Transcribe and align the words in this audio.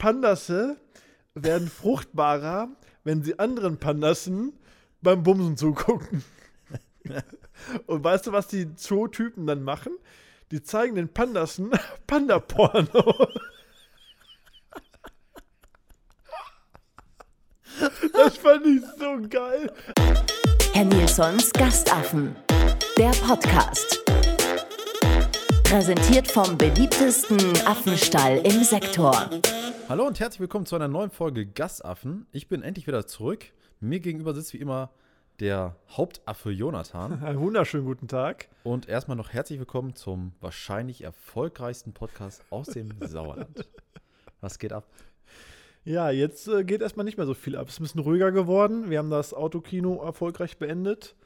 Pandasse 0.00 0.78
werden 1.34 1.68
fruchtbarer, 1.68 2.68
wenn 3.04 3.22
sie 3.22 3.38
anderen 3.38 3.78
Pandassen 3.78 4.54
beim 5.02 5.22
Bumsen 5.22 5.58
zugucken. 5.58 6.24
Und 7.86 8.02
weißt 8.02 8.26
du, 8.26 8.32
was 8.32 8.48
die 8.48 8.74
Zootypen 8.74 9.46
dann 9.46 9.62
machen? 9.62 9.92
Die 10.50 10.62
zeigen 10.62 10.94
den 10.94 11.12
Pandassen 11.12 11.70
Panda-Porno. 12.06 13.28
Das 18.14 18.36
fand 18.38 18.66
ich 18.66 18.82
so 18.98 19.28
geil. 19.28 19.70
Herr 20.72 20.84
Nilsons 20.86 21.52
Gastaffen. 21.52 22.34
Der 22.96 23.10
Podcast. 23.10 24.02
Präsentiert 25.64 26.26
vom 26.26 26.56
beliebtesten 26.56 27.38
Affenstall 27.66 28.38
im 28.38 28.64
Sektor. 28.64 29.30
Hallo 29.90 30.06
und 30.06 30.20
herzlich 30.20 30.38
willkommen 30.38 30.66
zu 30.66 30.76
einer 30.76 30.86
neuen 30.86 31.10
Folge 31.10 31.44
Gastaffen. 31.44 32.24
Ich 32.30 32.46
bin 32.46 32.62
endlich 32.62 32.86
wieder 32.86 33.08
zurück. 33.08 33.46
Mir 33.80 33.98
gegenüber 33.98 34.32
sitzt 34.34 34.52
wie 34.52 34.58
immer 34.58 34.90
der 35.40 35.74
Hauptaffe 35.88 36.52
Jonathan. 36.52 37.20
Einen 37.24 37.40
wunderschönen 37.40 37.86
guten 37.86 38.06
Tag. 38.06 38.46
Und 38.62 38.88
erstmal 38.88 39.16
noch 39.16 39.30
herzlich 39.30 39.58
willkommen 39.58 39.96
zum 39.96 40.30
wahrscheinlich 40.40 41.02
erfolgreichsten 41.02 41.92
Podcast 41.92 42.44
aus 42.50 42.68
dem 42.68 42.92
Sauerland. 43.00 43.68
Was 44.40 44.60
geht 44.60 44.72
ab? 44.72 44.86
Ja, 45.82 46.10
jetzt 46.10 46.46
äh, 46.46 46.62
geht 46.62 46.82
erstmal 46.82 47.02
nicht 47.02 47.16
mehr 47.16 47.26
so 47.26 47.34
viel 47.34 47.56
ab. 47.56 47.66
Es 47.66 47.74
ist 47.74 47.80
ein 47.80 47.82
bisschen 47.82 48.02
ruhiger 48.02 48.30
geworden. 48.30 48.90
Wir 48.90 48.98
haben 48.98 49.10
das 49.10 49.34
Autokino 49.34 50.00
erfolgreich 50.04 50.56
beendet. 50.56 51.16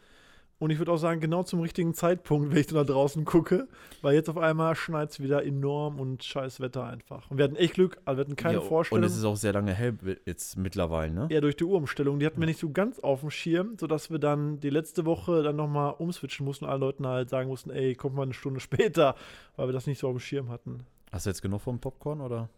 Und 0.58 0.70
ich 0.70 0.78
würde 0.78 0.92
auch 0.92 0.98
sagen, 0.98 1.20
genau 1.20 1.42
zum 1.42 1.60
richtigen 1.60 1.94
Zeitpunkt, 1.94 2.50
wenn 2.50 2.58
ich 2.58 2.68
da 2.68 2.84
draußen 2.84 3.24
gucke, 3.24 3.66
weil 4.02 4.14
jetzt 4.14 4.28
auf 4.30 4.38
einmal 4.38 4.76
schneit 4.76 5.10
es 5.10 5.20
wieder 5.20 5.44
enorm 5.44 5.98
und 5.98 6.22
scheiß 6.22 6.60
Wetter 6.60 6.84
einfach. 6.84 7.30
Und 7.30 7.38
wir 7.38 7.44
hatten 7.44 7.56
echt 7.56 7.74
Glück, 7.74 7.98
also 8.04 8.18
wir 8.18 8.24
hatten 8.24 8.36
keine 8.36 8.54
Ja, 8.54 8.60
Vorstellung. 8.60 9.02
Und 9.02 9.10
es 9.10 9.16
ist 9.16 9.24
auch 9.24 9.36
sehr 9.36 9.52
lange 9.52 9.74
hell 9.74 9.96
jetzt 10.24 10.56
mittlerweile, 10.56 11.12
ne? 11.12 11.28
Ja, 11.30 11.40
durch 11.40 11.56
die 11.56 11.64
Uhrumstellung, 11.64 12.18
die 12.18 12.26
hatten 12.26 12.40
wir 12.40 12.46
nicht 12.46 12.60
so 12.60 12.70
ganz 12.70 12.98
auf 13.00 13.20
dem 13.20 13.30
Schirm, 13.30 13.76
sodass 13.78 14.10
wir 14.10 14.18
dann 14.18 14.60
die 14.60 14.70
letzte 14.70 15.04
Woche 15.04 15.42
dann 15.42 15.56
nochmal 15.56 15.94
umswitchen 15.98 16.44
mussten, 16.46 16.64
allen 16.64 16.80
Leuten 16.80 17.06
halt 17.06 17.30
sagen 17.30 17.48
mussten, 17.48 17.70
ey, 17.70 17.94
kommt 17.94 18.14
mal 18.14 18.22
eine 18.22 18.34
Stunde 18.34 18.60
später, 18.60 19.16
weil 19.56 19.68
wir 19.68 19.72
das 19.72 19.86
nicht 19.86 19.98
so 19.98 20.08
auf 20.08 20.14
dem 20.14 20.20
Schirm 20.20 20.50
hatten. 20.50 20.86
Hast 21.12 21.26
du 21.26 21.30
jetzt 21.30 21.42
genug 21.42 21.60
vom 21.60 21.78
Popcorn 21.78 22.20
oder? 22.20 22.48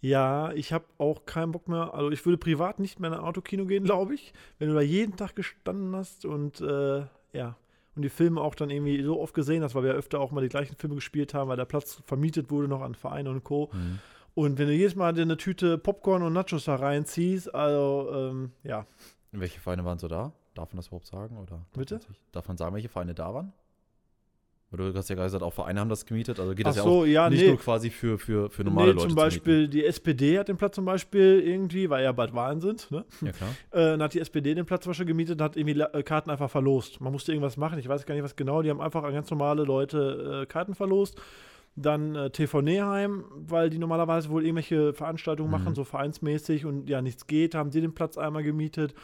Ja, 0.00 0.52
ich 0.52 0.72
habe 0.72 0.86
auch 0.98 1.26
keinen 1.26 1.52
Bock 1.52 1.68
mehr. 1.68 1.92
Also 1.94 2.10
ich 2.10 2.24
würde 2.24 2.38
privat 2.38 2.78
nicht 2.78 3.00
mehr 3.00 3.10
in 3.10 3.18
ein 3.18 3.24
Autokino 3.24 3.66
gehen, 3.66 3.84
glaube 3.84 4.14
ich, 4.14 4.32
wenn 4.58 4.68
du 4.68 4.74
da 4.74 4.80
jeden 4.80 5.16
Tag 5.16 5.36
gestanden 5.36 5.94
hast 5.94 6.24
und 6.24 6.60
äh, 6.60 7.04
ja. 7.32 7.56
Und 7.96 8.02
die 8.02 8.08
Filme 8.08 8.40
auch 8.40 8.54
dann 8.54 8.70
irgendwie 8.70 9.02
so 9.02 9.20
oft 9.20 9.34
gesehen 9.34 9.62
hast, 9.62 9.74
weil 9.74 9.82
wir 9.82 9.90
ja 9.90 9.96
öfter 9.96 10.20
auch 10.20 10.30
mal 10.30 10.40
die 10.40 10.48
gleichen 10.48 10.76
Filme 10.76 10.94
gespielt 10.94 11.34
haben, 11.34 11.48
weil 11.48 11.56
der 11.56 11.64
Platz 11.64 12.00
vermietet 12.06 12.50
wurde 12.50 12.68
noch 12.68 12.82
an 12.82 12.94
Vereine 12.94 13.30
und 13.30 13.42
Co. 13.42 13.68
Mhm. 13.72 13.98
Und 14.34 14.58
wenn 14.58 14.68
du 14.68 14.72
jedes 14.72 14.94
Mal 14.94 15.12
dir 15.12 15.22
eine 15.22 15.36
Tüte 15.36 15.76
Popcorn 15.76 16.22
und 16.22 16.32
Nachos 16.32 16.64
da 16.64 16.76
reinziehst, 16.76 17.52
also 17.54 18.10
ähm, 18.14 18.52
ja, 18.62 18.86
Welche 19.32 19.60
Vereine 19.60 19.84
waren 19.84 19.98
so 19.98 20.08
da? 20.08 20.32
Darf 20.54 20.72
man 20.72 20.76
das 20.76 20.86
überhaupt 20.86 21.06
sagen? 21.06 21.36
Oder 21.36 21.66
Bitte? 21.76 22.00
Darf 22.32 22.48
man 22.48 22.56
sagen, 22.56 22.74
welche 22.74 22.88
Vereine 22.88 23.12
da 23.12 23.34
waren? 23.34 23.52
Du 24.72 24.94
hast 24.94 25.08
ja 25.08 25.16
gerade 25.16 25.26
gesagt, 25.26 25.42
auch 25.42 25.52
Vereine 25.52 25.80
haben 25.80 25.88
das 25.88 26.06
gemietet. 26.06 26.38
Also 26.38 26.54
geht 26.54 26.64
das 26.64 26.74
Ach 26.74 26.84
ja 26.84 26.90
so, 26.90 27.00
auch 27.00 27.04
ja, 27.04 27.28
nicht 27.28 27.40
nee. 27.40 27.48
nur 27.48 27.58
quasi 27.58 27.90
für, 27.90 28.18
für, 28.18 28.48
für 28.50 28.62
normale 28.62 28.88
nee, 28.88 28.92
Leute. 28.92 29.02
zum 29.08 29.10
zu 29.10 29.16
Beispiel 29.16 29.66
die 29.66 29.84
SPD 29.84 30.38
hat 30.38 30.46
den 30.46 30.56
Platz 30.58 30.76
zum 30.76 30.84
Beispiel 30.84 31.42
irgendwie, 31.44 31.90
weil 31.90 32.04
ja 32.04 32.12
bald 32.12 32.34
Wahlen 32.34 32.60
sind, 32.60 32.88
ne? 32.92 33.04
Ja, 33.20 33.32
klar. 33.32 33.50
Äh, 33.72 33.90
dann 33.90 34.02
hat 34.02 34.14
die 34.14 34.20
SPD 34.20 34.54
den 34.54 34.66
Platz 34.66 34.84
zum 34.84 34.90
Beispiel 34.90 35.06
gemietet 35.06 35.40
und 35.40 35.44
hat 35.44 35.56
irgendwie 35.56 35.80
äh, 35.80 36.02
Karten 36.04 36.30
einfach 36.30 36.50
verlost. 36.50 37.00
Man 37.00 37.12
musste 37.12 37.32
irgendwas 37.32 37.56
machen, 37.56 37.80
ich 37.80 37.88
weiß 37.88 38.06
gar 38.06 38.14
nicht 38.14 38.22
was 38.22 38.36
genau. 38.36 38.62
Die 38.62 38.70
haben 38.70 38.80
einfach 38.80 39.02
an 39.02 39.12
ganz 39.12 39.28
normale 39.30 39.64
Leute 39.64 40.42
äh, 40.42 40.46
Karten 40.46 40.76
verlost. 40.76 41.20
Dann 41.74 42.14
äh, 42.14 42.30
TV 42.30 42.60
Neheim, 42.62 43.24
weil 43.34 43.70
die 43.70 43.78
normalerweise 43.78 44.28
wohl 44.30 44.44
irgendwelche 44.44 44.92
Veranstaltungen 44.92 45.50
Mhm. 45.50 45.58
machen, 45.58 45.74
so 45.74 45.82
vereinsmäßig 45.82 46.64
und 46.64 46.88
ja 46.88 47.02
nichts 47.02 47.26
geht, 47.26 47.54
haben 47.56 47.70
die 47.70 47.80
den 47.80 47.94
Platz 47.94 48.16
einmal 48.18 48.44
gemietet. 48.44 48.94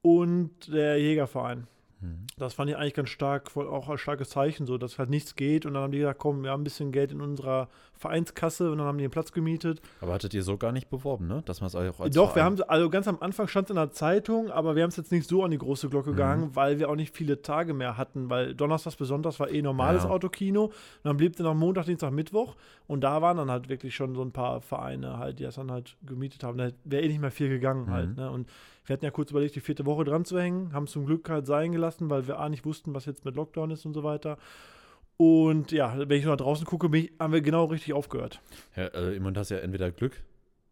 Und 0.00 0.72
der 0.72 0.98
Jägerverein. 0.98 1.66
Mhm. 2.02 2.26
Das 2.36 2.54
fand 2.54 2.70
ich 2.70 2.76
eigentlich 2.76 2.94
ganz 2.94 3.08
stark, 3.08 3.56
auch 3.56 3.88
als 3.88 4.00
starkes 4.00 4.28
Zeichen, 4.28 4.66
so 4.66 4.76
dass 4.76 4.98
halt 4.98 5.10
nichts 5.10 5.34
geht. 5.34 5.64
Und 5.64 5.74
dann 5.74 5.84
haben 5.84 5.92
die 5.92 5.98
gesagt, 5.98 6.18
komm, 6.18 6.42
wir 6.42 6.50
haben 6.50 6.62
ein 6.62 6.64
bisschen 6.64 6.92
Geld 6.92 7.12
in 7.12 7.20
unserer 7.20 7.68
Vereinskasse 8.02 8.70
und 8.70 8.78
dann 8.78 8.86
haben 8.86 8.98
die 8.98 9.04
den 9.04 9.10
Platz 9.10 9.32
gemietet. 9.32 9.80
Aber 10.02 10.12
hattet 10.12 10.34
ihr 10.34 10.42
so 10.42 10.58
gar 10.58 10.72
nicht 10.72 10.90
beworben, 10.90 11.26
ne? 11.26 11.42
Dass 11.46 11.60
man 11.60 11.68
es 11.68 11.74
auch 11.74 11.80
als 12.00 12.14
Doch, 12.14 12.28
wir 12.36 12.42
Verein- 12.42 12.44
haben, 12.58 12.62
also 12.68 12.90
ganz 12.90 13.08
am 13.08 13.16
Anfang 13.20 13.48
stand 13.48 13.66
es 13.66 13.70
in 13.70 13.76
der 13.76 13.90
Zeitung, 13.92 14.50
aber 14.50 14.76
wir 14.76 14.82
haben 14.82 14.90
es 14.90 14.96
jetzt 14.96 15.10
nicht 15.12 15.26
so 15.28 15.42
an 15.44 15.50
die 15.50 15.58
große 15.58 15.88
Glocke 15.88 16.10
Mhm. 16.10 16.14
gegangen, 16.16 16.50
weil 16.54 16.78
wir 16.78 16.90
auch 16.90 16.96
nicht 16.96 17.14
viele 17.16 17.40
Tage 17.40 17.72
mehr 17.72 17.96
hatten, 17.96 18.28
weil 18.28 18.54
Donnerstags 18.54 18.96
bis 18.96 19.08
Sonntags 19.08 19.40
war 19.40 19.50
eh 19.50 19.62
normales 19.62 20.04
Ja. 20.04 20.10
Autokino 20.10 20.64
und 20.66 20.72
dann 21.04 21.16
blieb 21.16 21.32
es 21.34 21.38
noch 21.40 21.54
Montag, 21.54 21.86
Dienstag, 21.86 22.12
Mittwoch 22.12 22.56
und 22.86 23.00
da 23.02 23.22
waren 23.22 23.38
dann 23.38 23.50
halt 23.50 23.68
wirklich 23.70 23.94
schon 23.94 24.14
so 24.14 24.22
ein 24.22 24.32
paar 24.32 24.60
Vereine 24.60 25.18
halt, 25.18 25.38
die 25.38 25.44
das 25.44 25.54
dann 25.54 25.70
halt 25.70 25.96
gemietet 26.04 26.42
haben. 26.44 26.58
Da 26.58 26.68
wäre 26.84 27.02
eh 27.04 27.08
nicht 27.08 27.20
mehr 27.20 27.30
viel 27.30 27.48
gegangen 27.48 27.86
Mhm. 27.86 27.90
halt, 27.92 28.16
ne? 28.16 28.30
Und 28.30 28.48
wir 28.84 28.94
hatten 28.94 29.04
ja 29.04 29.12
kurz 29.12 29.30
überlegt, 29.30 29.54
die 29.54 29.60
vierte 29.60 29.86
Woche 29.86 30.02
dran 30.04 30.24
zu 30.24 30.38
hängen, 30.40 30.72
haben 30.72 30.88
zum 30.88 31.06
Glück 31.06 31.30
halt 31.30 31.46
sein 31.46 31.70
gelassen, 31.70 32.10
weil 32.10 32.26
wir 32.26 32.40
A 32.40 32.48
nicht 32.48 32.64
wussten, 32.66 32.92
was 32.94 33.06
jetzt 33.06 33.24
mit 33.24 33.36
Lockdown 33.36 33.70
ist 33.70 33.86
und 33.86 33.94
so 33.94 34.02
weiter. 34.02 34.38
Und 35.22 35.70
ja, 35.70 35.94
wenn 35.96 36.18
ich 36.18 36.24
nach 36.24 36.36
draußen 36.36 36.66
gucke, 36.66 36.90
haben 37.20 37.32
wir 37.32 37.42
genau 37.42 37.66
richtig 37.66 37.92
aufgehört. 37.92 38.40
Ja, 38.74 38.88
also 38.88 39.12
im 39.12 39.22
Moment 39.22 39.38
hast 39.38 39.52
du 39.52 39.54
ja 39.54 39.60
entweder 39.60 39.92
Glück 39.92 40.20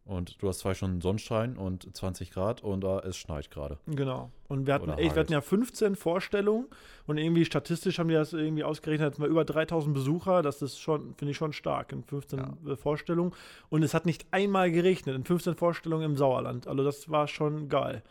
und 0.05 0.43
du 0.43 0.49
hast 0.49 0.59
zwei 0.59 0.75
Stunden 0.75 1.01
Sonnenschein 1.01 1.57
und 1.57 1.97
20 1.97 2.33
Grad 2.33 2.61
und 2.61 2.83
äh, 2.83 2.99
es 3.07 3.17
schneit 3.17 3.53
gerade. 3.53 3.79
Genau. 3.87 4.33
Und 4.49 4.67
wir 4.67 4.75
hatten, 4.75 4.91
echt, 4.91 5.15
wir 5.15 5.21
hatten 5.21 5.33
ja 5.33 5.41
15 5.41 5.95
Vorstellungen 5.95 6.67
und 7.07 7.17
irgendwie 7.17 7.45
statistisch 7.45 8.01
haben 8.01 8.09
die 8.09 8.15
das 8.15 8.33
irgendwie 8.33 8.65
ausgerechnet, 8.65 9.13
hatten 9.13 9.23
wir 9.23 9.29
über 9.29 9.45
3000 9.45 9.95
Besucher. 9.95 10.43
Das 10.43 10.63
ist 10.63 10.81
schon, 10.81 11.15
finde 11.15 11.31
ich 11.31 11.37
schon 11.37 11.53
stark 11.53 11.93
in 11.93 12.03
15 12.03 12.41
äh, 12.41 12.77
Vorstellungen. 12.77 13.33
Und 13.69 13.85
es 13.85 13.95
hat 13.95 14.05
nicht 14.05 14.27
einmal 14.33 14.73
geregnet 14.73 15.15
in 15.15 15.25
15 15.25 15.55
Vorstellungen 15.55 16.07
im 16.07 16.17
Sauerland. 16.17 16.67
Also 16.67 16.83
das 16.83 17.09
war 17.09 17.29
schon 17.29 17.69
geil. 17.69 18.03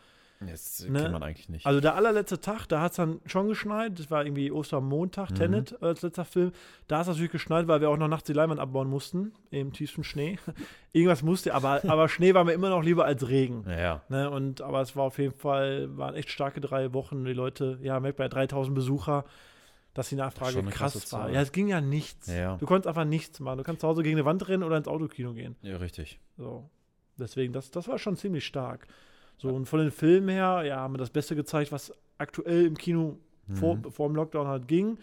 Das 0.42 0.86
Ne? 0.88 1.00
kennt 1.00 1.12
man 1.12 1.22
eigentlich 1.22 1.48
nicht. 1.50 1.66
Also 1.66 1.80
der 1.80 1.94
allerletzte 1.96 2.40
Tag, 2.40 2.66
da 2.66 2.80
hat 2.80 2.92
es 2.92 2.96
dann 2.96 3.20
schon 3.26 3.48
geschneit. 3.48 3.98
Das 3.98 4.10
war 4.10 4.24
irgendwie 4.24 4.50
Ostermontag, 4.50 5.30
Mhm. 5.30 5.34
Tenet 5.34 5.82
als 5.82 6.00
letzter 6.00 6.24
Film. 6.24 6.52
Da 6.88 7.02
ist 7.02 7.08
natürlich 7.08 7.30
geschneit, 7.30 7.68
weil 7.68 7.82
wir 7.82 7.90
auch 7.90 7.98
noch 7.98 8.08
nachts 8.08 8.24
die 8.24 8.32
Leinwand 8.32 8.58
abbauen 8.58 8.88
mussten, 8.88 9.32
im 9.50 9.72
tiefsten 9.74 10.02
Schnee. 10.02 10.38
Irgendwas 10.92 11.22
musste, 11.22 11.52
aber, 11.54 11.82
aber 11.86 12.08
Schnee 12.08 12.32
war 12.32 12.44
mir 12.44 12.52
immer 12.52 12.70
noch 12.70 12.82
lieber 12.82 13.04
als 13.04 13.28
Regen. 13.28 13.64
naja, 13.66 14.02
Ne, 14.08 14.30
und, 14.30 14.62
aber 14.62 14.80
es 14.80 14.96
war 14.96 15.04
auf 15.04 15.18
jeden 15.18 15.34
Fall, 15.34 15.94
waren 15.98 16.14
echt 16.14 16.30
starke 16.30 16.60
drei 16.62 16.92
Wochen. 16.94 17.24
Die 17.26 17.34
Leute, 17.34 17.78
ja, 17.82 18.00
merkt 18.00 18.16
bei 18.16 18.28
3000 18.28 18.74
Besucher, 18.74 19.24
dass 19.92 20.08
die 20.08 20.16
Nachfrage 20.16 20.62
krass 20.70 21.12
war. 21.12 21.28
Ja, 21.30 21.42
es 21.42 21.52
ging 21.52 21.68
ja 21.68 21.80
nichts. 21.82 22.28
Ja, 22.28 22.34
ja. 22.34 22.56
Du 22.56 22.64
konntest 22.64 22.86
einfach 22.86 23.04
nichts 23.04 23.40
machen. 23.40 23.58
Du 23.58 23.64
kannst 23.64 23.82
zu 23.82 23.88
Hause 23.88 24.02
gegen 24.02 24.16
eine 24.16 24.24
Wand 24.24 24.48
rennen 24.48 24.62
oder 24.62 24.78
ins 24.78 24.88
Autokino 24.88 25.34
gehen. 25.34 25.56
ja, 25.62 25.76
richtig. 25.76 26.18
So. 26.38 26.70
Deswegen, 27.18 27.52
das, 27.52 27.70
das 27.70 27.88
war 27.88 27.98
schon 27.98 28.16
ziemlich 28.16 28.46
stark. 28.46 28.86
So, 29.40 29.48
und 29.48 29.64
von 29.64 29.78
den 29.80 29.90
Filmen 29.90 30.28
her, 30.28 30.62
ja, 30.66 30.76
haben 30.80 30.92
wir 30.92 30.98
das 30.98 31.08
Beste 31.08 31.34
gezeigt, 31.34 31.72
was 31.72 31.92
aktuell 32.18 32.66
im 32.66 32.76
Kino 32.76 33.16
vor, 33.54 33.76
Mhm. 33.76 33.90
vor 33.90 34.06
dem 34.08 34.14
Lockdown 34.16 34.46
halt 34.46 34.68
ging. 34.68 34.98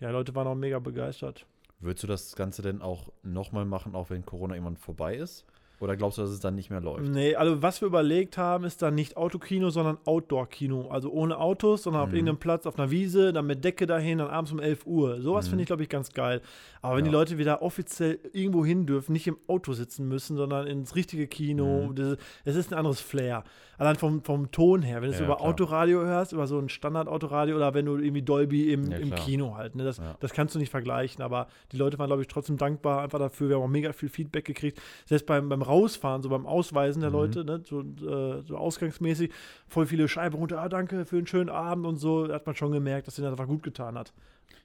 Ja, 0.00 0.10
Leute 0.10 0.34
waren 0.34 0.46
auch 0.46 0.54
mega 0.54 0.78
begeistert. 0.78 1.44
Würdest 1.80 2.02
du 2.02 2.06
das 2.06 2.34
Ganze 2.34 2.62
denn 2.62 2.80
auch 2.80 3.12
nochmal 3.22 3.66
machen, 3.66 3.94
auch 3.94 4.08
wenn 4.08 4.24
Corona 4.24 4.54
irgendwann 4.54 4.78
vorbei 4.78 5.16
ist? 5.16 5.44
Oder 5.80 5.96
glaubst 5.96 6.18
du, 6.18 6.22
dass 6.22 6.30
es 6.30 6.40
dann 6.40 6.54
nicht 6.54 6.70
mehr 6.70 6.80
läuft? 6.80 7.02
Nee, 7.08 7.34
also 7.34 7.60
was 7.62 7.80
wir 7.80 7.86
überlegt 7.86 8.38
haben, 8.38 8.64
ist 8.64 8.80
dann 8.80 8.94
nicht 8.94 9.16
Autokino, 9.16 9.70
sondern 9.70 9.98
Outdoor-Kino. 10.04 10.88
Also 10.88 11.10
ohne 11.10 11.38
Autos, 11.38 11.82
sondern 11.82 12.02
auf 12.02 12.08
Mhm. 12.10 12.14
irgendeinem 12.14 12.38
Platz, 12.38 12.66
auf 12.66 12.78
einer 12.78 12.90
Wiese, 12.90 13.32
dann 13.32 13.46
mit 13.46 13.64
Decke 13.64 13.86
dahin, 13.86 14.18
dann 14.18 14.28
abends 14.28 14.52
um 14.52 14.60
11 14.60 14.86
Uhr. 14.86 15.20
Sowas 15.20 15.46
Mhm. 15.46 15.50
finde 15.50 15.62
ich, 15.62 15.66
glaube 15.66 15.82
ich, 15.82 15.88
ganz 15.88 16.12
geil. 16.12 16.40
Aber 16.80 16.96
wenn 16.96 17.04
Ja. 17.04 17.10
die 17.10 17.16
Leute 17.16 17.38
wieder 17.38 17.60
offiziell 17.62 18.18
irgendwo 18.32 18.64
hin 18.64 18.86
dürfen, 18.86 19.12
nicht 19.12 19.26
im 19.26 19.36
Auto 19.46 19.72
sitzen 19.72 20.06
müssen, 20.08 20.36
sondern 20.36 20.66
ins 20.66 20.94
richtige 20.96 21.26
Kino, 21.26 21.88
Mhm. 21.90 22.16
es 22.44 22.56
ist 22.56 22.72
ein 22.72 22.78
anderes 22.78 23.00
Flair. 23.00 23.42
Allein 23.76 23.96
vom, 23.96 24.22
vom 24.22 24.52
Ton 24.52 24.82
her, 24.82 25.02
wenn 25.02 25.08
du 25.08 25.14
es 25.14 25.18
Ja, 25.18 25.26
über 25.26 25.36
klar. 25.36 25.48
Autoradio 25.48 26.02
hörst, 26.04 26.32
über 26.32 26.46
so 26.46 26.58
ein 26.60 26.68
Standard-Autoradio 26.68 27.56
oder 27.56 27.74
wenn 27.74 27.86
du 27.86 27.96
irgendwie 27.96 28.22
Dolby 28.22 28.72
im, 28.72 28.90
Ja, 28.92 28.98
im. 28.98 29.12
Kino 29.16 29.56
halt, 29.56 29.74
ne, 29.74 29.82
das, 29.82 30.00
das 30.20 30.32
kannst 30.32 30.54
du 30.54 30.60
nicht 30.60 30.70
vergleichen. 30.70 31.22
Aber 31.24 31.48
die 31.72 31.76
Leute 31.76 31.98
waren, 31.98 32.06
glaube 32.06 32.22
ich, 32.22 32.28
trotzdem 32.28 32.56
dankbar 32.56 33.02
einfach 33.02 33.18
dafür. 33.18 33.48
Wir 33.48 33.56
haben 33.56 33.62
auch 33.64 33.68
mega 33.68 33.92
viel 33.92 34.08
Feedback 34.08 34.44
gekriegt. 34.44 34.80
Selbst 35.06 35.26
beim, 35.26 35.48
beim 35.48 35.62
Rausfahren, 35.64 36.22
so 36.22 36.28
beim 36.28 36.46
Ausweisen 36.46 37.00
der 37.00 37.10
Mhm. 37.10 37.16
Leute, 37.16 37.44
ne, 37.44 37.62
so, 37.64 37.80
äh, 37.80 38.42
so 38.44 38.56
ausgangsmäßig, 38.56 39.32
voll 39.66 39.86
viele 39.86 40.06
Scheiben 40.08 40.36
runter, 40.36 40.60
ah, 40.60 40.68
danke 40.68 41.04
für 41.04 41.16
einen 41.16 41.26
schönen 41.26 41.50
Abend 41.50 41.86
und 41.86 41.96
so. 41.96 42.26
Da 42.26 42.34
hat 42.34 42.46
man 42.46 42.54
schon 42.54 42.72
gemerkt, 42.72 43.06
dass 43.06 43.16
denen 43.16 43.24
das 43.24 43.32
einfach 43.32 43.46
gut 43.48 43.62
getan 43.62 43.98
hat. 43.98 44.12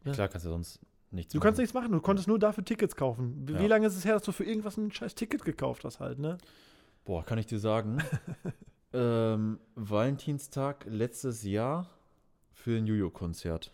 Ja. 0.06 0.12
Klar, 0.14 0.28
kannst 0.28 0.46
du 0.46 0.50
sonst 0.50 0.80
nichts 1.12 1.34
Du 1.34 1.40
kannst 1.40 1.58
nichts 1.60 1.74
machen, 1.74 1.92
du 1.92 2.00
konntest 2.00 2.28
nur 2.28 2.38
dafür 2.40 2.64
Tickets 2.64 2.96
kaufen. 2.96 3.44
Wie, 3.48 3.54
Ja. 3.54 3.66
lange 3.68 3.88
ist 3.88 3.96
es 3.96 4.06
her, 4.06 4.14
dass 4.14 4.24
du 4.24 4.32
für 4.32 4.44
irgendwas 4.44 4.78
ein 4.78 4.92
scheiß 4.92 5.16
Ticket 5.16 5.44
gekauft 5.44 5.84
hast 5.86 6.00
halt, 6.00 6.20
ne? 6.20 6.38
Boah, 7.06 7.26
kann 7.26 7.40
ich 7.40 7.48
dir 7.48 7.60
sagen. 7.60 7.98
ähm, 8.94 9.60
Valentinstag 9.76 10.86
letztes 10.88 11.44
Jahr 11.44 11.90
für 12.52 12.78
ein 12.78 12.86
Jojo-Konzert, 12.88 13.72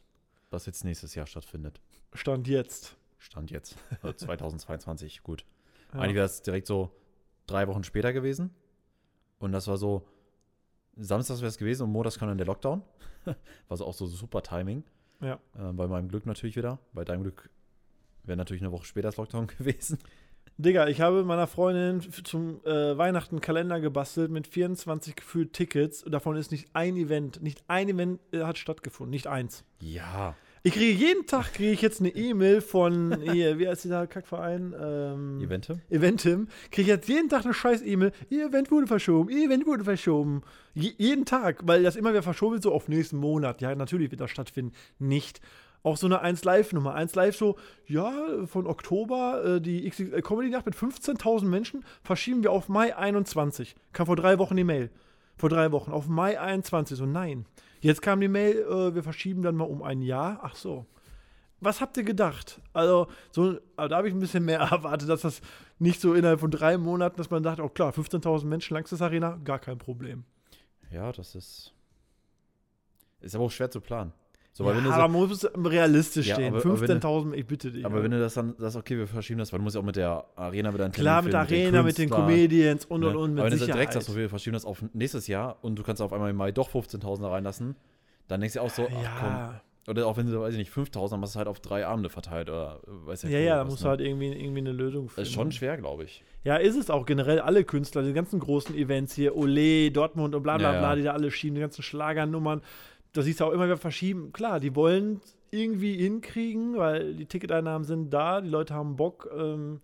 was 0.52 0.66
jetzt 0.66 0.84
nächstes 0.86 1.16
Jahr 1.16 1.26
stattfindet. 1.28 1.82
Stand 2.14 2.48
jetzt. 2.48 2.96
Stand 3.18 3.52
jetzt. 3.52 3.76
Also 4.02 4.14
2022, 4.26 5.24
gut. 5.24 5.46
Ja. 5.94 6.00
Eigentlich 6.02 6.16
wäre 6.16 6.26
es 6.26 6.42
direkt 6.42 6.68
so 6.68 6.92
drei 7.48 7.68
Wochen 7.68 7.84
später 7.84 8.14
gewesen. 8.14 8.52
Und 9.40 9.52
das 9.52 9.68
war 9.68 9.78
so, 9.78 10.08
Samstags 10.98 11.42
wäre 11.42 11.50
es 11.50 11.58
gewesen 11.58 11.84
und 11.84 11.92
montags 11.92 12.18
kam 12.18 12.30
dann 12.30 12.38
der 12.38 12.48
Lockdown. 12.48 12.82
war 13.68 13.78
so 13.78 13.86
auch 13.86 13.94
so 13.94 14.06
super 14.08 14.42
Timing. 14.42 14.84
Ja. 15.22 15.40
Äh, 15.58 15.74
bei 15.74 15.88
meinem 15.88 16.08
Glück 16.08 16.26
natürlich 16.26 16.56
wieder. 16.56 16.80
Bei 16.94 17.04
deinem 17.04 17.24
Glück 17.24 17.50
wäre 18.24 18.38
natürlich 18.38 18.62
eine 18.62 18.72
Woche 18.72 18.86
später 18.86 19.10
das 19.10 19.18
Lockdown 19.18 19.48
gewesen. 19.58 20.00
Digga, 20.58 20.88
ich 20.88 21.02
habe 21.02 21.26
meiner 21.26 21.48
Freundin 21.48 22.02
zum 22.24 22.64
äh, 22.66 22.98
Weihnachten 22.98 23.42
Kalender 23.42 23.82
gebastelt 23.82 24.32
mit 24.32 24.48
24 24.48 25.16
gefühlt 25.16 25.52
Tickets. 25.52 26.02
Und 26.02 26.14
davon 26.14 26.38
ist 26.38 26.52
nicht 26.52 26.70
ein 26.74 26.96
Event, 26.96 27.42
nicht 27.42 27.64
ein 27.68 27.90
Event 27.90 28.22
äh, 28.32 28.44
hat 28.44 28.58
stattgefunden, 28.58 29.12
nicht 29.12 29.28
eins. 29.28 29.66
Ja. 29.80 30.36
Ich 30.66 30.74
kriege 30.74 30.98
jeden 30.98 31.28
Tag 31.28 31.54
kriege 31.54 31.74
ich 31.74 31.84
jetzt 31.84 32.00
eine 32.00 32.10
E-Mail 32.10 32.60
von 32.60 33.22
hier, 33.22 33.60
wie 33.60 33.68
heißt 33.68 33.84
dieser 33.84 34.08
Kackverein? 34.08 34.74
Ähm, 34.76 35.40
Evente? 35.40 35.80
Eventim. 35.92 36.48
Kriege 36.72 36.82
ich 36.82 36.88
jetzt 36.88 37.08
jeden 37.08 37.30
Tag 37.30 37.46
eine 37.46 37.54
scheiß 37.54 37.84
E-Mail. 37.84 38.12
Ihr 38.32 38.48
Event 38.48 38.72
wurde 38.72 38.88
verschoben, 38.88 39.30
ihr 39.30 39.46
Event 39.46 39.68
wurde 39.68 39.84
verschoben. 39.84 40.42
Je 40.74 40.92
jeden 40.98 41.24
Tag, 41.24 41.60
weil 41.68 41.84
das 41.84 41.96
immer 41.96 42.10
wieder 42.10 42.24
verschoben 42.24 42.54
wird, 42.54 42.64
so 42.64 42.74
auf 42.74 42.88
nächsten 42.88 43.18
Monat. 43.18 43.62
Ja, 43.62 43.76
natürlich 43.76 44.10
wird 44.10 44.22
das 44.22 44.32
stattfinden. 44.32 44.74
Nicht. 44.98 45.40
Auch 45.84 45.98
so 45.98 46.08
eine 46.08 46.22
1 46.22 46.44
Live-Nummer. 46.44 46.96
1 46.96 47.14
Live 47.14 47.38
so, 47.38 47.58
ja, 47.86 48.12
von 48.48 48.66
Oktober, 48.66 49.58
äh, 49.58 49.62
die 49.62 49.88
XXL 49.88 50.24
Comedy 50.24 50.50
Nacht 50.50 50.66
mit 50.66 50.74
15.000 50.74 51.46
Menschen 51.46 51.86
verschieben 52.02 52.42
wir 52.42 52.52
auf 52.52 52.70
Mai 52.70 52.98
21. 52.98 53.76
Kam 53.94 54.08
vor 54.08 54.16
drei 54.16 54.40
Wochen 54.40 54.58
die 54.58 54.64
Mail. 54.64 54.90
Vor 55.38 55.50
drei 55.50 55.72
Wochen. 55.72 55.92
Auf 55.92 56.08
Mai 56.08 56.40
21. 56.40 56.98
So, 56.98 57.06
nein. 57.06 57.46
Jetzt 57.82 58.02
kam 58.02 58.20
die 58.20 58.28
Mail, 58.28 58.58
äh, 58.60 58.96
wir 58.96 59.04
verschieben 59.04 59.42
dann 59.42 59.56
mal 59.56 59.66
um 59.66 59.84
ein 59.84 60.02
Jahr. 60.02 60.40
Ach 60.42 60.56
so. 60.56 60.86
Was 61.62 61.82
habt 61.82 61.98
ihr 61.98 62.04
gedacht? 62.04 62.62
Also, 62.74 63.08
so, 63.32 63.58
also 63.76 63.90
da 63.90 63.98
habe 63.98 64.08
ich 64.08 64.14
ein 64.14 64.20
bisschen 64.20 64.46
mehr 64.46 64.60
erwartet, 64.72 65.10
dass 65.10 65.22
das 65.22 65.42
nicht 65.80 66.02
so 66.02 66.14
innerhalb 66.14 66.40
von 66.40 66.52
drei 66.52 66.78
Monaten, 66.78 67.18
dass 67.18 67.30
man 67.30 67.44
dachte, 67.44 67.64
oh 67.64 67.70
klar, 67.70 67.92
15.000 67.92 68.46
Menschen, 68.46 68.74
Langstes 68.74 69.02
Arena, 69.02 69.40
gar 69.44 69.60
kein 69.60 69.78
Problem. 69.78 70.24
Ja, 70.92 71.12
das 71.12 71.36
ist. 71.36 71.74
Ist 73.22 73.36
aber 73.36 73.46
auch 73.46 73.52
schwer 73.52 73.72
zu 73.72 73.82
planen. 73.82 74.14
So, 74.58 74.64
ja, 74.64 74.72
du 74.74 74.84
so, 74.86 74.90
aber 74.92 75.08
man 75.10 75.28
muss 75.28 75.46
realistisch 75.54 76.28
Ja, 76.28 76.36
stehen. 76.36 76.54
aber- 76.54 76.60
aber 76.66 76.80
wenn 76.80 76.88
du- 76.88 76.94
15.000, 77.08 77.34
ich 77.36 77.46
bitte 77.46 77.72
dich. 77.72 77.86
aber 77.86 78.02
wenn 78.02 78.12
du 78.12 78.20
das 78.22 78.36
dann 78.36 78.56
sagst, 78.58 78.78
okay, 78.78 78.98
wir 78.98 79.06
verschieben 79.06 79.40
das, 79.40 79.52
weil 79.52 79.60
du 79.60 79.64
musst 79.64 79.76
ja 79.76 79.82
auch 79.82 79.86
mit 79.86 79.98
der 79.98 80.24
Arena 80.38 80.74
wieder 80.74 80.86
einen 80.86 80.94
Klar, 80.94 81.16
Termin 81.22 81.26
mit 81.26 81.34
der 81.34 81.40
Arena, 81.42 81.84
mit 81.84 81.98
den 81.98 82.10
Künstlern, 82.10 82.22
Comedians 82.28 82.86
und 82.86 83.02
ne? 83.02 83.10
und 83.10 83.16
und, 83.18 83.34
mit 83.34 83.40
Aber 83.44 83.52
wenn 83.52 83.60
du 83.60 83.66
direkt 83.66 83.92
sagst, 83.92 84.08
so, 84.08 84.16
wir 84.16 84.30
verschieben 84.30 84.54
das 84.54 84.64
auf 84.64 84.82
nächstes 84.94 85.28
Jahr 85.28 85.58
und 85.62 85.78
du 85.78 85.84
kannst 85.84 86.02
auf 86.02 86.14
einmal 86.14 86.30
im 86.30 86.38
Mai 86.38 86.54
doch 86.54 86.70
15.000 86.70 87.30
reinlassen, 87.30 87.76
dann 88.30 88.40
denkst 88.40 88.54
du 88.54 88.62
auch 88.62 88.70
so, 88.70 88.88
ach 88.90 89.04
ja, 89.04 89.12
komm. 89.20 89.60
Oder 89.88 90.08
auch 90.08 90.16
wenn 90.18 90.26
du, 90.26 90.40
weiß 90.40 90.54
ich 90.54 90.58
nicht, 90.58 90.72
5.000, 90.72 91.12
dann 91.12 91.20
machst 91.20 91.36
du 91.36 91.38
halt 91.40 91.48
auf 91.50 91.60
drei 91.60 91.86
Abende 91.86 92.10
verteilt 92.10 92.50
oder 92.50 92.80
weiß 92.88 93.24
ja, 93.24 93.30
ja 93.30 93.40
ja, 93.40 93.56
da 93.58 93.66
musst 93.66 93.80
ne? 93.80 93.84
du 93.84 93.90
halt 93.90 94.00
irgendwie, 94.02 94.32
irgendwie 94.32 94.60
eine 94.62 94.72
Lösung 94.72 95.06
Das 95.08 95.14
finden. 95.16 95.28
ist 95.28 95.34
schon 95.36 95.52
schwer, 95.52 95.78
glaube 95.78 96.06
ich. 96.06 96.24
Ja, 96.46 96.56
ist 96.56 96.76
es 96.76 96.90
auch 96.90 97.06
generell 97.06 97.40
alle 97.40 97.64
Künstler, 97.66 98.02
die 98.04 98.14
ganzen 98.14 98.40
großen 98.40 98.74
Events 98.76 99.14
hier, 99.14 99.36
Ole, 99.36 99.92
Dortmund 99.92 100.34
und 100.34 100.42
bla 100.44 100.58
bla 100.58 100.74
Ja, 100.74 100.80
bla, 100.80 100.90
ja. 100.92 100.96
die 100.96 101.04
da 101.04 101.12
alle 101.12 101.30
schieben, 101.30 101.56
die 101.56 101.62
ganzen 101.62 101.84
Schlagernummern. 101.84 102.62
Da 103.16 103.22
siehst 103.22 103.40
du 103.40 103.46
auch 103.46 103.52
immer 103.52 103.66
wieder 103.66 103.78
verschieben. 103.78 104.32
Klar, 104.34 104.60
die 104.60 104.76
wollen 104.76 105.22
irgendwie 105.52 105.96
hinkriegen, 105.98 106.76
weil 106.78 107.14
die 107.16 107.26
Ticketeinnahmen 107.26 107.86
sind 107.86 108.10
da, 108.14 108.42
die 108.42 108.50
Leute 108.50 108.74
haben 108.74 108.98
Bock, 108.98 109.30
ähm, 109.38 109.80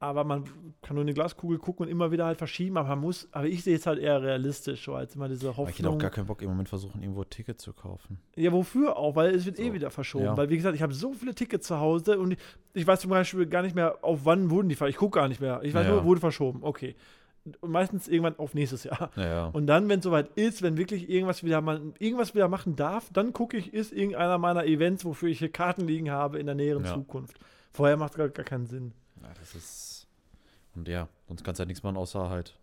aber 0.00 0.22
man 0.22 0.44
kann 0.82 0.94
nur 0.94 1.02
in 1.02 1.08
eine 1.08 1.14
Glaskugel 1.14 1.58
gucken 1.58 1.86
und 1.86 1.90
immer 1.90 2.12
wieder 2.12 2.24
halt 2.26 2.36
verschieben, 2.38 2.76
aber 2.76 2.90
man 2.90 3.00
muss, 3.00 3.26
aber 3.32 3.46
ich 3.48 3.64
sehe 3.64 3.74
es 3.74 3.86
halt 3.86 3.98
eher 3.98 4.22
realistisch, 4.22 4.84
so 4.84 4.94
als 4.94 5.16
immer 5.16 5.28
diese 5.28 5.48
Aber 5.48 5.68
ich 5.70 5.78
hätte 5.78 5.88
auch 5.88 5.92
Hoffnung. 5.94 5.98
gar 5.98 6.10
keinen 6.10 6.26
Bock, 6.26 6.40
im 6.42 6.50
Moment 6.50 6.68
versuchen, 6.68 7.00
irgendwo 7.02 7.22
ein 7.22 7.30
Ticket 7.30 7.60
zu 7.60 7.72
kaufen. 7.72 8.18
Ja, 8.36 8.52
wofür 8.52 8.96
auch? 8.96 9.16
Weil 9.16 9.34
es 9.34 9.44
wird 9.46 9.58
eh 9.58 9.68
So, 9.68 9.72
wieder 9.74 9.90
verschoben. 9.90 10.24
ja. 10.26 10.36
Weil, 10.36 10.50
wie 10.50 10.56
gesagt, 10.56 10.76
ich 10.76 10.82
habe 10.82 10.92
so 10.94 11.14
viele 11.14 11.34
Tickets 11.34 11.66
zu 11.66 11.80
Hause 11.80 12.18
und 12.18 12.36
ich, 12.74 12.86
weiß 12.86 13.00
zum 13.00 13.10
Beispiel 13.10 13.46
gar 13.46 13.62
nicht 13.62 13.74
mehr, 13.74 13.96
auf 14.02 14.20
wann 14.24 14.50
wurden 14.50 14.68
die 14.68 14.76
Ich 14.86 14.96
gucke 14.96 15.18
gar 15.18 15.26
nicht 15.26 15.40
mehr. 15.40 15.60
Ich 15.64 15.74
weiß 15.74 15.86
Ja. 15.86 15.94
nur, 15.94 16.04
wurde 16.04 16.20
verschoben. 16.20 16.60
Okay. 16.62 16.94
Meistens 17.66 18.08
irgendwann 18.08 18.38
auf 18.38 18.54
nächstes 18.54 18.84
Jahr. 18.84 19.10
Naja. 19.16 19.46
Und 19.52 19.66
dann, 19.66 19.88
wenn 19.88 19.98
es 20.00 20.04
soweit 20.04 20.28
ist, 20.36 20.62
wenn 20.62 20.76
wirklich 20.76 21.08
irgendwas 21.08 21.42
wieder 21.44 21.60
man 21.60 21.94
irgendwas 21.98 22.34
wieder 22.34 22.48
machen 22.48 22.76
darf, 22.76 23.08
dann 23.12 23.32
gucke 23.32 23.56
ich, 23.56 23.72
ist 23.72 23.92
irgendeiner 23.92 24.38
meiner 24.38 24.64
Events, 24.66 25.04
wofür 25.04 25.28
ich 25.28 25.38
hier 25.38 25.50
Karten 25.50 25.86
liegen 25.86 26.10
habe 26.10 26.38
in 26.38 26.46
der 26.46 26.54
näheren 26.54 26.84
Ja. 26.84 26.94
Zukunft. 26.94 27.38
Vorher 27.72 27.96
macht 27.96 28.12
es 28.12 28.16
gar, 28.18 28.28
gar 28.28 28.44
keinen 28.44 28.66
Sinn. 28.66 28.92
Ja, 29.22 29.28
das 29.38 29.54
ist. 29.54 30.06
Und 30.74 30.88
ja, 30.88 31.08
sonst 31.26 31.44
kannst 31.44 31.58
du 31.58 31.62
halt 31.62 31.68
nichts 31.68 31.82
machen, 31.82 31.96
außer 31.96 32.30
halt 32.30 32.56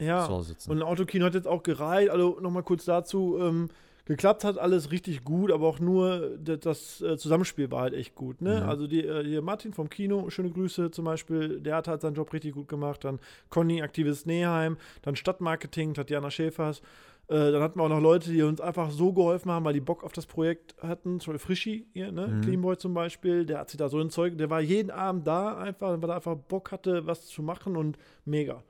Ja. 0.00 0.24
zu 0.24 0.30
Hause 0.32 0.48
sitzen. 0.48 0.70
Und 0.70 0.78
ein 0.78 0.82
Autokino 0.82 1.24
hat 1.26 1.34
jetzt 1.34 1.48
auch 1.48 1.62
gereiht. 1.62 2.10
Also 2.10 2.38
nochmal 2.40 2.62
kurz 2.62 2.84
dazu. 2.84 3.38
Ähm, 3.40 3.68
geklappt 4.06 4.44
hat 4.44 4.56
alles 4.58 4.90
richtig 4.90 5.24
gut, 5.24 5.52
aber 5.52 5.66
auch 5.66 5.80
nur 5.80 6.38
das, 6.38 7.00
äh, 7.02 7.18
Zusammenspiel 7.18 7.70
war 7.70 7.82
halt 7.82 7.94
echt 7.94 8.14
gut. 8.14 8.40
Ne? 8.40 8.62
Mhm. 8.62 8.68
Also 8.68 8.86
die, 8.86 9.04
äh, 9.04 9.24
hier 9.24 9.42
Martin 9.42 9.72
vom 9.72 9.90
Kino, 9.90 10.30
schöne 10.30 10.50
Grüße 10.50 10.90
zum 10.90 11.04
Beispiel, 11.04 11.60
der 11.60 11.76
hat 11.76 11.88
halt 11.88 12.00
seinen 12.00 12.14
Job 12.14 12.32
richtig 12.32 12.54
gut 12.54 12.68
gemacht. 12.68 13.04
Dann 13.04 13.18
Conny, 13.50 13.82
aktives 13.82 14.24
Neheim, 14.24 14.78
dann 15.02 15.16
Stadtmarketing, 15.16 15.94
Tatjana 15.94 16.30
Schäfers. 16.30 16.80
Äh, 17.28 17.50
dann 17.50 17.60
hatten 17.60 17.78
wir 17.80 17.82
auch 17.82 17.88
noch 17.88 18.00
Leute, 18.00 18.30
die 18.30 18.42
uns 18.42 18.60
einfach 18.60 18.90
so 18.90 19.12
geholfen 19.12 19.50
haben, 19.50 19.64
weil 19.64 19.74
die 19.74 19.80
Bock 19.80 20.04
auf 20.04 20.12
das 20.12 20.26
Projekt 20.26 20.76
hatten. 20.80 21.18
Zum 21.18 21.32
Beispiel 21.32 21.46
Frischi, 21.46 21.86
hier, 21.92 22.12
ne? 22.12 22.28
Mhm. 22.28 22.40
Cleanboy 22.42 22.78
zum 22.78 22.94
Beispiel, 22.94 23.44
der 23.44 23.58
hat 23.58 23.70
sich 23.70 23.78
da 23.78 23.88
so 23.88 23.98
ein 23.98 24.10
Zeug, 24.10 24.38
der 24.38 24.48
war 24.48 24.60
jeden 24.60 24.92
Abend 24.92 25.26
da 25.26 25.58
einfach, 25.58 26.00
weil 26.00 26.10
er 26.10 26.16
einfach 26.16 26.36
Bock 26.36 26.70
hatte, 26.70 27.06
was 27.06 27.26
zu 27.26 27.42
machen 27.42 27.76
und 27.76 27.98
mega. 28.24 28.62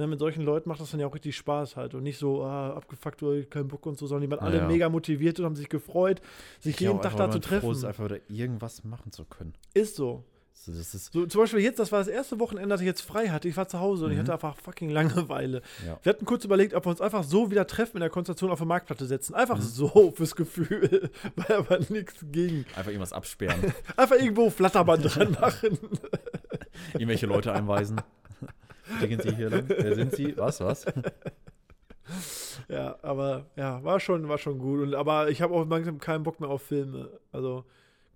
Ne, 0.00 0.06
mit 0.06 0.18
solchen 0.18 0.42
Leuten 0.44 0.68
macht 0.68 0.80
das 0.80 0.90
dann 0.92 1.00
ja 1.00 1.06
auch 1.06 1.14
richtig 1.14 1.36
Spaß 1.36 1.76
halt 1.76 1.94
und 1.94 2.02
nicht 2.04 2.16
so 2.18 2.42
ah, 2.42 2.70
abgefuckt 2.74 3.22
oder 3.22 3.42
kein 3.42 3.68
Bock 3.68 3.84
und 3.84 3.98
so, 3.98 4.06
sondern 4.06 4.28
die 4.30 4.34
waren 4.34 4.40
alle 4.44 4.56
Ja. 4.58 4.66
mega 4.66 4.88
motiviert 4.88 5.38
und 5.38 5.44
haben 5.44 5.56
sich 5.56 5.68
gefreut, 5.68 6.22
sich 6.58 6.80
Ja, 6.80 6.88
jeden 6.90 7.02
Tag 7.02 7.16
da 7.16 7.30
zu 7.30 7.38
treffen. 7.38 7.60
Froh 7.60 7.72
ist, 7.72 7.84
einfach 7.84 8.04
wieder 8.06 8.18
irgendwas 8.28 8.82
machen 8.84 9.12
zu 9.12 9.24
können. 9.26 9.52
Ist 9.74 9.96
so. 9.96 10.24
So, 10.52 10.72
So, 10.72 11.26
zum 11.26 11.40
Beispiel 11.40 11.60
jetzt, 11.60 11.78
das 11.78 11.90
war 11.90 12.00
das 12.00 12.08
erste 12.08 12.38
Wochenende, 12.38 12.68
das 12.68 12.80
ich 12.82 12.86
jetzt 12.86 13.00
frei 13.00 13.28
hatte. 13.28 13.48
Ich 13.48 13.56
war 13.56 13.66
zu 13.68 13.80
Hause 13.80 14.04
und 14.06 14.10
ich 14.10 14.16
Mhm. 14.18 14.22
hatte 14.22 14.34
einfach 14.34 14.56
fucking 14.56 14.90
Langeweile. 14.90 15.62
ja. 15.86 15.98
Wir 16.02 16.10
hatten 16.10 16.24
kurz 16.26 16.44
überlegt, 16.44 16.74
ob 16.74 16.84
wir 16.86 16.90
uns 16.90 17.00
einfach 17.00 17.24
so 17.24 17.50
wieder 17.50 17.66
treffen 17.66 17.96
in 17.96 18.00
der 18.00 18.10
Konstellation 18.10 18.50
auf 18.50 18.58
der 18.58 18.66
Marktplatte 18.66 19.06
setzen. 19.06 19.34
Einfach 19.34 19.56
Mhm. 19.56 19.62
so 19.62 20.10
fürs 20.16 20.34
Gefühl, 20.36 21.10
weil 21.36 21.56
aber 21.56 21.78
nichts 21.88 22.24
ging. 22.30 22.64
Einfach 22.76 22.88
irgendwas 22.90 23.12
absperren, 23.14 23.72
Einfach 23.96 24.16
irgendwo 24.16 24.50
Flatterband 24.50 25.14
dran 25.14 25.32
machen. 25.40 25.78
irgendwelche 26.94 27.26
Leute 27.26 27.52
einweisen. 27.52 28.00
Gehen 29.00 29.20
Sie 29.20 29.34
hier 29.34 29.50
lang? 29.50 29.64
Wer 29.68 29.94
sind 29.94 30.14
Sie? 30.14 30.36
Was, 30.36 30.60
was? 30.60 30.86
Ja, 32.68 32.98
aber 33.02 33.46
ja, 33.56 33.82
war 33.84 34.00
schon, 34.00 34.28
war 34.28 34.38
schon 34.38 34.58
gut. 34.58 34.80
Und, 34.80 34.94
aber 34.94 35.30
ich 35.30 35.42
habe 35.42 35.54
auch 35.54 35.68
langsam 35.68 35.98
keinen 35.98 36.24
Bock 36.24 36.40
mehr 36.40 36.48
auf 36.48 36.62
Filme. 36.62 37.20
Also, 37.32 37.64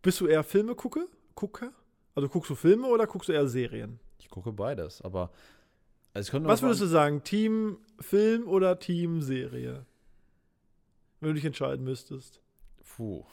bist 0.03 0.21
du 0.21 0.27
eher 0.27 0.43
Filme 0.43 0.75
gucke? 0.75 1.09
Gucker? 1.35 1.73
Also 2.15 2.29
guckst 2.29 2.51
du 2.51 2.55
Filme 2.55 2.87
oder 2.87 3.07
guckst 3.07 3.29
du 3.29 3.33
eher 3.33 3.49
Serien? 3.49 3.99
Ich 4.19 4.29
gucke 4.29 4.53
beides, 4.53 5.03
aber 5.03 5.31
also 6.13 6.45
Was 6.45 6.63
würdest 6.63 6.81
du 6.81 6.87
sagen? 6.87 7.25
Team 7.25 7.79
Film 7.99 8.47
oder 8.47 8.79
Team 8.79 9.21
Serie? 9.21 9.85
Wenn 11.21 11.31
du 11.31 11.35
dich 11.35 11.45
entscheiden 11.45 11.85
müsstest. 11.85 12.41
Puh. 12.97 13.25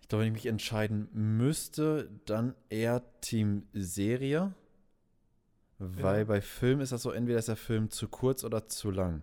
Ich 0.00 0.08
glaube, 0.08 0.24
wenn 0.24 0.28
ich 0.28 0.42
mich 0.42 0.46
entscheiden 0.46 1.08
müsste, 1.12 2.08
dann 2.24 2.54
eher 2.70 3.02
Team 3.20 3.64
Serie. 3.74 4.54
Weil 5.80 6.18
Ja. 6.20 6.24
bei 6.24 6.40
Film 6.40 6.80
ist 6.80 6.92
das 6.92 7.02
so, 7.02 7.10
entweder 7.10 7.38
ist 7.38 7.48
der 7.48 7.56
Film 7.56 7.90
zu 7.90 8.06
kurz 8.08 8.44
oder 8.44 8.66
zu 8.68 8.90
lang. 8.90 9.22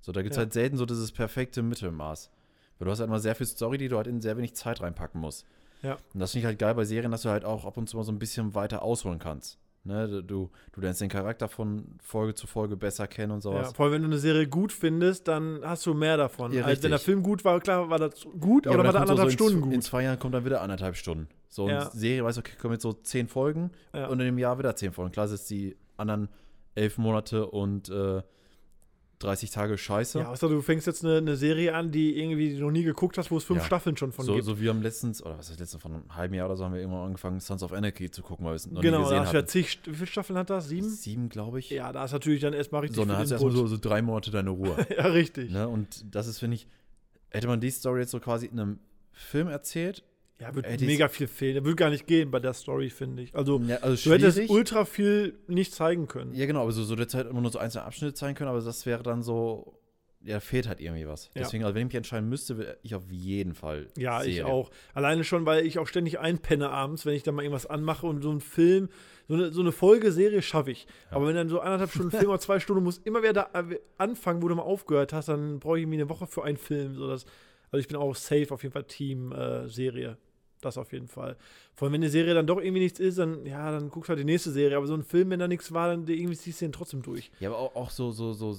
So, 0.00 0.12
da 0.12 0.22
gibt 0.22 0.32
es 0.32 0.36
Ja. 0.36 0.42
halt 0.44 0.52
selten 0.52 0.76
so 0.76 0.86
dieses 0.86 1.12
perfekte 1.12 1.62
Mittelmaß. 1.62 2.30
Weil 2.78 2.86
du 2.86 2.90
hast 2.92 3.00
halt 3.00 3.08
immer 3.08 3.18
sehr 3.20 3.34
viel 3.34 3.46
Story, 3.46 3.76
die 3.76 3.88
du 3.88 3.96
halt 3.96 4.06
in 4.06 4.20
sehr 4.20 4.36
wenig 4.36 4.54
Zeit 4.54 4.80
reinpacken 4.80 5.20
musst. 5.20 5.44
Ja. 5.82 5.98
Und 6.14 6.20
das 6.20 6.30
finde 6.32 6.40
ich 6.40 6.46
halt 6.46 6.58
geil 6.58 6.74
bei 6.74 6.84
Serien, 6.84 7.10
dass 7.10 7.22
du 7.22 7.28
halt 7.30 7.44
auch 7.44 7.64
ab 7.64 7.76
und 7.76 7.88
zu 7.88 7.96
mal 7.96 8.04
so 8.04 8.12
ein 8.12 8.18
bisschen 8.18 8.54
weiter 8.54 8.82
ausholen 8.82 9.18
kannst. 9.18 9.58
Ne? 9.82 10.22
Du, 10.22 10.50
du 10.72 10.80
lernst 10.82 11.00
den 11.00 11.08
Charakter 11.08 11.48
von 11.48 11.86
Folge 12.02 12.34
zu 12.34 12.46
Folge 12.46 12.76
besser 12.76 13.06
kennen 13.08 13.32
und 13.32 13.38
Ja, 13.44 13.50
sowas. 13.50 13.72
vor 13.72 13.86
allem, 13.86 13.94
wenn 13.94 14.02
du 14.02 14.08
eine 14.08 14.18
Serie 14.18 14.46
gut 14.46 14.72
findest, 14.72 15.26
dann 15.26 15.60
hast 15.64 15.86
du 15.86 15.94
mehr 15.94 16.18
davon. 16.18 16.52
Ja, 16.52 16.64
Als 16.64 16.82
wenn 16.82 16.90
der. 16.90 16.98
Film 16.98 17.22
gut 17.22 17.44
war, 17.46 17.58
klar 17.60 17.88
war 17.88 17.98
das 17.98 18.26
gut, 18.38 18.66
Ja, 18.66 18.72
aber 18.72 18.82
dann 18.82 18.86
war 18.88 18.92
der 18.92 19.00
anderthalb 19.02 19.30
so 19.30 19.44
in, 19.46 19.50
Stunden 19.52 19.64
In 19.72 19.78
gut. 19.78 19.84
zwei 19.84 20.02
Jahren 20.04 20.18
kommt 20.18 20.34
dann 20.34 20.44
wieder 20.44 20.60
anderthalb 20.60 20.96
Stunden. 20.96 21.28
So 21.48 21.64
eine 21.64 21.72
Ja. 21.72 21.90
Serie, 21.90 22.24
weißt 22.24 22.36
du, 22.36 22.40
okay, 22.40 22.52
kommen 22.60 22.74
jetzt 22.74 22.82
so 22.82 22.92
zehn 22.92 23.26
Folgen 23.26 23.70
Ja. 23.94 24.06
und 24.08 24.20
in 24.20 24.26
dem 24.26 24.38
Jahr 24.38 24.58
wieder 24.58 24.76
zehn 24.76 24.92
Folgen. 24.92 25.12
Klar, 25.12 25.26
ist 25.32 25.48
die 25.50 25.76
anderen 26.00 26.28
elf 26.74 26.98
Monate 26.98 27.46
und 27.46 27.88
äh, 27.88 28.22
30 29.20 29.50
Tage 29.50 29.76
Scheiße. 29.76 30.20
Ja, 30.20 30.28
außer 30.30 30.48
du 30.48 30.62
fängst 30.62 30.86
jetzt 30.86 31.04
eine, 31.04 31.18
eine 31.18 31.36
Serie 31.36 31.74
an, 31.74 31.92
die 31.92 32.18
irgendwie 32.18 32.54
noch 32.54 32.70
nie 32.70 32.84
geguckt 32.84 33.18
hast, 33.18 33.30
wo 33.30 33.36
es 33.36 33.44
fünf 33.44 33.60
Ja. 33.60 33.66
Staffeln 33.66 33.94
schon 33.98 34.12
von 34.12 34.24
so, 34.24 34.32
gibt. 34.32 34.46
so 34.46 34.58
wie 34.58 34.70
am 34.70 34.80
letztens, 34.80 35.22
oder 35.22 35.36
was 35.36 35.50
heißt 35.50 35.60
letztens, 35.60 35.82
von 35.82 35.92
einem 35.92 36.16
halben 36.16 36.32
Jahr 36.32 36.46
oder 36.46 36.56
so 36.56 36.64
haben 36.64 36.72
wir 36.72 36.80
irgendwann 36.80 37.04
angefangen, 37.04 37.38
Sons 37.38 37.62
of 37.62 37.72
Anarchy 37.74 38.10
zu 38.10 38.22
gucken, 38.22 38.46
weil 38.46 38.52
wir 38.52 38.56
es 38.56 38.70
noch 38.70 38.80
genau, 38.80 38.98
nie 38.98 39.04
gesehen 39.04 39.20
hast 39.20 39.32
du 39.32 39.36
ja 39.36 39.44
zig, 39.44 39.78
wie 39.84 39.92
viele 39.92 40.06
Staffeln 40.06 40.38
hat 40.38 40.48
das? 40.48 40.68
Sieben? 40.68 40.88
Sieben, 40.88 41.28
glaube 41.28 41.58
ich. 41.58 41.68
Ja, 41.68 41.92
da 41.92 42.02
ist 42.06 42.12
natürlich 42.12 42.40
dann 42.40 42.54
erstmal 42.54 42.80
richtig 42.80 42.96
so, 42.96 43.04
dann 43.04 43.18
hast 43.18 43.28
du 43.28 43.34
erstmal 43.34 43.52
so, 43.52 43.66
so 43.66 43.76
drei 43.78 44.00
Monate 44.00 44.30
deine 44.30 44.50
Ruhe. 44.50 44.74
Ja, 44.96 45.06
richtig. 45.08 45.50
ne? 45.50 45.68
Und 45.68 46.14
das 46.14 46.26
ist, 46.26 46.38
finde 46.38 46.54
ich, 46.56 46.66
hätte 47.28 47.46
man 47.46 47.60
die 47.60 47.70
Story 47.70 48.00
jetzt 48.00 48.12
so 48.12 48.20
quasi 48.20 48.46
in 48.46 48.58
einem 48.58 48.78
Film 49.12 49.48
erzählt, 49.48 50.02
Ja, 50.40 50.50
Ey, 50.62 50.76
die 50.78 50.86
mega 50.86 51.08
viel 51.08 51.26
fehlen. 51.26 51.64
Würde 51.64 51.76
gar 51.76 51.90
nicht 51.90 52.06
gehen 52.06 52.30
bei 52.30 52.40
der 52.40 52.54
Story, 52.54 52.88
finde 52.88 53.22
ich. 53.22 53.34
Also, 53.34 53.60
ja, 53.66 53.76
also 53.76 54.02
du 54.02 54.14
hättest 54.14 54.48
ultra 54.48 54.86
viel 54.86 55.38
nicht 55.48 55.74
zeigen 55.74 56.08
können. 56.08 56.34
Ja, 56.34 56.46
genau, 56.46 56.62
aber 56.62 56.72
so, 56.72 56.82
so 56.82 56.96
der 56.96 57.08
Zeit 57.08 57.26
immer 57.26 57.42
nur 57.42 57.50
so 57.50 57.58
einzelne 57.58 57.84
Abschnitte 57.84 58.14
zeigen 58.14 58.34
können, 58.34 58.48
aber 58.48 58.60
das 58.60 58.86
wäre 58.86 59.02
dann 59.02 59.22
so, 59.22 59.80
ja, 60.22 60.40
fehlt 60.40 60.68
halt 60.68 60.80
irgendwie 60.80 61.06
was. 61.06 61.26
Ja. 61.34 61.42
Deswegen, 61.42 61.64
also 61.64 61.74
wenn 61.74 61.82
ich 61.82 61.88
mich 61.88 61.96
entscheiden 61.96 62.28
müsste, 62.28 62.56
würde 62.58 62.78
ich 62.82 62.94
auf 62.94 63.10
jeden 63.10 63.54
Fall. 63.54 63.88
Ja, 63.96 64.22
ich 64.22 64.36
Serie. 64.36 64.52
auch. 64.52 64.70
Alleine 64.94 65.24
schon, 65.24 65.46
weil 65.46 65.66
ich 65.66 65.78
auch 65.78 65.86
ständig 65.86 66.18
einpenne 66.18 66.70
abends, 66.70 67.06
wenn 67.06 67.14
ich 67.14 67.22
dann 67.22 67.34
mal 67.34 67.42
irgendwas 67.42 67.66
anmache 67.66 68.06
und 68.06 68.22
so 68.22 68.30
ein 68.30 68.40
Film, 68.40 68.88
so 69.28 69.34
eine, 69.34 69.52
so 69.52 69.60
eine 69.60 69.72
Folgeserie 69.72 70.42
schaffe 70.42 70.72
ich. 70.72 70.86
Ja. 71.10 71.16
Aber 71.16 71.26
wenn 71.26 71.36
dann 71.36 71.48
so 71.48 71.60
anderthalb 71.60 71.90
Stunden 71.90 72.10
Film 72.10 72.30
oder 72.30 72.40
zwei 72.40 72.60
Stunden, 72.60 72.82
muss 72.82 72.98
immer 72.98 73.22
wieder 73.22 73.32
da 73.32 73.50
äh, 73.52 73.78
anfangen, 73.96 74.42
wo 74.42 74.48
du 74.48 74.54
mal 74.54 74.62
aufgehört 74.62 75.12
hast, 75.12 75.28
dann 75.28 75.58
brauche 75.58 75.78
ich 75.78 75.82
irgendwie 75.82 76.00
eine 76.00 76.08
Woche 76.08 76.26
für 76.26 76.44
einen 76.44 76.58
Film. 76.58 76.96
So 76.96 77.06
also 77.06 77.26
ich 77.72 77.88
bin 77.88 77.96
auch 77.96 78.14
safe 78.14 78.52
auf 78.52 78.62
jeden 78.62 78.72
Fall 78.72 78.84
Team 78.84 79.32
äh, 79.32 79.68
Serie. 79.68 80.18
Das 80.60 80.76
auf 80.78 80.92
jeden 80.92 81.08
Fall. 81.08 81.36
Vor 81.74 81.86
allem, 81.86 81.94
wenn 81.94 82.02
eine 82.02 82.10
Serie 82.10 82.34
dann 82.34 82.46
doch 82.46 82.58
irgendwie 82.58 82.82
nichts 82.82 83.00
ist, 83.00 83.18
dann, 83.18 83.46
ja, 83.46 83.70
dann 83.70 83.88
guckst 83.88 84.08
du 84.08 84.10
halt 84.10 84.20
die 84.20 84.24
nächste 84.24 84.50
Serie. 84.50 84.76
Aber 84.76 84.86
so 84.86 84.94
ein 84.94 85.02
Film, 85.02 85.30
wenn 85.30 85.40
da 85.40 85.48
nichts 85.48 85.72
war, 85.72 85.88
dann 85.88 86.06
irgendwie 86.06 86.36
ziehst 86.36 86.60
du 86.60 86.66
den 86.66 86.72
trotzdem 86.72 87.02
durch. 87.02 87.30
Ja, 87.40 87.48
aber 87.48 87.58
auch, 87.58 87.74
auch 87.74 87.90
so, 87.90 88.10
so, 88.10 88.32
so. 88.32 88.56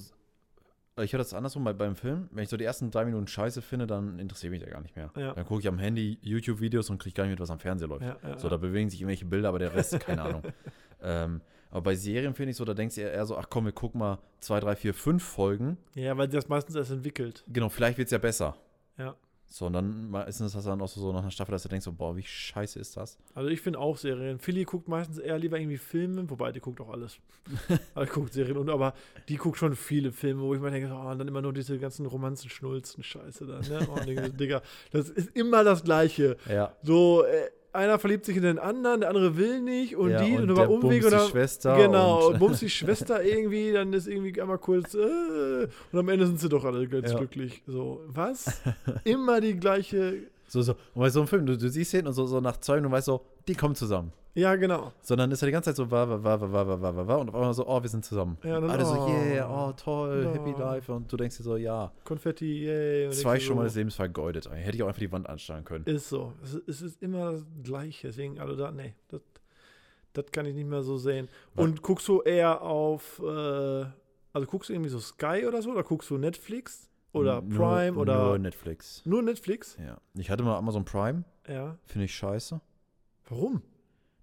Ich 1.00 1.12
höre 1.12 1.18
das 1.18 1.32
andersrum 1.32 1.64
bei, 1.64 1.72
beim 1.72 1.96
Film. 1.96 2.28
Wenn 2.32 2.44
ich 2.44 2.50
so 2.50 2.56
die 2.56 2.64
ersten 2.64 2.90
drei 2.90 3.04
Minuten 3.04 3.26
scheiße 3.26 3.62
finde, 3.62 3.86
dann 3.86 4.18
interessiert 4.18 4.50
mich 4.50 4.60
der 4.60 4.70
gar 4.70 4.82
nicht 4.82 4.94
mehr. 4.94 5.10
Ja. 5.16 5.32
Dann 5.32 5.46
gucke 5.46 5.60
ich 5.60 5.68
am 5.68 5.78
Handy 5.78 6.18
YouTube-Videos 6.20 6.90
und 6.90 6.98
kriege 6.98 7.14
gar 7.14 7.24
nicht 7.24 7.32
mit, 7.32 7.40
was 7.40 7.50
am 7.50 7.58
Fernseher 7.58 7.88
läuft. 7.88 8.02
Ja, 8.02 8.16
ja, 8.22 8.38
so, 8.38 8.48
da 8.50 8.58
bewegen 8.58 8.90
sich 8.90 9.00
irgendwelche 9.00 9.24
Bilder, 9.24 9.48
aber 9.48 9.58
der 9.58 9.74
Rest, 9.74 9.98
keine 10.00 10.22
Ahnung. 10.22 10.42
Ähm, 11.04 11.40
aber 11.72 11.80
bei 11.80 11.94
Serien 11.96 12.34
finde 12.34 12.50
ich 12.50 12.56
so, 12.56 12.64
da 12.64 12.74
denkst 12.74 12.94
du 12.94 13.00
eher, 13.00 13.12
eher 13.12 13.26
so, 13.26 13.36
ach 13.36 13.46
komm, 13.50 13.64
wir 13.64 13.72
gucken 13.72 13.98
mal 13.98 14.18
zwei, 14.40 14.60
drei, 14.60 14.76
vier, 14.76 14.94
fünf 14.94 15.24
Folgen. 15.24 15.78
Ja, 15.94 16.16
weil 16.16 16.28
das 16.28 16.48
meistens 16.48 16.76
erst 16.76 16.92
entwickelt. 16.92 17.42
Genau, 17.48 17.70
vielleicht 17.70 17.98
wird 17.98 18.06
es 18.06 18.12
ja 18.12 18.18
besser. 18.18 18.56
Ja. 18.98 19.16
So, 19.52 19.66
und 19.66 19.74
dann 19.74 20.14
ist 20.26 20.40
das 20.40 20.64
dann 20.64 20.80
auch 20.80 20.88
so, 20.88 21.12
nach 21.12 21.20
einer 21.20 21.30
Staffel, 21.30 21.52
dass 21.52 21.62
du 21.62 21.68
denkst, 21.68 21.84
so, 21.84 21.92
boah, 21.92 22.16
wie 22.16 22.22
scheiße 22.22 22.78
ist 22.78 22.96
das? 22.96 23.18
Also 23.34 23.50
ich 23.50 23.60
finde 23.60 23.80
auch 23.80 23.98
Serien. 23.98 24.38
Philly 24.38 24.64
guckt 24.64 24.88
meistens 24.88 25.18
eher 25.18 25.38
lieber 25.38 25.58
irgendwie 25.58 25.76
Filme, 25.76 26.28
wobei 26.30 26.52
die 26.52 26.60
guckt 26.60 26.80
auch 26.80 26.88
alles. 26.88 27.18
also 27.94 28.12
guckt 28.14 28.32
Serien 28.32 28.56
und 28.56 28.70
aber 28.70 28.94
die 29.28 29.36
guckt 29.36 29.58
schon 29.58 29.76
viele 29.76 30.10
Filme, 30.10 30.40
wo 30.40 30.54
ich 30.54 30.60
mir 30.60 30.70
denke, 30.70 30.90
oh, 30.90 31.10
und 31.10 31.18
dann 31.18 31.28
immer 31.28 31.42
nur 31.42 31.52
diese 31.52 31.78
ganzen 31.78 32.06
Romanzen, 32.06 32.48
Schnulzen, 32.48 33.02
Scheiße 33.02 33.44
dann, 33.44 33.60
ne? 33.68 33.86
Oh, 33.94 34.00
Digga, 34.00 34.28
Digga, 34.30 34.62
das 34.90 35.10
ist 35.10 35.36
immer 35.36 35.64
das 35.64 35.84
Gleiche. 35.84 36.38
Ja. 36.48 36.74
So, 36.82 37.22
äh, 37.24 37.50
einer 37.72 37.98
verliebt 37.98 38.24
sich 38.26 38.36
in 38.36 38.42
den 38.42 38.58
anderen, 38.58 39.00
der 39.00 39.08
andere 39.08 39.36
will 39.36 39.60
nicht 39.60 39.96
und 39.96 40.10
Ja, 40.10 40.22
die 40.24 40.36
und 40.36 40.50
und 40.50 40.50
über 40.50 40.90
die 40.90 41.04
oder 41.04 41.20
Schwester 41.28 41.76
genau 41.76 42.26
und- 42.26 42.32
und 42.34 42.38
bumst 42.38 42.60
die 42.62 42.70
Schwester 42.70 43.22
irgendwie, 43.24 43.72
dann 43.72 43.92
ist 43.92 44.06
irgendwie 44.06 44.40
einmal 44.40 44.58
kurz 44.58 44.94
äh, 44.94 45.68
und 45.92 45.98
am 45.98 46.08
Ende 46.08 46.26
sind 46.26 46.38
sie 46.40 46.48
doch 46.48 46.64
alle 46.64 46.86
ganz 46.86 47.10
Ja. 47.12 47.18
glücklich. 47.18 47.62
So, 47.66 48.00
was? 48.08 48.60
Immer 49.04 49.40
die 49.40 49.56
gleiche. 49.58 50.14
So, 50.52 50.60
so. 50.60 50.72
Und 50.92 51.00
bei 51.00 51.08
so 51.08 51.20
einem 51.20 51.28
Film, 51.28 51.46
du, 51.46 51.56
du 51.56 51.70
siehst 51.70 51.94
ihn 51.94 52.06
und 52.06 52.12
so, 52.12 52.26
so 52.26 52.38
nach 52.42 52.58
zwei 52.58 52.74
Minuten 52.74 52.92
weißt 52.92 53.06
so, 53.06 53.22
die 53.48 53.54
kommen 53.54 53.74
zusammen. 53.74 54.12
Ja, 54.34 54.56
genau. 54.56 54.92
Sondern 55.02 55.30
ist 55.30 55.42
er 55.42 55.46
die 55.46 55.52
ganze 55.52 55.70
Zeit 55.70 55.76
so 55.76 55.90
war, 55.90 56.08
war, 56.08 56.22
war, 56.24 56.40
war, 56.40 56.52
war, 56.52 56.80
war, 56.80 56.96
war, 56.96 57.06
war 57.06 57.20
und 57.20 57.28
auf 57.28 57.34
einmal 57.34 57.52
so, 57.52 57.66
oh, 57.66 57.82
wir 57.82 57.88
sind 57.88 58.04
zusammen. 58.04 58.38
Ja, 58.42 58.60
dann, 58.60 58.70
Alle 58.70 58.84
oh, 58.84 58.86
so, 58.86 59.08
yeah, 59.08 59.48
oh, 59.48 59.72
toll, 59.72 60.26
oh. 60.26 60.34
happy 60.34 60.58
life. 60.58 60.90
Und 60.90 61.12
du 61.12 61.16
denkst 61.18 61.36
dir 61.36 61.42
so, 61.42 61.56
ja. 61.56 61.92
Konfetti, 62.04 62.64
yay. 62.64 63.02
Yeah. 63.02 63.10
Zwei 63.12 63.38
schon 63.38 63.56
so, 63.56 63.58
meines 63.58 63.74
Lebens 63.74 63.94
vergeudet. 63.94 64.46
Eigentlich. 64.46 64.66
Hätte 64.66 64.76
ich 64.76 64.82
auch 64.82 64.88
einfach 64.88 65.00
die 65.00 65.12
Wand 65.12 65.28
anschlagen 65.28 65.64
können. 65.64 65.84
Ist 65.84 66.08
so. 66.08 66.32
Es 66.42 66.54
ist, 66.54 66.68
es 66.68 66.82
ist 66.82 67.02
immer 67.02 67.32
das 67.32 67.44
Gleiche. 67.62 68.08
Deswegen, 68.08 68.40
also 68.40 68.56
da, 68.56 68.70
nee, 68.70 68.94
das, 69.08 69.20
das 70.14 70.24
kann 70.32 70.46
ich 70.46 70.54
nicht 70.54 70.68
mehr 70.68 70.82
so 70.82 70.96
sehen. 70.96 71.28
Was? 71.54 71.64
Und 71.64 71.82
guckst 71.82 72.08
du 72.08 72.22
eher 72.22 72.62
auf, 72.62 73.20
äh, 73.22 73.84
also 74.32 74.46
guckst 74.46 74.70
du 74.70 74.72
irgendwie 74.72 74.90
so 74.90 74.98
Sky 74.98 75.44
oder 75.46 75.60
so? 75.60 75.72
Oder 75.72 75.82
guckst 75.82 76.08
du 76.08 76.16
Netflix? 76.16 76.88
Oder 77.12 77.42
Prime? 77.42 77.92
Nur, 77.92 78.02
oder 78.02 78.24
nur 78.24 78.38
Netflix. 78.38 79.02
Nur 79.04 79.22
Netflix? 79.22 79.76
Ja. 79.78 79.98
Ich 80.14 80.30
hatte 80.30 80.42
mal 80.42 80.56
Amazon 80.56 80.86
Prime. 80.86 81.24
Ja. 81.46 81.76
Finde 81.84 82.06
ich 82.06 82.14
scheiße. 82.14 82.58
Warum? 83.28 83.62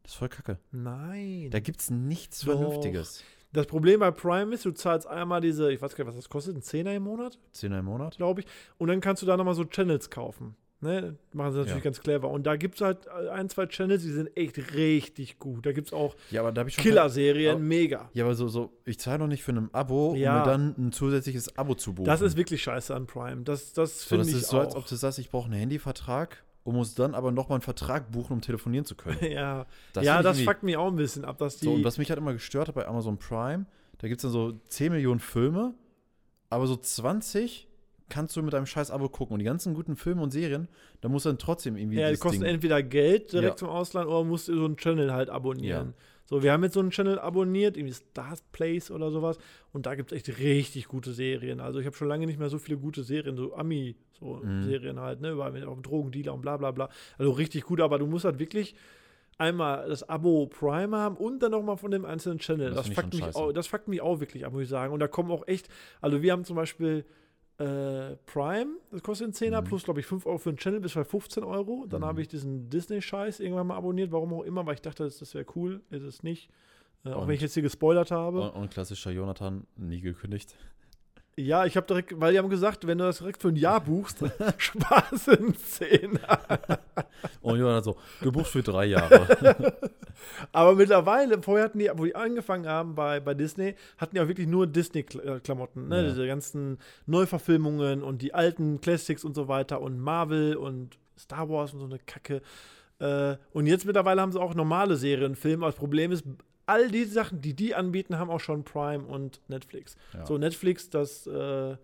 Das 0.03 0.13
ist 0.13 0.17
voll 0.17 0.29
kacke. 0.29 0.57
Nein. 0.71 1.49
Da 1.51 1.59
gibt's 1.59 1.89
nichts 1.89 2.41
Doch. 2.41 2.57
Vernünftiges. 2.59 3.23
Das 3.51 3.65
Problem 3.65 3.99
bei 4.01 4.11
Prime 4.11 4.53
ist, 4.53 4.63
du 4.65 4.71
zahlst 4.71 5.07
einmal 5.07 5.41
diese, 5.41 5.71
ich 5.71 5.81
weiß 5.81 5.95
gar 5.95 6.03
nicht, 6.03 6.09
was 6.09 6.15
das 6.15 6.29
kostet, 6.29 6.55
ein 6.55 6.61
Zehner 6.61 6.93
im 6.93 7.03
Monat, 7.03 7.39
Zehner 7.51 7.79
im 7.79 7.85
Monat? 7.85 8.17
glaube 8.17 8.41
ich. 8.41 8.47
Und 8.77 8.89
dann 8.89 9.01
kannst 9.01 9.21
du 9.23 9.25
da 9.25 9.35
nochmal 9.37 9.55
so 9.55 9.65
Channels 9.65 10.09
kaufen. 10.11 10.55
Ne? 10.81 11.17
Machen 11.33 11.51
sie 11.51 11.57
natürlich 11.57 11.79
Ja. 11.79 11.83
ganz 11.83 11.99
clever. 11.99 12.29
Und 12.29 12.43
da 12.45 12.55
gibt 12.55 12.75
es 12.75 12.81
halt 12.81 13.07
ein, 13.09 13.49
zwei 13.49 13.65
Channels, 13.65 14.03
die 14.03 14.11
sind 14.11 14.29
echt 14.37 14.73
richtig 14.75 15.37
gut. 15.39 15.65
Da 15.65 15.73
gibt 15.73 15.87
es 15.87 15.93
auch 15.93 16.15
Ja, 16.31 16.39
aber 16.41 16.51
da 16.53 16.59
habe 16.59 16.69
ich 16.69 16.75
schon. 16.75 16.83
Killer-Serien, 16.83 17.61
mega. 17.67 18.09
Ja, 18.13 18.23
aber 18.23 18.35
so, 18.35 18.47
so 18.47 18.71
ich 18.85 18.97
zahle 18.99 19.17
doch 19.19 19.27
nicht 19.27 19.43
für 19.43 19.51
ein 19.51 19.73
Abo, 19.73 20.13
Ja. 20.15 20.35
um 20.35 20.39
mir 20.39 20.45
dann 20.45 20.75
ein 20.77 20.91
zusätzliches 20.93 21.57
Abo 21.57 21.73
zu 21.75 21.93
buchen. 21.95 22.05
Das 22.05 22.21
ist 22.21 22.37
wirklich 22.37 22.61
scheiße 22.63 22.95
an 22.95 23.07
Prime. 23.07 23.41
Das, 23.41 23.73
das 23.73 24.03
so, 24.03 24.09
finde 24.09 24.25
das 24.25 24.33
ich 24.35 24.41
ist 24.43 24.49
so, 24.49 24.57
auch. 24.57 24.61
als 24.65 24.75
ob 24.75 24.85
du 24.87 24.95
sagst, 24.95 25.19
ich 25.19 25.29
brauche 25.31 25.45
einen 25.45 25.59
Handyvertrag 25.59 26.43
und 26.63 26.75
muss 26.75 26.93
dann 26.95 27.15
aber 27.15 27.31
nochmal 27.31 27.55
einen 27.57 27.61
Vertrag 27.63 28.11
buchen, 28.11 28.33
um 28.33 28.41
telefonieren 28.41 28.85
zu 28.85 28.95
können. 28.95 29.17
ja, 29.31 29.65
Das 29.93 30.05
ja 30.05 30.21
das 30.21 30.41
fuckt 30.41 30.63
mich 30.63 30.77
auch 30.77 30.87
ein 30.87 30.95
bisschen 30.95 31.25
ab, 31.25 31.37
dass 31.37 31.57
die. 31.57 31.65
So, 31.65 31.73
und 31.73 31.83
was 31.83 31.97
mich 31.97 32.09
halt 32.09 32.17
immer 32.19 32.33
gestört 32.33 32.67
hat 32.67 32.75
bei 32.75 32.87
Amazon 32.87 33.17
Prime, 33.17 33.65
da 33.99 34.07
gibt 34.07 34.19
es 34.19 34.23
dann 34.23 34.31
so 34.31 34.53
10 34.69 34.91
Millionen 34.91 35.19
Filme, 35.19 35.73
aber 36.49 36.67
so 36.67 36.75
20 36.75 37.67
kannst 38.09 38.35
du 38.35 38.41
mit 38.41 38.55
einem 38.55 38.65
scheiß 38.65 38.89
Abo 38.91 39.07
gucken. 39.09 39.33
Und 39.33 39.39
die 39.39 39.45
ganzen 39.45 39.73
guten 39.75 39.95
Filme 39.95 40.21
und 40.23 40.31
Serien, 40.31 40.67
da 41.01 41.09
musst 41.09 41.25
du 41.25 41.29
dann 41.29 41.37
trotzdem 41.37 41.75
irgendwie. 41.77 41.97
ja, 41.99 42.09
die 42.11 42.17
kosten 42.17 42.41
Ding- 42.41 42.53
entweder 42.55 42.81
Geld 42.81 43.31
direkt 43.33 43.51
Ja. 43.51 43.55
zum 43.55 43.69
Ausland 43.69 44.07
oder 44.07 44.23
musst 44.23 44.47
du 44.47 44.57
so 44.57 44.65
einen 44.65 44.77
Channel 44.77 45.13
halt 45.13 45.29
abonnieren. 45.29 45.89
Ja. 45.89 45.93
So, 46.29 46.43
wir 46.43 46.51
haben 46.53 46.63
jetzt 46.63 46.75
so 46.75 46.79
einen 46.79 46.91
Channel 46.91 47.17
abonniert, 47.17 47.75
irgendwie 47.75 47.95
Stars 47.95 48.43
Place 48.51 48.91
oder 48.91 49.09
sowas. 49.09 49.39
Und 49.73 49.87
da 49.87 49.95
gibt 49.95 50.11
es 50.11 50.15
echt 50.15 50.37
richtig 50.39 50.87
gute 50.87 51.11
Serien. 51.11 51.59
Also 51.59 51.79
ich 51.79 51.87
habe 51.87 51.95
schon 51.95 52.07
lange 52.07 52.27
nicht 52.27 52.37
mehr 52.37 52.49
so 52.49 52.59
viele 52.59 52.77
gute 52.77 53.01
Serien, 53.01 53.35
so 53.35 53.55
Ami, 53.55 53.95
so 54.11 54.35
Mhm. 54.43 54.61
Serien 54.61 54.99
halt, 54.99 55.21
ne, 55.21 55.31
über 55.31 55.49
mit 55.49 55.65
auch 55.65 55.81
Drogendealer 55.81 56.35
und 56.35 56.41
bla 56.41 56.55
bla 56.57 56.69
bla. 56.69 56.89
Also 57.17 57.31
richtig 57.31 57.63
gut, 57.63 57.81
aber 57.81 57.97
du 57.97 58.05
musst 58.05 58.25
halt 58.25 58.37
wirklich 58.37 58.75
einmal 59.39 59.89
das 59.89 60.07
Abo 60.07 60.45
Prime 60.45 60.95
haben 60.95 61.17
und 61.17 61.41
dann 61.41 61.49
nochmal 61.49 61.77
von 61.77 61.89
dem 61.89 62.05
einzelnen 62.05 62.37
Channel. 62.37 62.69
Das 62.75 62.85
Das, 62.85 62.95
fuckt 62.95 63.13
mich 63.15 63.35
auch, 63.35 63.51
das 63.51 63.65
fuckt 63.65 63.87
mich 63.87 64.01
auch 64.01 64.19
wirklich 64.19 64.45
ab, 64.45 64.53
muss 64.53 64.61
ich 64.61 64.69
sagen. 64.69 64.93
Und 64.93 64.99
da 64.99 65.07
kommen 65.07 65.31
auch 65.31 65.47
echt, 65.47 65.67
also 65.99 66.21
wir 66.21 66.31
haben 66.31 66.43
zum 66.45 66.55
Beispiel 66.57 67.05
äh, 67.59 68.15
Prime, 68.25 68.77
das 68.91 69.03
kostet 69.03 69.25
einen 69.25 69.33
Zehner, 69.33 69.61
Mhm. 69.61 69.65
plus 69.65 69.83
glaube 69.83 69.99
ich 69.99 70.05
5 70.05 70.25
Euro 70.25 70.37
für 70.37 70.51
den 70.51 70.57
Channel, 70.57 70.79
bis 70.79 70.93
bei 70.93 71.03
15 71.03 71.43
Euro. 71.43 71.85
Dann 71.87 72.01
Mhm. 72.01 72.05
habe 72.05 72.21
ich 72.21 72.27
diesen 72.27 72.69
Disney-Scheiß 72.69 73.39
irgendwann 73.41 73.67
mal 73.67 73.75
abonniert, 73.77 74.11
warum 74.11 74.33
auch 74.33 74.43
immer, 74.43 74.65
weil 74.65 74.75
ich 74.75 74.81
dachte, 74.81 75.03
das, 75.03 75.17
das 75.19 75.33
wäre 75.33 75.45
cool, 75.55 75.81
ist 75.89 76.03
es 76.03 76.23
nicht. 76.23 76.49
Äh, 77.05 77.09
auch 77.11 77.21
Und- 77.21 77.27
wenn 77.27 77.35
ich 77.35 77.41
jetzt 77.41 77.53
hier 77.53 77.63
gespoilert 77.63 78.11
habe. 78.11 78.41
Und, 78.41 78.49
und 78.61 78.71
klassischer 78.71 79.11
Jonathan, 79.11 79.65
nie 79.77 80.01
gekündigt. 80.01 80.55
Ja, 81.39 81.65
ich 81.65 81.77
habe 81.77 81.87
direkt, 81.87 82.19
weil 82.19 82.33
die 82.33 82.37
haben 82.37 82.49
gesagt, 82.49 82.85
wenn 82.85 82.97
du 82.97 83.05
das 83.05 83.19
direkt 83.19 83.41
für 83.41 83.47
ein 83.47 83.55
Jahr 83.55 83.79
buchst, 83.79 84.17
Spaß 84.57 85.29
in 85.29 85.55
Zehner. 85.55 86.39
Und 87.41 87.57
Jonathan 87.57 87.83
so, 87.83 87.97
du 88.21 88.29
buchst 88.29 88.51
für 88.51 88.61
drei 88.61 88.87
Jahre. 88.87 89.25
Aber 90.51 90.75
mittlerweile, 90.75 91.41
vorher 91.41 91.65
hatten 91.65 91.79
die, 91.79 91.89
wo 91.93 92.03
die 92.03 92.13
angefangen 92.13 92.67
haben 92.67 92.93
bei, 92.93 93.21
bei 93.21 93.33
Disney, 93.33 93.75
hatten 93.97 94.15
die 94.15 94.21
auch 94.21 94.27
wirklich 94.27 94.47
nur 94.47 94.67
Disney-Klamotten. 94.67 95.87
Ne? 95.87 96.01
Ja. 96.01 96.09
Diese 96.09 96.27
ganzen 96.27 96.77
Neuverfilmungen 97.05 98.03
und 98.03 98.21
die 98.21 98.33
alten 98.33 98.81
Classics 98.81 99.23
und 99.23 99.33
so 99.33 99.47
weiter 99.47 99.79
und 99.79 99.97
Marvel 99.97 100.57
und 100.57 100.97
Star 101.17 101.47
Wars 101.49 101.73
und 101.73 101.79
so 101.79 101.85
eine 101.85 101.99
Kacke. 101.99 102.41
Äh, 102.99 103.37
und 103.53 103.65
jetzt 103.65 103.85
mittlerweile 103.85 104.19
haben 104.19 104.33
sie 104.33 104.41
auch 104.41 104.55
normale 104.55 104.97
Serienfilme. 104.97 105.65
Das 105.65 105.75
Problem 105.75 106.11
ist, 106.11 106.25
all 106.69 106.89
die 106.89 107.03
Sachen, 107.05 107.41
die 107.41 107.53
die 107.53 107.75
anbieten, 107.75 108.17
haben 108.17 108.29
auch 108.29 108.39
schon 108.39 108.63
Prime 108.63 109.03
und 109.05 109.41
Netflix. 109.49 109.95
Ja. 110.13 110.25
So, 110.25 110.37
Netflix, 110.37 110.89
das, 110.89 111.27
äh, 111.27 111.75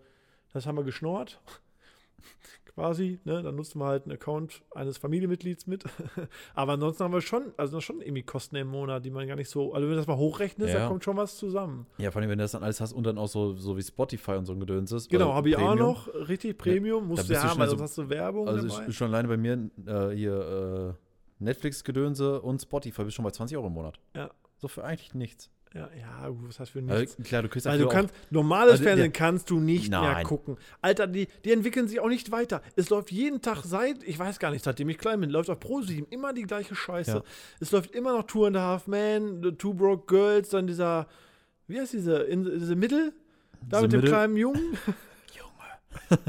das 0.52 0.66
haben 0.66 0.76
wir 0.78 0.84
geschnort. 0.84 1.40
Quasi, 2.74 3.20
ne? 3.24 3.42
Dann 3.42 3.54
nutzen 3.56 3.78
wir 3.78 3.86
halt 3.86 4.02
einen 4.04 4.12
Account 4.12 4.62
eines 4.74 4.98
Familienmitglieds 4.98 5.66
mit. 5.66 5.84
Aber 6.54 6.72
ansonsten 6.74 7.04
haben 7.04 7.12
wir 7.14 7.22
schon, 7.22 7.54
also 7.56 7.80
schon 7.80 8.02
irgendwie 8.02 8.22
Kosten 8.22 8.56
im 8.56 8.68
Monat, 8.68 9.02
die 9.04 9.10
man 9.10 9.26
gar 9.26 9.36
nicht 9.36 9.48
so, 9.48 9.72
also 9.72 9.86
wenn 9.86 9.92
du 9.92 9.96
das 9.96 10.06
mal 10.06 10.18
hochrechnest, 10.18 10.74
Ja. 10.74 10.80
da 10.80 10.88
kommt 10.88 11.02
schon 11.02 11.16
was 11.16 11.38
zusammen. 11.38 11.86
ja, 11.96 12.10
vor 12.10 12.20
allem, 12.20 12.30
wenn 12.30 12.38
du 12.38 12.44
das 12.44 12.52
dann 12.52 12.62
alles 12.62 12.80
hast 12.82 12.92
und 12.92 13.04
dann 13.04 13.16
auch 13.16 13.28
so, 13.28 13.54
so 13.54 13.78
wie 13.78 13.82
Spotify 13.82 14.32
und 14.32 14.44
so 14.44 14.52
ein 14.52 14.60
Gedöns 14.60 14.92
ist. 14.92 15.08
Genau, 15.08 15.26
also 15.26 15.34
habe 15.36 15.48
ich 15.48 15.56
auch 15.56 15.74
noch, 15.74 16.08
richtig 16.28 16.58
Premium, 16.58 17.06
musst 17.08 17.30
du 17.30 17.32
ja 17.32 17.44
haben, 17.44 17.58
weil 17.58 17.68
sonst 17.68 17.78
so- 17.78 17.84
hast 17.84 17.98
du 17.98 18.08
Werbung 18.10 18.46
Also 18.46 18.68
dabei. 18.68 18.88
ich, 18.88 18.96
schon 18.96 19.08
alleine 19.08 19.28
bei 19.28 19.36
mir 19.38 19.70
äh, 19.86 20.10
hier 20.14 20.94
äh, 20.98 21.44
Netflix-Gedönse 21.44 22.42
und 22.42 22.60
Spotify 22.60 23.04
bist 23.04 23.16
schon 23.16 23.24
bei 23.24 23.30
20 23.30 23.56
Euro 23.56 23.68
im 23.68 23.72
Monat. 23.72 23.98
Ja. 24.14 24.30
So 24.58 24.68
für 24.68 24.84
eigentlich 24.84 25.14
nichts. 25.14 25.50
Ja, 25.74 25.90
ja, 25.98 26.28
was 26.30 26.58
heißt 26.58 26.70
für 26.70 26.80
nichts? 26.80 27.16
Also, 27.16 27.22
klar, 27.22 27.42
du 27.42 27.48
kriegst 27.50 27.66
Weil 27.66 27.78
du 27.78 27.88
kannst, 27.88 28.14
normales 28.30 28.72
Also, 28.72 28.84
Fernsehen 28.84 29.12
der- 29.12 29.18
kannst 29.18 29.50
du 29.50 29.58
nicht 29.60 29.90
mehr 29.90 30.00
Nein. 30.00 30.24
gucken. 30.24 30.56
Alter, 30.80 31.06
die, 31.06 31.28
die 31.44 31.52
entwickeln 31.52 31.86
sich 31.86 32.00
auch 32.00 32.08
nicht 32.08 32.30
weiter. 32.30 32.62
Es 32.76 32.88
läuft 32.88 33.12
jeden 33.12 33.42
Tag 33.42 33.62
seit, 33.64 34.02
ich 34.04 34.18
weiß 34.18 34.38
gar 34.38 34.50
nicht, 34.52 34.64
seitdem 34.64 34.88
ich 34.88 34.96
klein 34.96 35.20
bin, 35.20 35.28
läuft 35.28 35.50
auf 35.50 35.58
Pro7 35.58 36.06
immer 36.10 36.32
die 36.32 36.44
gleiche 36.44 36.74
Scheiße. 36.74 37.10
Ja. 37.10 37.22
Es 37.60 37.72
läuft 37.72 37.90
immer 37.94 38.16
noch 38.16 38.22
Two 38.22 38.46
and 38.46 38.56
a 38.56 38.60
Half 38.60 38.86
Men, 38.86 39.42
The 39.42 39.52
Two 39.52 39.74
Broke 39.74 40.06
Girls, 40.06 40.48
dann 40.48 40.66
dieser, 40.66 41.08
wie 41.66 41.78
heißt 41.78 41.92
diese, 41.92 42.18
in, 42.22 42.44
diese 42.44 42.76
Mittel? 42.76 43.12
Da 43.68 43.78
The 43.78 43.82
mit 43.82 43.92
dem 43.92 43.96
Middle? 44.00 44.10
kleinen 44.14 44.36
Jungen. 44.38 44.78
Junge. 45.36 46.20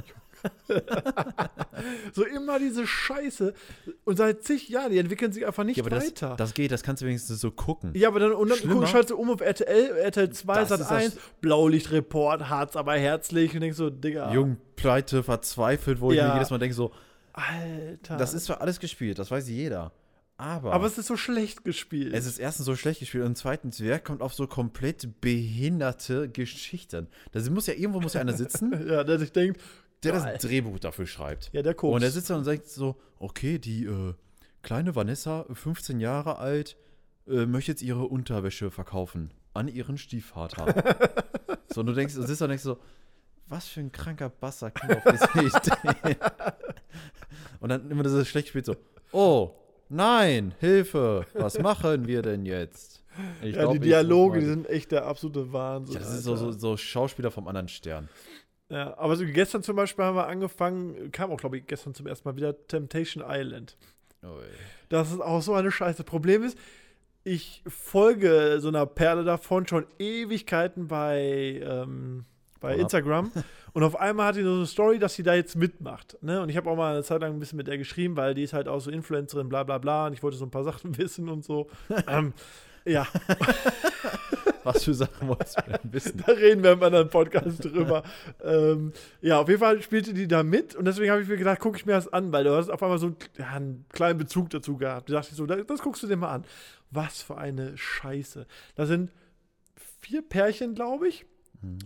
so 2.14 2.24
immer 2.26 2.60
diese 2.60 2.86
Scheiße. 2.88 3.54
Und 4.04 4.18
seit 4.18 4.44
zig 4.44 4.70
Jahren, 4.70 4.92
die 4.92 4.98
entwickeln 4.98 5.32
sich 5.32 5.46
einfach 5.46 5.64
nicht 5.64 5.78
Ja, 5.78 5.84
aber 5.84 5.90
das, 5.92 6.08
weiter. 6.08 6.36
das 6.38 6.54
geht, 6.54 6.72
das 6.72 6.84
kannst 6.84 7.02
du 7.02 7.06
wenigstens 7.08 7.40
so 7.42 7.52
gucken. 7.52 7.92
Ja, 7.96 8.10
aber 8.10 8.20
dann, 8.20 8.34
und 8.34 8.50
dann 8.50 8.60
guck, 8.70 8.88
schaltest 8.88 9.12
du 9.12 9.18
um 9.18 9.30
auf 9.30 9.42
RTL, 9.42 9.98
RTL 9.98 10.30
2, 10.32 10.54
Das 10.60 10.70
Sat 10.70 10.80
ist 10.82 10.92
1, 10.92 11.16
das- 11.16 11.24
Blaulichtreport, 11.42 12.50
Harz 12.50 12.76
aber 12.76 12.94
herzlich 12.96 13.54
und 13.54 13.62
denkst 13.62 13.78
so, 13.78 13.90
Digga, 13.90 14.34
Jung, 14.34 14.58
pleite, 14.76 15.24
verzweifelt, 15.24 16.02
wo 16.02 16.12
ich 16.12 16.18
Ja. 16.18 16.28
mir 16.30 16.34
jedes 16.36 16.50
Mal 16.50 16.60
denke, 16.60 16.76
so, 16.76 16.92
Alter. 17.34 18.18
das 18.18 18.34
ist 18.34 18.46
zwar 18.46 18.62
alles 18.62 18.80
gespielt, 18.80 19.20
das 19.20 19.32
weiß 19.32 19.48
jeder. 19.50 19.92
Aber, 20.40 20.72
aber 20.74 20.86
es 20.86 21.00
ist 21.00 21.08
so 21.08 21.18
schlecht 21.18 21.64
gespielt. 21.66 22.14
es 22.14 22.28
ist 22.28 22.38
erstens 22.38 22.68
so 22.68 22.76
schlecht 22.76 23.00
gespielt 23.00 23.26
und 23.26 23.36
zweitens, 23.36 23.82
wer 23.82 23.98
kommt 24.00 24.22
auf 24.22 24.36
so 24.36 24.46
komplett 24.46 25.20
behinderte 25.20 26.30
Geschichten? 26.30 27.08
Da 27.32 27.40
muss 27.50 27.66
ja 27.66 27.74
irgendwo 27.74 28.02
muss 28.02 28.14
ja 28.14 28.22
einer 28.22 28.34
sitzen, 28.34 28.72
ja, 28.88 29.04
der 29.04 29.18
sich 29.18 29.32
denkt, 29.32 29.60
der 30.04 30.14
Geil. 30.14 30.34
das 30.34 30.42
Drehbuch 30.42 30.80
dafür 30.80 31.08
schreibt. 31.08 31.50
ja, 31.54 31.62
der 31.62 31.74
Koks. 31.74 31.96
Und 31.96 32.04
er 32.04 32.12
sitzt 32.12 32.30
da 32.30 32.36
und 32.38 32.44
sagt 32.44 32.68
so, 32.68 32.96
okay, 33.20 33.58
die 33.60 33.86
äh, 33.86 34.14
kleine 34.62 34.96
Vanessa, 34.96 35.46
15 35.52 36.00
Jahre 36.00 36.38
alt, 36.38 36.78
äh, 37.28 37.46
möchte 37.46 37.72
jetzt 37.72 37.82
ihre 37.82 38.06
Unterwäsche 38.06 38.70
verkaufen 38.72 39.32
an 39.54 39.68
ihren 39.68 39.98
Stiefvater. 39.98 40.66
so, 41.74 41.82
und 41.82 41.88
du 41.88 41.94
denkst, 41.94 42.14
du 42.16 42.22
sitzt 42.24 42.42
da 42.42 42.46
und 42.46 42.50
denkst 42.50 42.64
so, 42.64 42.78
was 43.48 43.68
für 43.68 43.80
ein 43.80 43.92
kranker 43.92 44.30
Bastard 44.30 44.80
kommt 44.80 44.98
auf 44.98 45.04
diese 45.12 45.48
Idee. 46.04 46.18
und 47.60 47.70
dann 47.70 47.90
immer 47.90 48.04
dieses 48.04 48.28
schlecht 48.28 48.50
spielt 48.50 48.66
so, 48.66 48.76
Oh, 49.12 49.56
nein, 49.90 50.54
Hilfe, 50.60 51.26
was 51.34 51.58
machen 51.60 52.08
wir 52.08 52.22
denn 52.22 52.46
jetzt? 52.46 53.04
Ich 53.42 53.56
ja, 53.56 53.62
glaub, 53.62 53.74
die 53.74 53.80
Dialoge, 53.80 54.42
die 54.42 54.46
sind 54.46 54.70
echt 54.70 54.92
der 54.92 55.06
absolute 55.06 55.52
Wahnsinn. 55.52 55.96
Ja, 55.96 56.02
das 56.02 56.14
ist 56.14 56.24
so, 56.24 56.36
so, 56.36 56.48
Alter. 56.48 56.60
so 56.60 56.78
Schauspieler 56.78 57.32
vom 57.32 57.48
anderen 57.48 57.68
Stern. 57.68 58.10
Ja, 58.70 58.98
aber 58.98 59.16
so 59.16 59.26
gestern 59.26 59.64
zum 59.64 59.76
Beispiel 59.76 60.04
haben 60.04 60.18
wir 60.18 60.28
angefangen, 60.28 61.12
kam 61.12 61.32
auch, 61.32 61.38
glaube 61.38 61.58
ich, 61.58 61.68
gestern 61.68 61.94
zum 61.94 62.06
ersten 62.08 62.28
Mal 62.28 62.36
wieder 62.36 62.68
Temptation 62.68 63.24
Island. 63.26 63.78
Ui. 64.24 64.44
Das 64.90 65.12
ist 65.12 65.22
auch 65.22 65.42
so 65.42 65.54
eine 65.54 65.72
Scheiße. 65.72 66.04
Problem 66.04 66.44
ist, 66.44 66.58
ich 67.24 67.64
folge 67.68 68.58
so 68.60 68.68
einer 68.70 68.86
Perle 68.86 69.24
davon 69.24 69.68
schon 69.68 69.86
Ewigkeiten 70.00 70.88
bei, 70.88 71.62
ähm, 71.64 72.26
bei 72.60 72.70
Pornhub. 72.70 72.82
Instagram. 72.82 73.32
Und 73.74 73.84
auf 73.84 73.96
einmal 74.00 74.28
hat 74.28 74.36
die 74.38 74.44
so 74.44 74.54
eine 74.54 74.66
Story, 74.66 74.98
dass 74.98 75.14
sie 75.14 75.24
da 75.24 75.36
jetzt 75.36 75.56
mitmacht. 75.56 76.18
Ne? 76.22 76.42
Und 76.42 76.50
ich 76.50 76.58
habe 76.58 76.70
auch 76.70 76.76
mal 76.76 76.94
eine 76.94 77.04
Zeit 77.04 77.22
lang 77.22 77.34
ein 77.34 77.40
bisschen 77.40 77.58
mit 77.58 77.68
der 77.68 77.78
geschrieben, 77.78 78.18
weil 78.18 78.34
die 78.34 78.44
ist 78.44 78.54
halt 78.54 78.68
auch 78.68 78.80
so 78.80 78.90
Influencerin, 78.90 79.50
bla 79.50 79.64
bla 79.64 79.78
bla. 79.78 80.08
Und 80.08 80.14
ich 80.14 80.24
wollte 80.24 80.38
so 80.38 80.46
ein 80.46 80.52
paar 80.52 80.64
Sachen 80.64 80.98
wissen 80.98 81.30
und 81.30 81.46
so. 81.46 81.68
ähm, 82.08 82.34
ja, 82.86 83.06
Was 84.68 84.84
für 84.84 84.94
Sachen 84.94 85.30
wolltest 85.30 85.58
du 85.58 85.72
denn 85.72 85.94
wissen? 85.94 86.24
da 86.26 86.34
reden 86.34 86.62
wir 86.62 86.74
im 86.74 86.84
anderen 86.84 87.10
Podcast 87.10 87.64
drüber. 87.64 88.04
ähm, 88.44 88.92
ja, 89.22 89.40
auf 89.40 89.48
jeden 89.48 89.62
Fall 89.62 89.82
spielte 89.82 90.14
die 90.14 90.28
da 90.28 90.44
mit 90.44 90.76
und 90.76 90.86
deswegen 90.86 91.10
habe 91.10 91.22
ich 91.22 91.28
mir 91.28 91.38
gedacht, 91.38 91.60
gucke 91.60 91.78
ich 91.78 91.86
mir 91.86 91.94
das 91.94 92.12
an, 92.12 92.32
weil 92.34 92.44
du 92.44 92.56
hast 92.56 92.70
auf 92.70 92.84
einmal 92.84 93.00
so 93.00 93.08
einen, 93.08 93.18
ja, 93.38 93.48
einen 93.52 93.86
kleinen 93.94 94.18
Bezug 94.18 94.50
dazu 94.50 94.76
gehabt. 94.76 95.10
Da 95.10 95.14
dachte 95.14 95.30
ich 95.32 95.38
so, 95.38 95.46
das, 95.46 95.66
das 95.66 95.82
guckst 95.82 96.04
du 96.04 96.08
dir 96.08 96.18
mal 96.18 96.34
an. 96.34 96.46
Was 96.92 97.22
für 97.22 97.38
eine 97.38 97.78
Scheiße. 97.78 98.46
Da 98.76 98.86
sind 98.86 99.12
vier 100.02 100.22
Pärchen, 100.22 100.76
glaube 100.76 101.08
ich, 101.08 101.26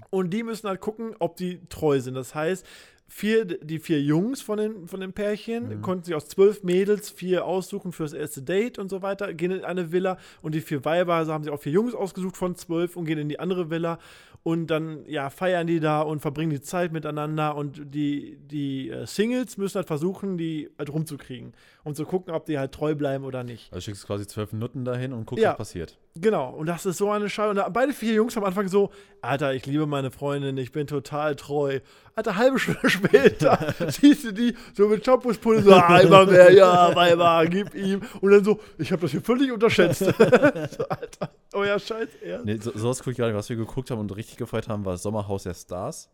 und 0.09 0.31
die 0.31 0.43
müssen 0.43 0.67
halt 0.67 0.81
gucken, 0.81 1.15
ob 1.19 1.37
die 1.37 1.65
treu 1.69 1.99
sind. 1.99 2.15
Das 2.15 2.35
heißt, 2.35 2.65
vier, 3.13 3.43
die 3.45 3.79
vier 3.79 4.01
Jungs 4.01 4.41
von 4.41 4.57
den, 4.57 4.87
von 4.87 5.01
den 5.01 5.11
Pärchen 5.11 5.81
konnten 5.81 6.05
sich 6.05 6.15
aus 6.15 6.29
zwölf 6.29 6.63
Mädels 6.63 7.09
vier 7.09 7.45
aussuchen 7.45 7.91
für 7.91 8.03
das 8.03 8.13
erste 8.13 8.41
Date 8.41 8.79
und 8.79 8.89
so 8.89 9.01
weiter, 9.01 9.33
gehen 9.33 9.51
in 9.51 9.65
eine 9.65 9.91
Villa 9.91 10.17
und 10.41 10.55
die 10.55 10.61
vier 10.61 10.85
Weiber 10.85 11.15
also 11.15 11.33
haben 11.33 11.43
sich 11.43 11.51
auch 11.51 11.59
vier 11.61 11.73
Jungs 11.73 11.93
ausgesucht 11.93 12.37
von 12.37 12.55
zwölf 12.55 12.95
und 12.95 13.03
gehen 13.05 13.17
in 13.17 13.27
die 13.27 13.37
andere 13.37 13.69
Villa 13.69 13.99
und 14.43 14.67
dann 14.67 15.05
ja 15.07 15.29
feiern 15.29 15.67
die 15.67 15.81
da 15.81 16.01
und 16.01 16.21
verbringen 16.21 16.51
die 16.51 16.61
Zeit 16.61 16.93
miteinander 16.93 17.55
und 17.57 17.93
die, 17.93 18.37
die 18.49 18.89
äh, 18.89 19.05
Singles 19.05 19.57
müssen 19.57 19.75
halt 19.75 19.87
versuchen, 19.87 20.37
die 20.37 20.69
halt 20.79 20.91
rumzukriegen 20.91 21.53
und 21.83 21.95
zu 21.97 22.05
gucken, 22.05 22.33
ob 22.33 22.45
die 22.45 22.57
halt 22.57 22.71
treu 22.71 22.95
bleiben 22.95 23.25
oder 23.25 23.43
nicht. 23.43 23.71
Also 23.73 23.83
schickst 23.85 24.07
quasi 24.07 24.25
zwölf 24.25 24.53
Minuten 24.53 24.85
dahin 24.85 25.11
und 25.11 25.25
guckst, 25.25 25.43
Ja. 25.43 25.51
was 25.51 25.57
passiert. 25.57 25.99
Genau, 26.15 26.49
und 26.49 26.65
das 26.65 26.85
ist 26.85 26.97
so 26.97 27.09
eine 27.09 27.29
Scheiße. 27.29 27.63
Und 27.63 27.73
beide 27.73 27.93
vier 27.93 28.13
Jungs 28.13 28.35
am 28.35 28.43
Anfang 28.43 28.67
so, 28.67 28.91
Alter, 29.21 29.53
ich 29.53 29.65
liebe 29.65 29.85
meine 29.85 30.11
Freundin, 30.11 30.57
ich 30.57 30.73
bin 30.73 30.85
total 30.85 31.37
treu. 31.37 31.79
Alter, 32.15 32.35
halbe 32.35 32.59
Stunde 32.59 32.89
später 32.89 33.73
siehst 33.87 34.25
du 34.25 34.33
die 34.33 34.53
so 34.73 34.89
mit 34.89 35.05
Shampoos-Pulle 35.05 35.61
so, 35.61 35.73
ah, 35.73 35.99
immer 35.99 36.25
mehr, 36.25 36.51
ja, 36.51 36.93
Weiber, 36.93 37.45
gib 37.47 37.73
ihm. 37.75 38.01
Und 38.19 38.31
dann 38.31 38.43
so, 38.43 38.59
ich 38.77 38.91
habe 38.91 39.03
das 39.03 39.11
hier 39.11 39.21
völlig 39.21 39.51
unterschätzt. 39.53 39.99
so, 39.99 40.13
Alter, 40.13 41.29
euer 41.53 41.79
Scheiß 41.79 42.09
Ernst. 42.21 42.45
Nee, 42.45 42.57
so, 42.57 42.71
sowas 42.77 42.99
gucke 42.99 43.11
ich 43.11 43.17
gar 43.17 43.27
nicht. 43.27 43.35
Was 43.35 43.47
wir 43.47 43.55
geguckt 43.55 43.89
haben 43.89 43.99
und 43.99 44.13
richtig 44.13 44.35
gefreut 44.35 44.67
haben, 44.67 44.83
war 44.83 44.97
Sommerhaus 44.97 45.43
der 45.43 45.53
Stars. 45.53 46.09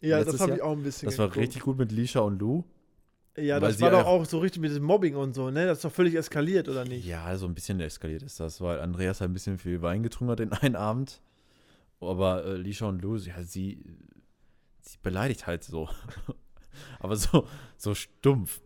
Ja, 0.00 0.22
das 0.22 0.40
habe 0.40 0.54
ich 0.54 0.62
auch 0.62 0.72
ein 0.72 0.82
bisschen 0.84 1.08
Das 1.08 1.18
war 1.18 1.26
geguckt. 1.26 1.42
richtig 1.42 1.62
gut 1.62 1.76
mit 1.76 1.90
Lisha 1.90 2.20
und 2.20 2.38
Lou. 2.38 2.62
Ja, 3.40 3.60
das 3.60 3.80
war 3.80 3.90
doch 3.90 4.06
auch 4.06 4.24
so 4.24 4.38
richtig 4.38 4.60
mit 4.60 4.70
diesem 4.70 4.84
Mobbing 4.84 5.16
und 5.16 5.34
so, 5.34 5.50
ne? 5.50 5.66
Das 5.66 5.78
ist 5.78 5.84
doch 5.84 5.92
völlig 5.92 6.14
eskaliert, 6.14 6.68
oder 6.68 6.84
nicht? 6.84 7.04
Ja, 7.04 7.36
so 7.36 7.46
ein 7.46 7.54
bisschen 7.54 7.80
eskaliert 7.80 8.22
ist 8.22 8.40
das, 8.40 8.60
weil 8.60 8.80
Andreas 8.80 9.20
halt 9.20 9.30
ein 9.30 9.34
bisschen 9.34 9.58
viel 9.58 9.82
Wein 9.82 10.02
getrunken 10.02 10.32
hat 10.32 10.38
den 10.38 10.52
einen 10.52 10.76
Abend. 10.76 11.20
Aber 12.00 12.44
äh, 12.44 12.56
Lisha 12.56 12.86
und 12.86 13.02
Lou, 13.02 13.16
ja, 13.16 13.42
sie, 13.42 13.84
sie 14.80 14.98
beleidigt 15.02 15.46
halt 15.46 15.64
so. 15.64 15.88
Aber 16.98 17.16
so, 17.16 17.46
so 17.76 17.94
stumpf. 17.94 18.60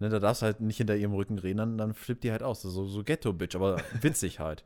Ne, 0.00 0.08
da 0.08 0.20
darfst 0.20 0.42
du 0.42 0.46
halt 0.46 0.60
nicht 0.60 0.76
hinter 0.76 0.96
ihrem 0.96 1.12
Rücken 1.12 1.38
reden, 1.38 1.58
dann, 1.58 1.78
dann 1.78 1.94
flippt 1.94 2.22
die 2.22 2.30
halt 2.30 2.42
aus. 2.42 2.62
So, 2.62 2.86
so 2.86 3.02
Ghetto-Bitch, 3.02 3.56
aber 3.56 3.82
witzig 4.00 4.38
halt. 4.38 4.64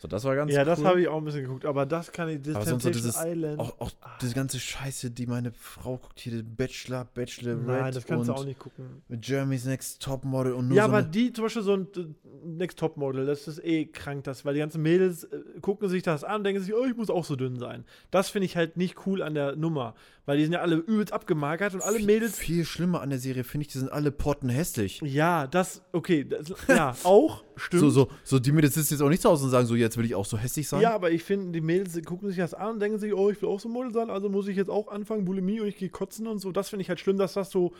So, 0.00 0.06
das 0.06 0.22
war 0.22 0.36
ganz 0.36 0.52
Ja, 0.52 0.64
das 0.64 0.78
cool. 0.78 0.84
habe 0.86 1.00
ich 1.00 1.08
auch 1.08 1.18
ein 1.18 1.24
bisschen 1.24 1.42
geguckt, 1.42 1.64
aber 1.66 1.84
das 1.84 2.12
kann 2.12 2.28
ich, 2.28 2.40
das 2.40 2.54
Aber 2.54 2.64
sonst 2.64 2.84
so 2.84 2.90
dieses, 2.90 3.16
Island. 3.18 3.58
auch, 3.58 3.80
auch 3.80 3.90
diese 4.22 4.32
ganze 4.32 4.60
Scheiße, 4.60 5.10
die 5.10 5.26
meine 5.26 5.50
Frau 5.50 5.96
guckt, 5.96 6.20
hier 6.20 6.32
den 6.40 6.54
Bachelor, 6.54 7.04
Bachelorette 7.04 7.66
Nein, 7.66 7.92
das 7.92 8.06
kannst 8.06 8.28
du 8.28 8.32
auch 8.32 8.44
nicht 8.44 8.60
gucken. 8.60 9.02
mit 9.08 9.26
Jeremy's 9.26 9.64
Next 9.64 10.00
Topmodel 10.00 10.52
und 10.52 10.68
nur 10.68 10.76
Ja, 10.76 10.84
so 10.84 10.90
aber 10.90 11.02
die, 11.02 11.32
zum 11.32 11.44
Beispiel 11.44 11.62
so 11.62 11.74
ein 11.74 11.88
äh, 11.96 12.06
Next 12.46 12.78
Top 12.78 12.96
Model, 12.96 13.26
das 13.26 13.48
ist 13.48 13.58
eh 13.64 13.86
krank, 13.86 14.22
das, 14.22 14.44
weil 14.44 14.54
die 14.54 14.60
ganzen 14.60 14.82
Mädels 14.82 15.24
äh, 15.24 15.40
gucken 15.62 15.88
sich 15.88 16.04
das 16.04 16.22
an 16.22 16.36
und 16.36 16.44
denken 16.44 16.62
sich, 16.62 16.72
oh, 16.72 16.84
ich 16.84 16.96
muss 16.96 17.10
auch 17.10 17.24
so 17.24 17.34
dünn 17.34 17.58
sein. 17.58 17.84
Das 18.12 18.28
finde 18.30 18.46
ich 18.46 18.56
halt 18.56 18.76
nicht 18.76 19.04
cool 19.06 19.20
an 19.20 19.34
der 19.34 19.56
Nummer, 19.56 19.96
weil 20.28 20.36
die 20.36 20.44
sind 20.44 20.52
ja 20.52 20.60
alle 20.60 20.76
übelst 20.76 21.10
abgemagert 21.14 21.72
und 21.72 21.80
alle 21.80 21.96
viel, 21.96 22.04
Mädels. 22.04 22.36
viel 22.36 22.66
schlimmer 22.66 23.00
an 23.00 23.08
der 23.08 23.18
Serie 23.18 23.44
finde 23.44 23.62
ich, 23.66 23.72
die 23.72 23.78
sind 23.78 23.90
alle 23.90 24.12
pottenhässlich. 24.12 25.00
Ja, 25.00 25.46
das, 25.46 25.82
okay, 25.92 26.22
das, 26.22 26.52
ja, 26.68 26.94
auch, 27.04 27.42
stimmt. 27.56 27.80
So, 27.80 27.88
so, 27.88 28.08
so, 28.24 28.38
die 28.38 28.52
Mädels 28.52 28.74
sitzen 28.74 28.92
jetzt 28.92 29.00
auch 29.00 29.08
nicht 29.08 29.22
zu 29.22 29.30
Hause 29.30 29.46
und 29.46 29.50
sagen 29.52 29.66
so, 29.66 29.74
jetzt 29.74 29.96
will 29.96 30.04
ich 30.04 30.14
auch 30.14 30.26
so 30.26 30.36
hässlich 30.36 30.68
sein. 30.68 30.82
Ja, 30.82 30.94
aber 30.94 31.10
ich 31.12 31.24
finde, 31.24 31.52
die 31.52 31.62
Mädels 31.62 31.98
gucken 32.04 32.28
sich 32.28 32.36
das 32.36 32.52
an 32.52 32.74
und 32.74 32.80
denken 32.80 32.98
sich, 32.98 33.14
oh, 33.14 33.30
ich 33.30 33.40
will 33.40 33.48
auch 33.48 33.58
so 33.58 33.70
ein 33.70 33.72
Model 33.72 33.90
sein, 33.90 34.10
also 34.10 34.28
muss 34.28 34.48
ich 34.48 34.56
jetzt 34.58 34.68
auch 34.68 34.88
anfangen, 34.88 35.24
Bulimie 35.24 35.62
und 35.62 35.66
ich 35.66 35.78
gehe 35.78 35.88
kotzen 35.88 36.26
und 36.26 36.40
so. 36.40 36.52
Das 36.52 36.68
finde 36.68 36.82
ich 36.82 36.90
halt 36.90 37.00
schlimm, 37.00 37.16
dass 37.16 37.32
das 37.32 37.50
so, 37.50 37.72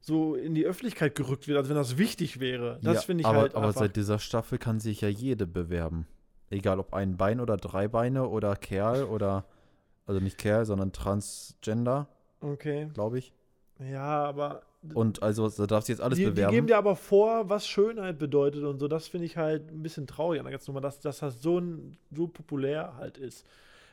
so 0.00 0.34
in 0.34 0.56
die 0.56 0.66
Öffentlichkeit 0.66 1.14
gerückt 1.14 1.46
wird, 1.46 1.56
als 1.56 1.68
wenn 1.68 1.76
das 1.76 1.98
wichtig 1.98 2.40
wäre. 2.40 2.80
Das 2.82 2.96
Ja, 2.96 3.00
finde 3.02 3.20
ich 3.20 3.26
aber, 3.28 3.42
halt 3.42 3.54
Aber 3.54 3.72
seit 3.72 3.94
dieser 3.94 4.18
Staffel 4.18 4.58
kann 4.58 4.80
sich 4.80 5.02
ja 5.02 5.08
jede 5.08 5.46
bewerben. 5.46 6.08
Egal 6.50 6.80
ob 6.80 6.94
ein 6.94 7.16
Bein 7.16 7.38
oder 7.38 7.56
drei 7.56 7.86
Beine 7.86 8.26
oder 8.26 8.56
Kerl 8.56 9.04
oder, 9.04 9.44
also 10.06 10.20
nicht 10.20 10.38
Kerl, 10.38 10.64
sondern 10.64 10.92
Transgender, 10.92 12.08
okay. 12.40 12.88
glaube 12.94 13.18
ich. 13.18 13.32
Ja, 13.78 14.24
aber 14.24 14.62
Und 14.94 15.22
also 15.22 15.48
da 15.48 15.66
darfst 15.66 15.88
du 15.88 15.92
jetzt 15.92 16.00
alles 16.00 16.16
die, 16.18 16.24
die 16.24 16.30
bewerben. 16.30 16.54
geben 16.54 16.66
dir 16.66 16.76
aber 16.76 16.96
vor, 16.96 17.48
was 17.48 17.66
Schönheit 17.66 18.18
bedeutet 18.18 18.64
und 18.64 18.78
so. 18.78 18.88
Das 18.88 19.08
finde 19.08 19.26
ich 19.26 19.36
halt 19.36 19.70
ein 19.70 19.82
bisschen 19.82 20.06
traurig 20.06 20.40
an 20.40 20.44
der 20.44 20.52
ganzen 20.52 20.70
Nummer, 20.70 20.80
dass, 20.80 21.00
dass 21.00 21.18
das 21.20 21.40
so, 21.42 21.58
ein, 21.58 21.96
so 22.10 22.26
populär 22.28 22.94
halt 22.98 23.18
ist. 23.18 23.44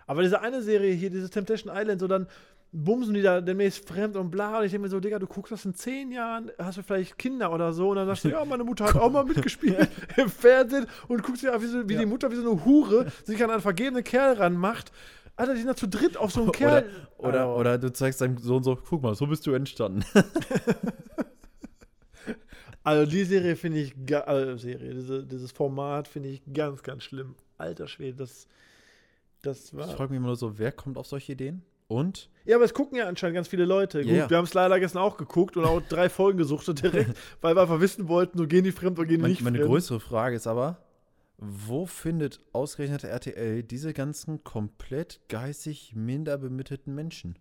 Aber 0.08 0.22
diese 0.24 0.42
eine 0.42 0.62
Serie 0.62 0.94
hier, 0.94 1.10
dieses 1.10 1.30
Temptation 1.30 1.72
Island, 1.76 2.02
so 2.02 2.08
dann 2.08 2.28
bumsen 2.72 3.16
die 3.16 3.22
da 3.24 3.42
demnächst 3.42 3.88
fremd 3.88 4.16
und 4.16 4.30
bla. 4.30 4.60
Und 4.60 4.66
ich 4.66 4.72
denke 4.72 4.84
mir 4.84 4.90
so, 4.90 5.00
Digga, 5.00 5.18
du 5.18 5.26
guckst 5.28 5.52
das 5.52 5.66
in 5.66 5.74
zehn 5.74 6.12
Jahren, 6.12 6.52
hast 6.60 6.78
du 6.78 6.84
vielleicht 6.84 7.18
Kinder 7.18 7.52
oder 7.52 7.74
so. 7.74 7.90
Und 7.90 7.96
dann 7.96 8.06
sagst 8.08 8.26
du, 8.26 8.30
ja, 8.30 8.46
meine 8.46 8.64
Mutter 8.64 8.86
hat 8.86 8.96
auch 8.96 9.12
mal 9.12 9.24
mitgespielt 9.26 9.88
im 10.18 10.30
Fernsehen 10.30 10.86
und 11.08 11.24
guckst 11.24 11.42
dir 11.42 11.54
an, 11.54 11.62
wie, 11.64 11.66
so, 11.68 11.90
wie 11.90 11.94
Ja. 11.94 12.00
die 12.00 12.06
Mutter 12.06 12.32
wie 12.32 12.36
so 12.36 12.52
eine 12.52 12.66
Hure 12.66 13.12
sich 13.24 13.44
an 13.44 13.50
einen 13.50 13.62
vergebenen 13.62 14.04
Kerl 14.04 14.34
ranmacht. 14.34 14.92
Alter, 15.40 15.54
die 15.54 15.60
sind 15.60 15.68
da 15.70 15.76
zu 15.76 15.88
dritt 15.88 16.18
auf 16.18 16.32
so 16.32 16.42
einen 16.42 16.52
Kerl. 16.52 16.86
Oder, 17.18 17.30
oder, 17.30 17.48
Oh. 17.56 17.60
oder 17.60 17.78
du 17.78 17.92
zeigst 17.94 18.22
deinem 18.22 18.38
Sohn 18.38 18.62
so, 18.64 18.76
guck 18.76 19.02
mal, 19.02 19.16
so 19.16 19.26
bist 19.28 19.46
du 19.48 19.54
entstanden. 19.54 20.04
Also 22.84 23.10
die 23.12 23.24
Serie 23.26 23.56
finde 23.56 23.80
ich, 23.80 23.94
äh, 24.10 24.58
Serie, 24.58 24.94
diese, 24.94 25.24
dieses 25.26 25.52
Format 25.52 26.08
finde 26.08 26.30
ich 26.30 26.42
ganz, 26.52 26.82
ganz 26.82 27.04
schlimm. 27.04 27.36
Alter 27.58 27.88
Schwede, 27.88 28.16
das, 28.18 28.48
das 29.42 29.66
Ich 29.68 29.76
war. 29.78 29.88
frage 29.90 30.12
mich 30.12 30.18
immer 30.18 30.28
nur 30.28 30.38
so, 30.38 30.58
wer 30.58 30.72
kommt 30.72 30.98
auf 30.98 31.06
solche 31.06 31.34
Ideen? 31.34 31.62
Und? 31.88 32.30
Ja, 32.46 32.56
aber 32.56 32.66
es 32.66 32.74
gucken 32.74 32.98
ja 32.98 33.08
anscheinend 33.08 33.36
ganz 33.36 33.48
viele 33.48 33.66
Leute. 33.66 34.02
Ja, 34.02 34.22
Gut, 34.22 34.30
wir 34.32 34.38
haben 34.38 34.46
es 34.46 34.54
leider 34.54 34.80
gestern 34.80 35.02
auch 35.02 35.18
geguckt 35.18 35.58
und 35.58 35.66
auch 35.66 35.82
drei 35.82 36.08
Folgen 36.10 36.38
gesuchtet 36.38 36.82
direkt, 36.82 37.12
weil 37.42 37.56
wir 37.56 37.62
einfach 37.64 37.82
wissen 37.82 38.08
wollten, 38.08 38.38
so 38.38 38.48
gehen 38.48 38.64
die 38.64 38.72
fremd 38.72 38.98
oder 38.98 39.08
gehen 39.08 39.22
die 39.22 39.28
nicht 39.30 39.42
meine 39.42 39.58
fremd. 39.58 39.70
größere 39.72 40.00
Frage 40.00 40.36
ist 40.38 40.48
aber, 40.48 40.78
wo 41.40 41.86
findet 41.86 42.40
ausgerechnet 42.54 43.04
RTL 43.04 43.64
diese 43.64 43.94
ganzen 43.94 44.44
komplett 44.44 45.22
geistig 45.30 45.94
minder 45.96 46.38
bemittelten 46.38 46.94
Menschen? 46.94 47.38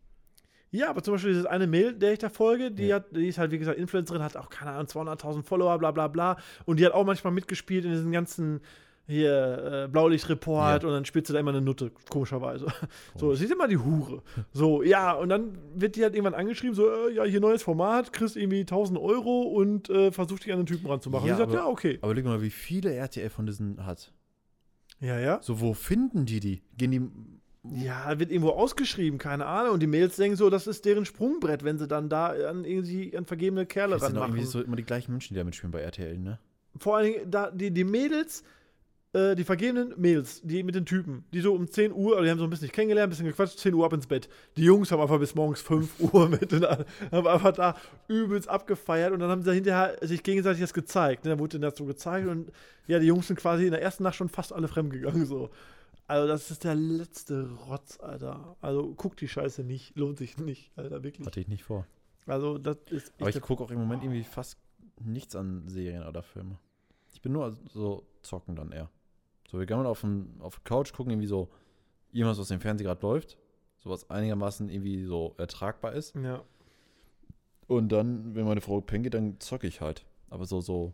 Ja, 0.70 0.90
aber 0.90 1.02
zum 1.02 1.14
Beispiel 1.14 1.32
dieses 1.32 1.46
eine 1.46 1.66
Mail, 1.66 1.94
der 1.94 2.12
ich 2.12 2.18
da 2.18 2.28
folge, 2.28 2.70
die, 2.70 2.88
Ja. 2.88 2.96
hat, 2.96 3.16
die 3.16 3.26
ist 3.26 3.38
halt, 3.38 3.50
wie 3.52 3.58
gesagt, 3.58 3.78
Influencerin, 3.78 4.22
hat 4.22 4.36
auch, 4.36 4.50
keine 4.50 4.72
Ahnung, 4.72 4.86
200.000 4.86 5.42
Follower, 5.42 5.78
bla 5.78 5.90
bla 5.92 6.08
bla. 6.08 6.36
Und 6.66 6.78
die 6.78 6.84
hat 6.86 6.92
auch 6.92 7.04
manchmal 7.06 7.32
mitgespielt 7.32 7.84
in 7.86 7.92
diesen 7.92 8.12
ganzen 8.12 8.60
hier 9.08 9.84
äh, 9.86 9.88
Blaulichtreport 9.88 10.82
Ja. 10.82 10.88
und 10.88 10.94
dann 10.94 11.04
spielt 11.06 11.26
sie 11.26 11.32
da 11.32 11.40
immer 11.40 11.50
eine 11.50 11.60
Nutte, 11.62 11.90
komischerweise. 12.10 12.66
So, 13.16 13.34
sie 13.34 13.44
ist 13.46 13.50
immer 13.52 13.66
die 13.66 13.78
Hure. 13.78 14.22
So, 14.52 14.82
ja, 14.82 15.12
und 15.14 15.30
dann 15.30 15.58
wird 15.74 15.96
die 15.96 16.02
halt 16.02 16.14
irgendwann 16.14 16.34
angeschrieben, 16.34 16.74
so, 16.74 16.88
äh, 16.88 17.14
ja, 17.14 17.24
hier 17.24 17.40
neues 17.40 17.62
Format, 17.62 18.12
kriegst 18.12 18.36
irgendwie 18.36 18.60
1000 18.60 18.98
Euro 18.98 19.42
und 19.42 19.88
äh, 19.90 20.12
versucht 20.12 20.44
dich 20.44 20.52
an 20.52 20.60
den 20.60 20.66
Typen 20.66 20.86
ranzumachen. 20.86 21.26
Ja, 21.26 21.34
und 21.34 21.38
sagt, 21.38 21.50
aber- 21.52 21.58
ja, 21.60 21.66
okay. 21.66 21.98
Aber 22.02 22.14
leg 22.14 22.24
mal, 22.24 22.42
wie 22.42 22.50
viele 22.50 22.92
RTL 22.94 23.30
von 23.30 23.46
diesen 23.46 23.84
hat. 23.86 24.12
Ja, 25.00 25.18
ja. 25.18 25.38
So, 25.42 25.60
wo 25.60 25.74
finden 25.74 26.26
die 26.26 26.40
die? 26.40 26.62
Gehen 26.76 26.90
die. 26.90 27.00
Ja, 27.84 28.18
wird 28.18 28.30
irgendwo 28.30 28.50
ausgeschrieben, 28.50 29.18
keine 29.18 29.46
Ahnung. 29.46 29.74
Und 29.74 29.80
die 29.80 29.86
Mails 29.86 30.16
denken 30.16 30.36
so, 30.36 30.48
das 30.50 30.66
ist 30.66 30.84
deren 30.84 31.04
Sprungbrett, 31.04 31.64
wenn 31.64 31.78
sie 31.78 31.88
dann 31.88 32.08
da 32.08 32.28
an 32.28 32.64
irgendwie 32.64 33.16
an 33.16 33.26
vergebene 33.26 33.66
Kerle 33.66 33.94
Das 33.94 34.02
sind 34.02 34.12
ranmachen. 34.16 34.34
irgendwie 34.36 34.46
so 34.50 34.62
immer 34.62 34.76
die 34.76 34.84
gleichen 34.84 35.12
Menschen, 35.12 35.34
die 35.34 35.38
da 35.38 35.44
mitspielen 35.44 35.72
bei 35.72 35.80
RTL, 35.80 36.18
ne? 36.18 36.38
vor 36.78 36.96
allen 36.96 37.12
Dingen, 37.12 37.30
da, 37.30 37.50
die, 37.50 37.70
die 37.72 37.82
Mädels, 37.84 38.44
äh, 39.12 39.34
die 39.34 39.44
vergebenen 39.44 39.94
Mädels, 39.96 40.42
die 40.42 40.62
mit 40.62 40.74
den 40.74 40.84
Typen, 40.84 41.24
die 41.32 41.40
so 41.40 41.54
um 41.54 41.68
10 41.68 41.92
Uhr, 41.92 42.12
also 42.12 42.24
die 42.24 42.30
haben 42.30 42.38
so 42.38 42.44
ein 42.44 42.50
bisschen 42.50 42.66
sich 42.66 42.72
kennengelernt, 42.72 43.08
ein 43.08 43.10
bisschen 43.10 43.26
gequatscht, 43.26 43.58
10 43.58 43.74
Uhr 43.74 43.84
ab 43.86 43.92
ins 43.92 44.06
Bett. 44.06 44.28
Die 44.56 44.64
Jungs 44.64 44.92
haben 44.92 45.00
einfach 45.00 45.18
bis 45.18 45.34
morgens 45.34 45.62
5 45.62 46.00
Uhr 46.12 46.28
mit 46.28 46.52
und 46.52 46.64
haben 46.64 47.26
einfach 47.26 47.52
da 47.52 47.76
übelst 48.06 48.48
abgefeiert 48.48 49.12
und 49.12 49.20
dann 49.20 49.30
haben 49.30 49.42
sie 49.42 49.54
hinterher 49.54 49.96
sich 50.02 50.22
gegenseitig 50.22 50.60
das 50.60 50.74
gezeigt. 50.74 51.24
Ne? 51.24 51.30
Dann 51.30 51.38
wurde 51.38 51.52
denen 51.52 51.62
das 51.62 51.76
so 51.76 51.84
gezeigt 51.84 52.28
und 52.28 52.52
ja, 52.86 52.98
die 52.98 53.06
Jungs 53.06 53.26
sind 53.26 53.38
quasi 53.38 53.64
in 53.64 53.70
der 53.70 53.82
ersten 53.82 54.02
Nacht 54.02 54.16
schon 54.16 54.28
fast 54.28 54.52
alle 54.52 54.68
fremdgegangen, 54.68 55.26
so. 55.26 55.50
Also, 56.06 56.26
das 56.26 56.50
ist 56.50 56.64
der 56.64 56.74
letzte 56.74 57.50
Rotz, 57.68 58.00
Alter. 58.00 58.56
Also, 58.62 58.94
guck 58.96 59.18
die 59.18 59.28
Scheiße 59.28 59.62
nicht. 59.62 59.94
Lohnt 59.94 60.16
sich 60.16 60.38
nicht, 60.38 60.72
Alter, 60.74 61.02
wirklich. 61.02 61.26
Hatte 61.26 61.38
ich 61.38 61.48
nicht 61.48 61.64
vor. 61.64 61.86
Also, 62.26 62.56
das 62.56 62.78
ist. 62.90 63.12
Aber 63.20 63.28
ich 63.28 63.38
gucke 63.42 63.62
auch 63.62 63.70
im 63.70 63.78
Moment 63.78 64.02
irgendwie 64.02 64.24
fast 64.24 64.56
nichts 65.04 65.36
an 65.36 65.68
Serien 65.68 66.04
oder 66.04 66.22
Filmen. 66.22 66.56
Ich 67.12 67.20
bin 67.20 67.32
nur 67.32 67.54
so 67.70 68.06
zocken 68.22 68.56
dann 68.56 68.72
eher. 68.72 68.90
So, 69.48 69.58
wir 69.58 69.66
gehen 69.66 69.78
mal 69.78 69.86
auf, 69.86 70.02
den, 70.02 70.36
auf 70.40 70.56
die 70.56 70.64
Couch, 70.64 70.92
gucken 70.92 71.10
irgendwie 71.12 71.26
so 71.26 71.48
irgendwas, 72.12 72.38
was 72.38 72.50
im 72.50 72.60
Fernsehen 72.60 72.86
gerade 72.86 73.02
läuft. 73.02 73.38
So 73.78 73.90
was 73.90 74.10
einigermaßen 74.10 74.68
irgendwie 74.68 75.04
so 75.04 75.34
ertragbar 75.38 75.92
ist. 75.92 76.14
Ja. 76.16 76.42
Und 77.66 77.90
dann, 77.90 78.34
wenn 78.34 78.46
meine 78.46 78.60
Frau 78.60 78.80
pennen 78.80 79.04
geht, 79.04 79.14
dann 79.14 79.40
zocke 79.40 79.66
ich 79.66 79.80
halt. 79.80 80.04
Aber 80.30 80.44
so, 80.44 80.60
so, 80.60 80.92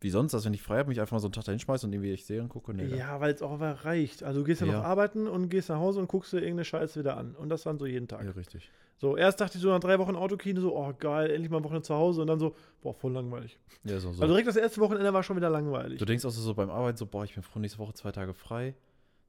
wie 0.00 0.10
sonst, 0.10 0.32
dass 0.32 0.44
wenn 0.44 0.54
ich 0.54 0.62
frei 0.62 0.78
habe, 0.78 0.88
mich 0.88 1.00
einfach 1.00 1.12
mal 1.16 1.18
so 1.20 1.26
einen 1.26 1.32
Tag 1.32 1.44
dahin 1.44 1.58
schmeiße 1.58 1.86
und 1.86 1.92
irgendwie 1.92 2.12
ich 2.12 2.24
Serien 2.24 2.48
gucke. 2.48 2.72
Nee, 2.72 2.86
Ja, 2.96 3.20
weil 3.20 3.34
es 3.34 3.42
auch 3.42 3.52
einfach 3.52 3.84
reicht. 3.84 4.22
Also 4.22 4.40
du 4.40 4.46
gehst 4.46 4.60
ja, 4.60 4.66
Ja. 4.68 4.74
noch 4.78 4.84
arbeiten 4.84 5.26
und 5.26 5.48
gehst 5.48 5.68
nach 5.70 5.78
Hause 5.78 5.98
und 6.00 6.06
guckst 6.08 6.32
dir 6.32 6.38
irgendeine 6.38 6.64
Scheiße 6.64 7.00
wieder 7.00 7.16
an. 7.16 7.34
Und 7.34 7.48
das 7.48 7.64
dann 7.64 7.78
so 7.78 7.86
jeden 7.86 8.06
Tag. 8.06 8.24
ja, 8.24 8.30
richtig. 8.30 8.70
So, 9.00 9.16
erst 9.16 9.40
dachte 9.40 9.58
ich 9.58 9.62
so 9.62 9.68
nach 9.70 9.80
drei 9.80 9.98
Wochen 10.00 10.16
Autokino 10.16 10.60
so, 10.60 10.76
oh 10.76 10.92
geil, 10.98 11.30
endlich 11.30 11.50
mal 11.50 11.58
eine 11.58 11.64
Woche 11.66 11.82
zu 11.82 11.94
Hause. 11.94 12.20
Und 12.20 12.26
dann 12.28 12.38
so, 12.40 12.54
boah, 12.80 12.94
voll 12.94 13.12
langweilig. 13.12 13.58
Ja, 13.84 13.98
so, 14.00 14.12
so. 14.12 14.22
Also 14.22 14.26
direkt 14.34 14.48
das 14.48 14.56
erste 14.56 14.80
Wochenende 14.80 15.12
war 15.12 15.22
schon 15.22 15.36
wieder 15.36 15.50
langweilig. 15.50 15.98
du 15.98 16.04
denkst 16.04 16.24
auch 16.24 16.30
so, 16.30 16.40
so 16.42 16.54
beim 16.54 16.70
Arbeiten 16.70 16.96
so, 16.96 17.06
boah, 17.06 17.24
ich 17.24 17.34
bin 17.34 17.42
froh, 17.42 17.58
nächste 17.58 17.78
Woche 17.78 17.94
zwei 17.94 18.12
Tage 18.12 18.34
frei. 18.34 18.74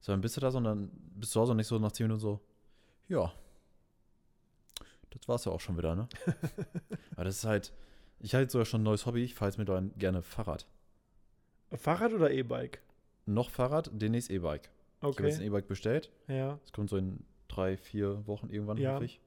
So, 0.00 0.12
dann 0.12 0.20
bist 0.20 0.36
du 0.36 0.40
da 0.40 0.50
so 0.50 0.58
und 0.58 0.64
dann 0.64 0.90
bist 1.16 1.32
du 1.32 1.34
zu 1.34 1.40
Hause 1.40 1.50
und 1.52 1.56
nicht 1.58 1.66
so 1.66 1.78
nach 1.78 1.92
zehn 1.92 2.04
Minuten 2.06 2.20
so, 2.20 2.40
ja. 3.08 3.32
Das 5.10 5.26
war's 5.28 5.44
ja 5.44 5.52
auch 5.52 5.60
schon 5.60 5.76
wieder, 5.76 5.94
ne? 5.96 6.08
Aber 7.16 7.24
das 7.24 7.36
ist 7.38 7.44
halt, 7.44 7.72
ich 8.20 8.34
hatte 8.34 8.42
jetzt 8.42 8.52
sogar 8.52 8.64
schon 8.66 8.80
ein 8.82 8.84
neues 8.84 9.06
Hobby. 9.06 9.22
Ich 9.24 9.34
fahre 9.34 9.50
jetzt 9.50 9.58
mit 9.58 9.68
dann 9.68 9.92
gerne 9.98 10.22
Fahrrad. 10.22 10.66
Fahrrad 11.72 12.12
oder 12.12 12.30
E-Bike? 12.30 12.82
Noch 13.26 13.50
Fahrrad, 13.50 13.90
demnächst 13.92 14.30
E-Bike. 14.30 14.70
Ich 14.98 15.02
habe 15.06 15.22
jetzt 15.28 15.36
ein 15.36 15.40
Okay. 15.40 15.46
E-Bike 15.46 15.68
bestellt. 15.68 16.10
Ja. 16.28 16.58
Das 16.62 16.72
kommt 16.72 16.90
so 16.90 16.96
in 16.96 17.24
drei, 17.48 17.76
vier 17.76 18.26
Wochen 18.26 18.48
irgendwann, 18.50 18.76
Ja. 18.78 18.94
hoffe 18.94 19.04
ich. 19.04 19.20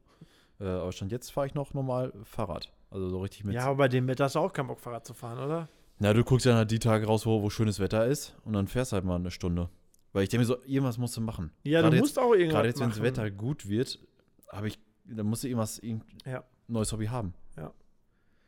Äh, 0.60 0.66
aber 0.66 0.92
schon 0.92 1.10
jetzt 1.10 1.32
fahre 1.32 1.48
ich 1.48 1.54
noch 1.54 1.74
normal 1.74 2.14
Fahrrad. 2.24 2.72
Also 2.92 3.10
so 3.10 3.20
richtig 3.22 3.44
mit. 3.44 3.56
Ja, 3.56 3.66
aber 3.66 3.76
bei 3.76 3.88
dem 3.88 4.08
Wetter 4.08 4.26
hast 4.26 4.36
du 4.36 4.40
auch 4.40 4.54
keinen 4.54 4.68
Bock, 4.68 4.80
Fahrrad 4.80 5.06
zu 5.06 5.14
fahren, 5.14 5.40
oder? 5.40 5.68
Na, 6.00 6.14
du 6.14 6.24
guckst 6.24 6.46
ja 6.46 6.56
halt 6.56 6.70
die 6.72 6.80
Tage 6.80 7.06
raus, 7.08 7.26
wo, 7.26 7.42
wo 7.42 7.50
schönes 7.50 7.80
Wetter 7.80 8.06
ist 8.06 8.36
und 8.46 8.54
dann 8.54 8.68
fährst 8.68 8.94
halt 8.94 9.04
mal 9.06 9.16
eine 9.16 9.32
Stunde. 9.32 9.70
Weil 10.12 10.24
ich 10.24 10.30
denke 10.30 10.42
mir 10.42 10.46
so, 10.48 10.64
irgendwas 10.64 10.98
musst 11.00 11.18
du 11.18 11.22
machen. 11.22 11.52
Ja, 11.64 11.80
Gerade 11.82 11.92
du 11.92 11.96
jetzt, 11.98 12.04
musst 12.04 12.20
auch 12.20 12.34
irgendwas 12.34 12.54
Gerade 12.54 12.68
jetzt, 12.68 12.80
wenn 12.82 12.90
das 12.90 13.02
Wetter 13.02 13.32
gut 13.32 13.68
wird, 13.68 14.00
habe 14.52 14.68
ich, 14.68 14.78
dann 15.06 15.26
musst 15.26 15.44
du 15.44 15.48
irgendwas, 15.48 15.80
irgendein 15.80 16.32
Ja. 16.32 16.44
neues 16.68 16.92
Hobby 16.92 17.08
haben. 17.08 17.34
Ja. 17.58 17.74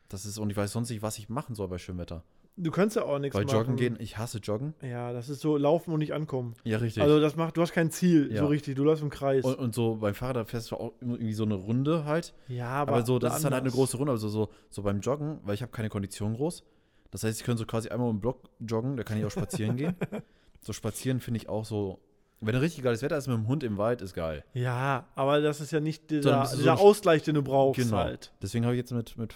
Das 0.10 0.26
ist, 0.26 0.38
und 0.38 0.50
ich 0.50 0.58
weiß 0.58 0.72
sonst 0.72 0.90
nicht, 0.90 1.02
was 1.02 1.18
ich 1.18 1.30
machen 1.30 1.56
soll 1.56 1.68
bei 1.68 1.78
schönem 1.78 2.00
Wetter. 2.00 2.24
Du 2.58 2.72
kannst 2.72 2.96
ja 2.96 3.04
auch 3.04 3.20
nichts 3.20 3.36
Weil 3.36 3.44
machen. 3.46 3.56
joggen 3.58 3.76
gehen, 3.76 3.98
ich 4.00 4.18
hasse 4.18 4.38
joggen. 4.38 4.74
Ja, 4.82 5.12
das 5.12 5.28
ist 5.28 5.42
so 5.42 5.58
laufen 5.58 5.92
und 5.92 6.00
nicht 6.00 6.14
ankommen. 6.14 6.54
Ja, 6.64 6.78
richtig. 6.78 7.04
Also 7.04 7.20
das 7.20 7.36
macht, 7.36 7.58
du 7.58 7.62
hast 7.62 7.74
kein 7.74 7.92
Ziel, 7.92 8.32
Ja. 8.32 8.40
so 8.44 8.48
richtig. 8.48 8.76
Du 8.76 8.84
läufst 8.86 9.04
im 9.04 9.10
Kreis. 9.10 9.44
und, 9.44 9.56
und 9.56 9.76
so 9.76 9.96
beim 9.96 10.14
Fahrrad 10.14 10.36
da 10.38 10.46
fährst 10.46 10.72
du 10.72 10.78
auch 10.78 10.94
irgendwie 11.02 11.34
so 11.34 11.44
eine 11.44 11.56
Runde 11.56 12.06
halt. 12.06 12.34
ja, 12.48 12.70
Aber, 12.70 13.04
so, 13.06 13.20
das 13.20 13.36
ist 13.38 13.44
dann 13.46 13.54
halt 13.54 13.64
eine 13.64 13.72
große 13.72 13.98
Runde. 13.98 14.14
Also 14.14 14.30
so, 14.30 14.50
so 14.70 14.84
beim 14.84 15.02
Joggen, 15.02 15.40
weil 15.44 15.56
ich 15.56 15.62
habe 15.64 15.72
keine 15.74 15.90
Kondition 15.90 16.36
groß. 16.36 16.64
Das 17.12 17.24
heißt, 17.26 17.40
ich 17.40 17.46
könnte 17.46 17.60
so 17.60 17.66
quasi 17.66 17.90
einmal 17.90 18.10
im 18.10 18.20
Block 18.22 18.44
joggen, 18.60 18.96
da 18.96 19.04
kann 19.04 19.18
ich 19.18 19.26
auch 19.26 19.32
spazieren 19.32 19.76
gehen. 19.78 19.96
So 20.62 20.74
spazieren 20.74 21.20
finde 21.20 21.40
ich 21.42 21.48
auch 21.48 21.64
so, 21.64 22.00
wenn 22.42 22.56
richtig 22.56 22.84
geiles 22.84 23.04
Wetter 23.04 23.18
ist 23.18 23.28
mit 23.28 23.38
dem 23.38 23.48
Hund 23.48 23.64
im 23.64 23.78
Wald, 23.78 24.02
ist 24.02 24.16
geil. 24.16 24.44
Ja, 24.56 25.06
aber 25.14 25.40
das 25.40 25.62
ist 25.62 25.72
ja 25.72 25.80
nicht 25.80 26.10
dieser, 26.10 26.44
so 26.48 26.58
dieser 26.58 26.72
ein- 26.72 26.80
Ausgleich, 26.80 27.22
den 27.22 27.36
du 27.36 27.44
brauchst 27.44 27.80
Genau. 27.80 27.98
halt. 27.98 28.32
Deswegen 28.42 28.66
habe 28.66 28.74
ich 28.74 28.80
jetzt 28.80 28.92
mit, 28.92 29.16
mit 29.16 29.36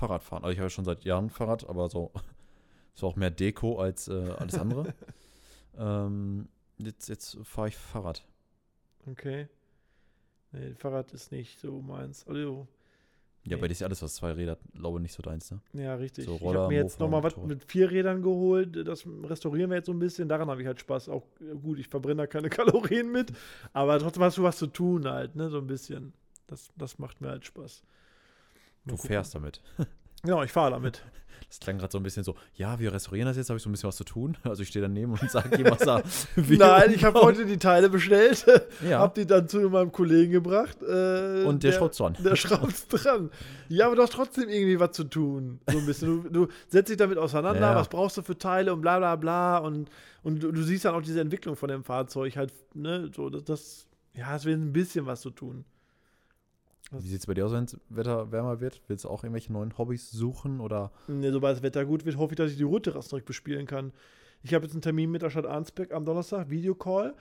Fahrradfahren. 0.00 0.44
Also 0.44 0.52
ich 0.52 0.58
habe 0.58 0.66
ja 0.66 0.70
schon 0.70 0.84
seit 0.84 1.04
Jahren 1.04 1.30
Fahrrad, 1.30 1.68
aber 1.68 1.88
so, 1.88 2.10
so 2.94 3.06
auch 3.06 3.16
mehr 3.16 3.30
Deko 3.30 3.78
als 3.78 4.08
äh, 4.08 4.30
alles 4.38 4.54
andere. 4.58 4.94
ähm, 5.78 6.48
jetzt 6.78 7.08
jetzt 7.08 7.38
fahre 7.44 7.68
ich 7.68 7.76
Fahrrad. 7.76 8.26
Okay. 9.10 9.46
Nee, 10.52 10.74
Fahrrad 10.74 11.12
ist 11.12 11.30
nicht 11.32 11.60
so 11.60 11.80
meins. 11.80 12.26
Also, 12.26 12.66
Ja, 13.44 13.56
Nee. 13.56 13.60
bei 13.60 13.68
dir 13.68 13.72
ist 13.72 13.80
ja 13.80 13.86
alles, 13.86 14.02
was 14.02 14.14
zwei 14.16 14.32
Räder, 14.32 14.58
glaube 14.74 14.98
ich, 14.98 15.02
nicht 15.02 15.14
so 15.14 15.22
deins, 15.22 15.50
ne? 15.50 15.60
ja, 15.74 15.94
richtig. 15.94 16.24
So 16.26 16.34
ich 16.36 16.42
Roller, 16.42 16.60
habe 16.62 16.74
mir 16.74 16.80
jetzt 16.80 16.98
nochmal 17.00 17.22
was 17.22 17.36
mit 17.36 17.64
vier 17.64 17.90
Rädern 17.90 18.20
geholt. 18.22 18.86
Das 18.86 19.06
restaurieren 19.06 19.70
wir 19.70 19.76
jetzt 19.76 19.86
so 19.86 19.92
ein 19.92 19.98
bisschen. 19.98 20.28
Daran 20.28 20.48
habe 20.50 20.60
ich 20.60 20.66
halt 20.66 20.80
Spaß. 20.80 21.08
Auch 21.08 21.24
äh, 21.40 21.54
gut, 21.56 21.78
ich 21.78 21.88
verbrenne 21.88 22.22
da 22.22 22.26
keine 22.26 22.48
Kalorien 22.58 23.12
mit. 23.12 23.32
Aber 23.72 23.98
trotzdem 23.98 24.22
hast 24.22 24.38
du 24.38 24.42
was 24.42 24.56
zu 24.58 24.66
tun 24.66 25.06
halt, 25.08 25.36
ne? 25.36 25.48
So 25.50 25.58
ein 25.58 25.66
bisschen. 25.66 26.12
Das, 26.48 26.70
das 26.76 26.98
macht 26.98 27.20
mir 27.20 27.28
halt 27.28 27.44
Spaß. 27.46 27.82
Du 28.86 28.94
gucken. 28.96 29.08
fährst 29.08 29.34
damit. 29.34 29.60
Genau, 30.22 30.42
ich 30.42 30.52
fahre 30.52 30.72
damit. 30.72 31.02
Das 31.48 31.58
klang 31.58 31.78
gerade 31.78 31.90
so 31.90 31.98
ein 31.98 32.04
bisschen 32.04 32.22
so, 32.22 32.36
ja, 32.54 32.78
wir 32.78 32.92
restaurieren 32.92 33.26
das 33.26 33.36
jetzt, 33.36 33.48
habe 33.48 33.56
ich 33.56 33.62
so 33.62 33.68
ein 33.70 33.72
bisschen 33.72 33.88
was 33.88 33.96
zu 33.96 34.04
tun. 34.04 34.36
Also 34.44 34.62
ich 34.62 34.68
stehe 34.68 34.82
daneben 34.82 35.12
und 35.12 35.30
sage 35.30 35.56
ihm, 35.56 35.64
was 35.68 35.78
da 35.78 36.00
Nein, 36.36 36.92
ich 36.94 37.02
habe 37.04 37.20
heute 37.22 37.44
die 37.46 37.56
Teile 37.56 37.88
bestellt, 37.88 38.44
Ja. 38.86 38.98
habe 39.00 39.18
die 39.18 39.26
dann 39.26 39.48
zu 39.48 39.58
meinem 39.70 39.90
Kollegen 39.90 40.30
gebracht. 40.30 40.76
Äh, 40.82 41.42
Und 41.44 41.64
der 41.64 41.72
schraubt's 41.72 41.96
dran. 41.96 42.16
Der 42.22 42.36
schraubt's 42.36 42.86
dran. 42.86 43.30
Ja, 43.68 43.86
aber 43.86 43.96
du 43.96 44.02
hast 44.02 44.12
trotzdem 44.12 44.48
irgendwie 44.50 44.78
was 44.78 44.92
zu 44.92 45.04
tun. 45.04 45.58
So 45.68 45.78
ein 45.78 45.86
bisschen. 45.86 46.22
Du, 46.24 46.46
du 46.46 46.52
setzt 46.68 46.90
dich 46.90 46.98
damit 46.98 47.16
auseinander, 47.18 47.60
Ja. 47.72 47.74
was 47.74 47.88
brauchst 47.88 48.18
du 48.18 48.22
für 48.22 48.36
Teile 48.38 48.72
und 48.74 48.82
bla 48.82 48.98
bla 48.98 49.16
bla. 49.16 49.58
Und, 49.58 49.88
und 50.22 50.40
du, 50.42 50.52
du 50.52 50.62
siehst 50.62 50.84
dann 50.84 50.94
auch 50.94 51.02
diese 51.02 51.20
Entwicklung 51.20 51.56
von 51.56 51.70
dem 51.70 51.82
Fahrzeug 51.82 52.36
halt, 52.36 52.52
ne, 52.74 53.10
so, 53.16 53.28
das, 53.30 53.42
das 53.44 53.86
ja, 54.14 54.36
es 54.36 54.44
wird 54.44 54.60
ein 54.60 54.72
bisschen 54.72 55.06
was 55.06 55.22
zu 55.22 55.30
tun. 55.30 55.64
Wie 56.92 57.06
sieht 57.06 57.20
es 57.20 57.26
bei 57.26 57.34
dir 57.34 57.46
aus, 57.46 57.52
wenn 57.52 57.66
das 57.66 57.76
Wetter 57.88 58.32
wärmer 58.32 58.60
wird? 58.60 58.80
Willst 58.88 59.04
du 59.04 59.08
auch 59.08 59.22
irgendwelche 59.22 59.52
neuen 59.52 59.78
Hobbys 59.78 60.10
suchen 60.10 60.60
oder? 60.60 60.90
Ne, 61.06 61.30
sobald 61.30 61.56
das 61.56 61.62
Wetter 61.62 61.84
gut 61.84 62.04
wird, 62.04 62.16
hoffe 62.16 62.32
ich, 62.32 62.36
dass 62.36 62.50
ich 62.50 62.56
die 62.56 62.64
Route 62.64 62.92
direkt 62.92 63.26
bespielen 63.26 63.66
kann. 63.66 63.92
Ich 64.42 64.54
habe 64.54 64.64
jetzt 64.64 64.72
einen 64.72 64.82
Termin 64.82 65.10
mit 65.10 65.22
der 65.22 65.30
Stadt 65.30 65.46
Arnsberg 65.46 65.92
am 65.92 66.04
Donnerstag, 66.04 66.50
Videocall, 66.50 67.14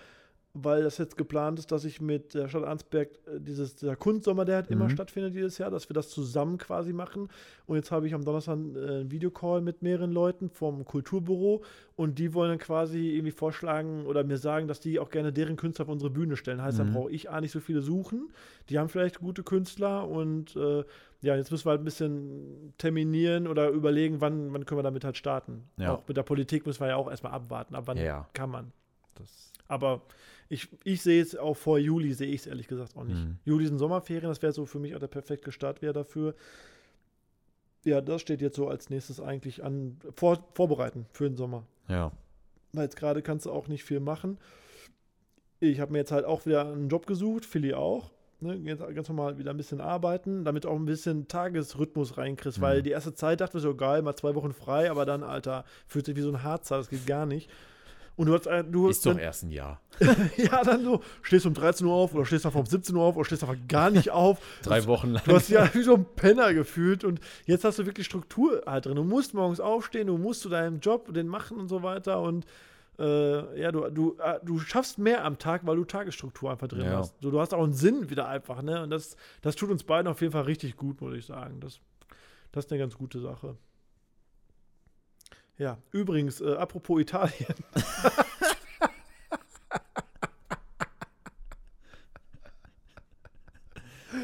weil 0.55 0.81
das 0.83 0.97
jetzt 0.97 1.15
geplant 1.15 1.59
ist, 1.59 1.71
dass 1.71 1.85
ich 1.85 2.01
mit 2.01 2.33
der 2.33 2.47
Stadt 2.49 2.63
Arnsberg 2.63 3.09
äh, 3.27 3.39
dieses, 3.39 3.75
dieser 3.75 3.95
Kunstsommer, 3.95 4.45
der 4.45 4.55
halt 4.57 4.71
immer 4.71 4.85
Mhm. 4.85 4.89
stattfindet 4.89 5.35
dieses 5.35 5.57
Jahr, 5.59 5.69
dass 5.69 5.89
wir 5.89 5.93
das 5.93 6.09
zusammen 6.09 6.57
quasi 6.57 6.91
machen. 6.91 7.29
Und 7.67 7.75
jetzt 7.75 7.91
habe 7.91 8.07
ich 8.07 8.13
am 8.15 8.25
Donnerstag 8.25 8.53
äh, 8.57 8.57
einen 8.57 9.12
Videocall 9.12 9.62
mit 9.62 9.83
mehreren 9.83 10.12
Leuten 10.12 10.49
vom 10.49 10.85
Kulturbüro 10.85 11.63
und 11.95 12.17
die 12.17 12.33
wollen 12.33 12.49
dann 12.49 12.57
quasi 12.57 13.12
irgendwie 13.12 13.31
vorschlagen 13.31 14.05
oder 14.07 14.23
mir 14.23 14.38
sagen, 14.38 14.67
dass 14.67 14.79
die 14.79 14.99
auch 14.99 15.12
gerne 15.12 15.31
deren 15.31 15.55
Künstler 15.55 15.85
auf 15.85 15.91
unsere 15.91 16.09
Bühne 16.09 16.35
stellen. 16.35 16.62
Heißt, 16.63 16.79
dann 16.79 16.89
Mhm. 16.89 16.93
brauche 16.93 17.12
ich 17.12 17.29
A 17.29 17.39
nicht 17.41 17.51
so 17.51 17.59
viele 17.59 17.81
suchen. 17.81 18.29
Die 18.69 18.79
haben 18.79 18.89
vielleicht 18.89 19.19
gute 19.19 19.43
Künstler 19.43 20.07
und 20.07 20.55
äh, 20.55 20.83
ja, 21.21 21.35
jetzt 21.35 21.51
müssen 21.51 21.65
wir 21.67 21.71
halt 21.71 21.81
ein 21.81 21.85
bisschen 21.85 22.73
terminieren 22.79 23.45
oder 23.47 23.69
überlegen, 23.69 24.19
wann, 24.19 24.51
wann 24.51 24.65
können 24.65 24.79
wir 24.79 24.83
damit 24.83 25.03
halt 25.03 25.17
starten. 25.17 25.69
Ja. 25.77 25.93
Auch 25.93 26.07
mit 26.07 26.17
der 26.17 26.23
Politik 26.23 26.65
müssen 26.65 26.79
wir 26.81 26.88
ja 26.88 26.95
auch 26.95 27.09
erstmal 27.09 27.33
abwarten, 27.33 27.75
ab 27.75 27.83
wann 27.85 27.97
ja. 27.97 28.27
kann 28.33 28.49
man. 28.49 28.71
Das, 29.15 29.51
Aber 29.67 30.01
ich, 30.49 30.67
ich 30.83 31.01
sehe 31.01 31.21
es 31.21 31.35
auch 31.35 31.55
vor 31.55 31.77
Juli, 31.79 32.13
sehe 32.13 32.27
ich 32.27 32.41
es 32.41 32.47
ehrlich 32.47 32.67
gesagt 32.67 32.97
auch 32.97 33.03
nicht. 33.03 33.17
Mhm. 33.23 33.38
Juli 33.45 33.67
sind 33.67 33.77
Sommerferien, 33.77 34.29
das 34.29 34.41
wäre 34.41 34.51
so 34.53 34.65
für 34.65 34.79
mich 34.79 34.95
auch 34.95 34.99
der 34.99 35.07
perfekte 35.07 35.51
Start 35.51 35.81
wäre 35.81 35.93
dafür. 35.93 36.33
Ja, 37.85 38.01
das 38.01 38.21
steht 38.21 38.41
jetzt 38.41 38.55
so 38.57 38.67
als 38.67 38.89
nächstes 38.89 39.21
eigentlich 39.21 39.63
an, 39.63 39.97
vor, 40.15 40.43
vorbereiten 40.53 41.05
für 41.13 41.25
den 41.29 41.35
Sommer. 41.38 41.65
ja. 41.88 42.12
Weil 42.71 42.83
jetzt 42.83 42.97
gerade 42.97 43.23
kannst 43.23 43.47
du 43.47 43.51
auch 43.51 43.67
nicht 43.67 43.83
viel 43.83 43.99
machen. 43.99 44.38
Ich 45.59 45.79
habe 45.79 45.91
mir 45.91 45.97
jetzt 45.97 46.12
halt 46.12 46.23
auch 46.23 46.45
wieder 46.45 46.71
einen 46.71 46.88
Job 46.88 47.07
gesucht, 47.07 47.43
Philly 47.45 47.73
auch. 47.73 48.12
Ne, 48.41 48.53
jetzt 48.63 48.79
ganz 48.95 49.09
normal 49.09 49.39
wieder 49.39 49.49
ein 49.49 49.57
bisschen 49.57 49.81
arbeiten, 49.81 50.45
damit 50.45 50.67
auch 50.67 50.75
ein 50.75 50.85
bisschen 50.85 51.27
Tagesrhythmus 51.27 52.17
reinkriegst, 52.17 52.59
Mhm. 52.59 52.62
weil 52.62 52.83
die 52.83 52.91
erste 52.91 53.15
Zeit 53.15 53.41
dachte 53.41 53.57
ich 53.57 53.63
so, 53.63 53.73
geil, 53.75 54.03
mal 54.03 54.15
zwei 54.15 54.35
Wochen 54.35 54.53
frei, 54.53 54.91
aber 54.91 55.05
dann, 55.07 55.23
Alter, 55.23 55.65
fühlt 55.88 56.05
sich 56.05 56.15
wie 56.15 56.21
so 56.21 56.29
ein 56.29 56.43
Harzer, 56.43 56.77
das 56.77 56.89
geht 56.89 57.07
gar 57.07 57.25
nicht. 57.25 57.49
Und 58.19 58.25
du 58.25 58.34
hast, 58.34 58.49
du 58.69 58.89
Ist 58.89 59.05
doch 59.05 59.17
erst 59.17 59.43
ein 59.43 59.51
Jahr. 59.51 59.79
ja, 60.36 60.62
dann 60.65 60.84
so, 60.84 61.01
stehst 61.21 61.45
um 61.45 61.53
13 61.53 61.88
Uhr 61.88 61.93
auf 61.93 62.13
oder 62.13 62.25
stehst 62.25 62.45
einfach 62.45 62.60
um 62.60 62.65
17 62.65 62.93
Uhr 62.93 63.01
auf 63.01 63.15
oder 63.15 63.23
stehst 63.23 63.43
einfach 63.45 63.55
gar 63.69 63.89
nicht 63.89 64.12
auf. 64.12 64.39
Drei 64.62 64.86
Wochen 64.88 65.12
lang. 65.12 65.23
Du 65.23 65.34
hast 65.34 65.47
ja 65.47 65.73
wie 65.73 65.84
so 65.84 65.95
ein 65.95 66.05
Penner 66.17 66.53
gefühlt 66.53 67.05
und 67.05 67.21
jetzt 67.45 67.63
hast 67.63 67.79
du 67.79 67.86
wirklich 67.86 68.05
Struktur 68.08 68.63
halt 68.65 68.88
drin. 68.88 68.97
Du 68.97 69.05
musst 69.05 69.34
morgens 69.34 69.62
aufstehen, 69.62 70.08
du 70.08 70.17
musst 70.17 70.41
zu 70.41 70.49
deinem 70.49 70.82
Job 70.82 71.13
den 71.13 71.29
machen 71.29 71.60
und 71.60 71.69
so 71.69 71.82
weiter 71.82 72.19
und 72.21 72.45
äh, 72.99 73.62
ja, 73.62 73.71
du, 73.71 73.89
du, 73.89 74.17
äh, 74.21 74.38
du 74.43 74.60
schaffst 74.60 74.97
mehr 74.97 75.23
am 75.23 75.38
Tag, 75.38 75.65
weil 75.65 75.77
du 75.77 75.86
Tagesstruktur 75.86 76.51
einfach 76.51 76.67
drin 76.67 76.82
Ja. 76.82 76.97
hast. 76.97 77.15
So, 77.21 77.32
du 77.32 77.39
hast 77.39 77.53
auch 77.53 77.63
einen 77.63 77.71
Sinn 77.71 78.10
wieder 78.10 78.27
einfach, 78.27 78.62
ne? 78.62 78.84
Und 78.84 78.89
das, 78.89 79.15
das 79.41 79.55
tut 79.55 79.69
uns 79.69 79.86
beiden 79.86 80.12
auf 80.12 80.19
jeden 80.19 80.34
Fall 80.34 80.43
richtig 80.43 80.75
gut, 80.75 80.99
muss 80.99 81.13
ich 81.15 81.25
sagen. 81.25 81.62
Das, 81.62 81.79
das 82.51 82.65
ist 82.65 82.71
eine 82.73 82.82
ganz 82.82 82.97
gute 82.97 83.21
Sache. 83.21 83.55
Ja, 85.59 85.77
übrigens, 85.91 86.39
äh, 86.39 86.53
apropos 86.53 87.01
Italien. 87.01 87.53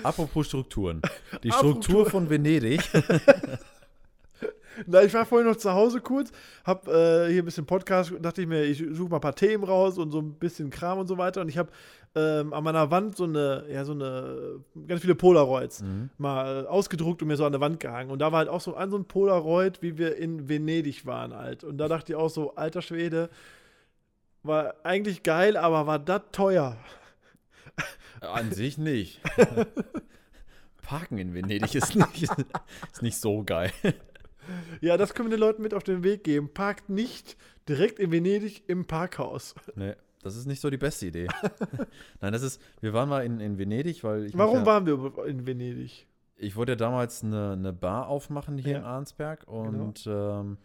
Apropos 0.04 0.48
Strukturen. 0.48 1.02
Die 1.44 1.52
Struktur 1.52 2.10
von 2.10 2.30
Venedig. 2.30 2.82
Na, 4.88 5.04
ich 5.04 5.14
war 5.14 5.26
vorhin 5.26 5.48
noch 5.48 5.56
zu 5.56 5.72
Hause 5.74 6.02
kurz, 6.02 6.32
hab 6.64 6.88
äh, 6.88 7.30
hier 7.32 7.42
ein 7.42 7.46
bisschen 7.46 7.66
Podcast, 7.66 8.14
dachte 8.22 8.42
ich 8.42 8.48
mir, 8.48 8.64
ich 8.64 8.78
suche 8.92 9.10
mal 9.10 9.18
ein 9.18 9.22
paar 9.22 9.36
Themen 9.36 9.64
raus 9.64 9.98
und 9.98 10.12
so 10.12 10.20
ein 10.20 10.34
bisschen 10.34 10.70
Kram 10.70 11.00
und 11.00 11.08
so 11.08 11.18
weiter. 11.18 11.42
Und 11.42 11.50
ich 11.50 11.58
habe 11.58 11.70
ähm, 12.16 12.54
an 12.54 12.64
meiner 12.64 12.92
Wand 12.92 13.18
so 13.18 13.26
eine, 13.26 13.66
ja, 13.70 13.84
so 13.86 13.92
eine, 13.94 14.60
ganz 14.88 15.02
viele 15.02 15.16
Polaroids 15.16 15.82
Mhm. 15.82 16.10
mal 16.18 16.64
äh, 16.64 16.68
ausgedruckt 16.68 17.22
und 17.22 17.28
mir 17.28 17.36
so 17.38 17.46
an 17.46 17.52
der 17.52 17.62
Wand 17.62 17.80
gehangen. 17.80 18.10
Und 18.12 18.20
da 18.20 18.32
war 18.32 18.40
halt 18.40 18.50
auch 18.50 18.62
so 18.62 18.76
ein, 18.76 18.90
so 18.92 18.98
ein 18.98 19.06
Polaroid, 19.06 19.82
wie 19.82 19.98
wir 19.98 20.16
in 20.18 20.48
Venedig 20.50 21.06
waren 21.06 21.34
halt. 21.36 21.64
Und 21.64 21.78
da 21.78 21.88
dachte 21.88 22.14
ich 22.14 22.16
auch 22.18 22.30
so, 22.30 22.56
alter 22.56 22.82
Schwede, 22.82 23.30
war 24.44 24.76
eigentlich 24.84 25.24
geil, 25.24 25.58
aber 25.58 25.88
war 25.88 26.00
das 26.00 26.22
teuer. 26.32 26.78
An 28.22 28.52
sich 28.52 28.78
nicht. 28.78 29.20
Parken 30.82 31.18
in 31.18 31.34
Venedig 31.34 31.74
ist 31.76 31.96
nicht, 31.96 32.22
ist 32.94 33.02
nicht 33.02 33.18
so 33.20 33.44
geil. 33.44 33.72
Ja, 34.82 34.98
das 34.98 35.14
können 35.14 35.30
wir 35.30 35.38
den 35.38 35.42
Leuten 35.42 35.62
mit 35.62 35.74
auf 35.74 35.84
den 35.84 36.04
Weg 36.04 36.24
geben. 36.24 36.54
Parkt 36.54 36.90
nicht 36.90 37.38
direkt 37.68 38.00
in 38.00 38.12
Venedig 38.12 38.64
im 38.68 38.86
Parkhaus. 38.86 39.56
Nee, 39.76 39.94
das 40.24 40.36
ist 40.36 40.46
nicht 40.46 40.62
so 40.62 40.70
die 40.70 40.78
beste 40.78 41.08
Idee. 41.08 41.28
Nein, 42.22 42.34
das 42.34 42.42
ist, 42.42 42.62
wir 42.82 42.94
waren 42.94 43.10
mal 43.10 43.26
in, 43.26 43.40
in 43.40 43.58
Venedig, 43.58 44.04
weil 44.04 44.26
ich 44.26 44.38
Warum 44.38 44.60
ja, 44.60 44.66
waren 44.66 44.86
wir 44.86 45.26
in 45.26 45.46
Venedig? 45.46 46.08
ich 46.38 46.56
wollte 46.56 46.74
ja 46.74 46.76
damals 46.76 47.24
eine, 47.24 47.54
eine 47.54 47.72
Bar 47.74 48.08
aufmachen 48.08 48.58
hier 48.58 48.74
Ja. 48.74 48.78
in 48.80 48.84
Arnsberg 48.84 49.48
und 49.48 50.06
ähm, 50.06 50.58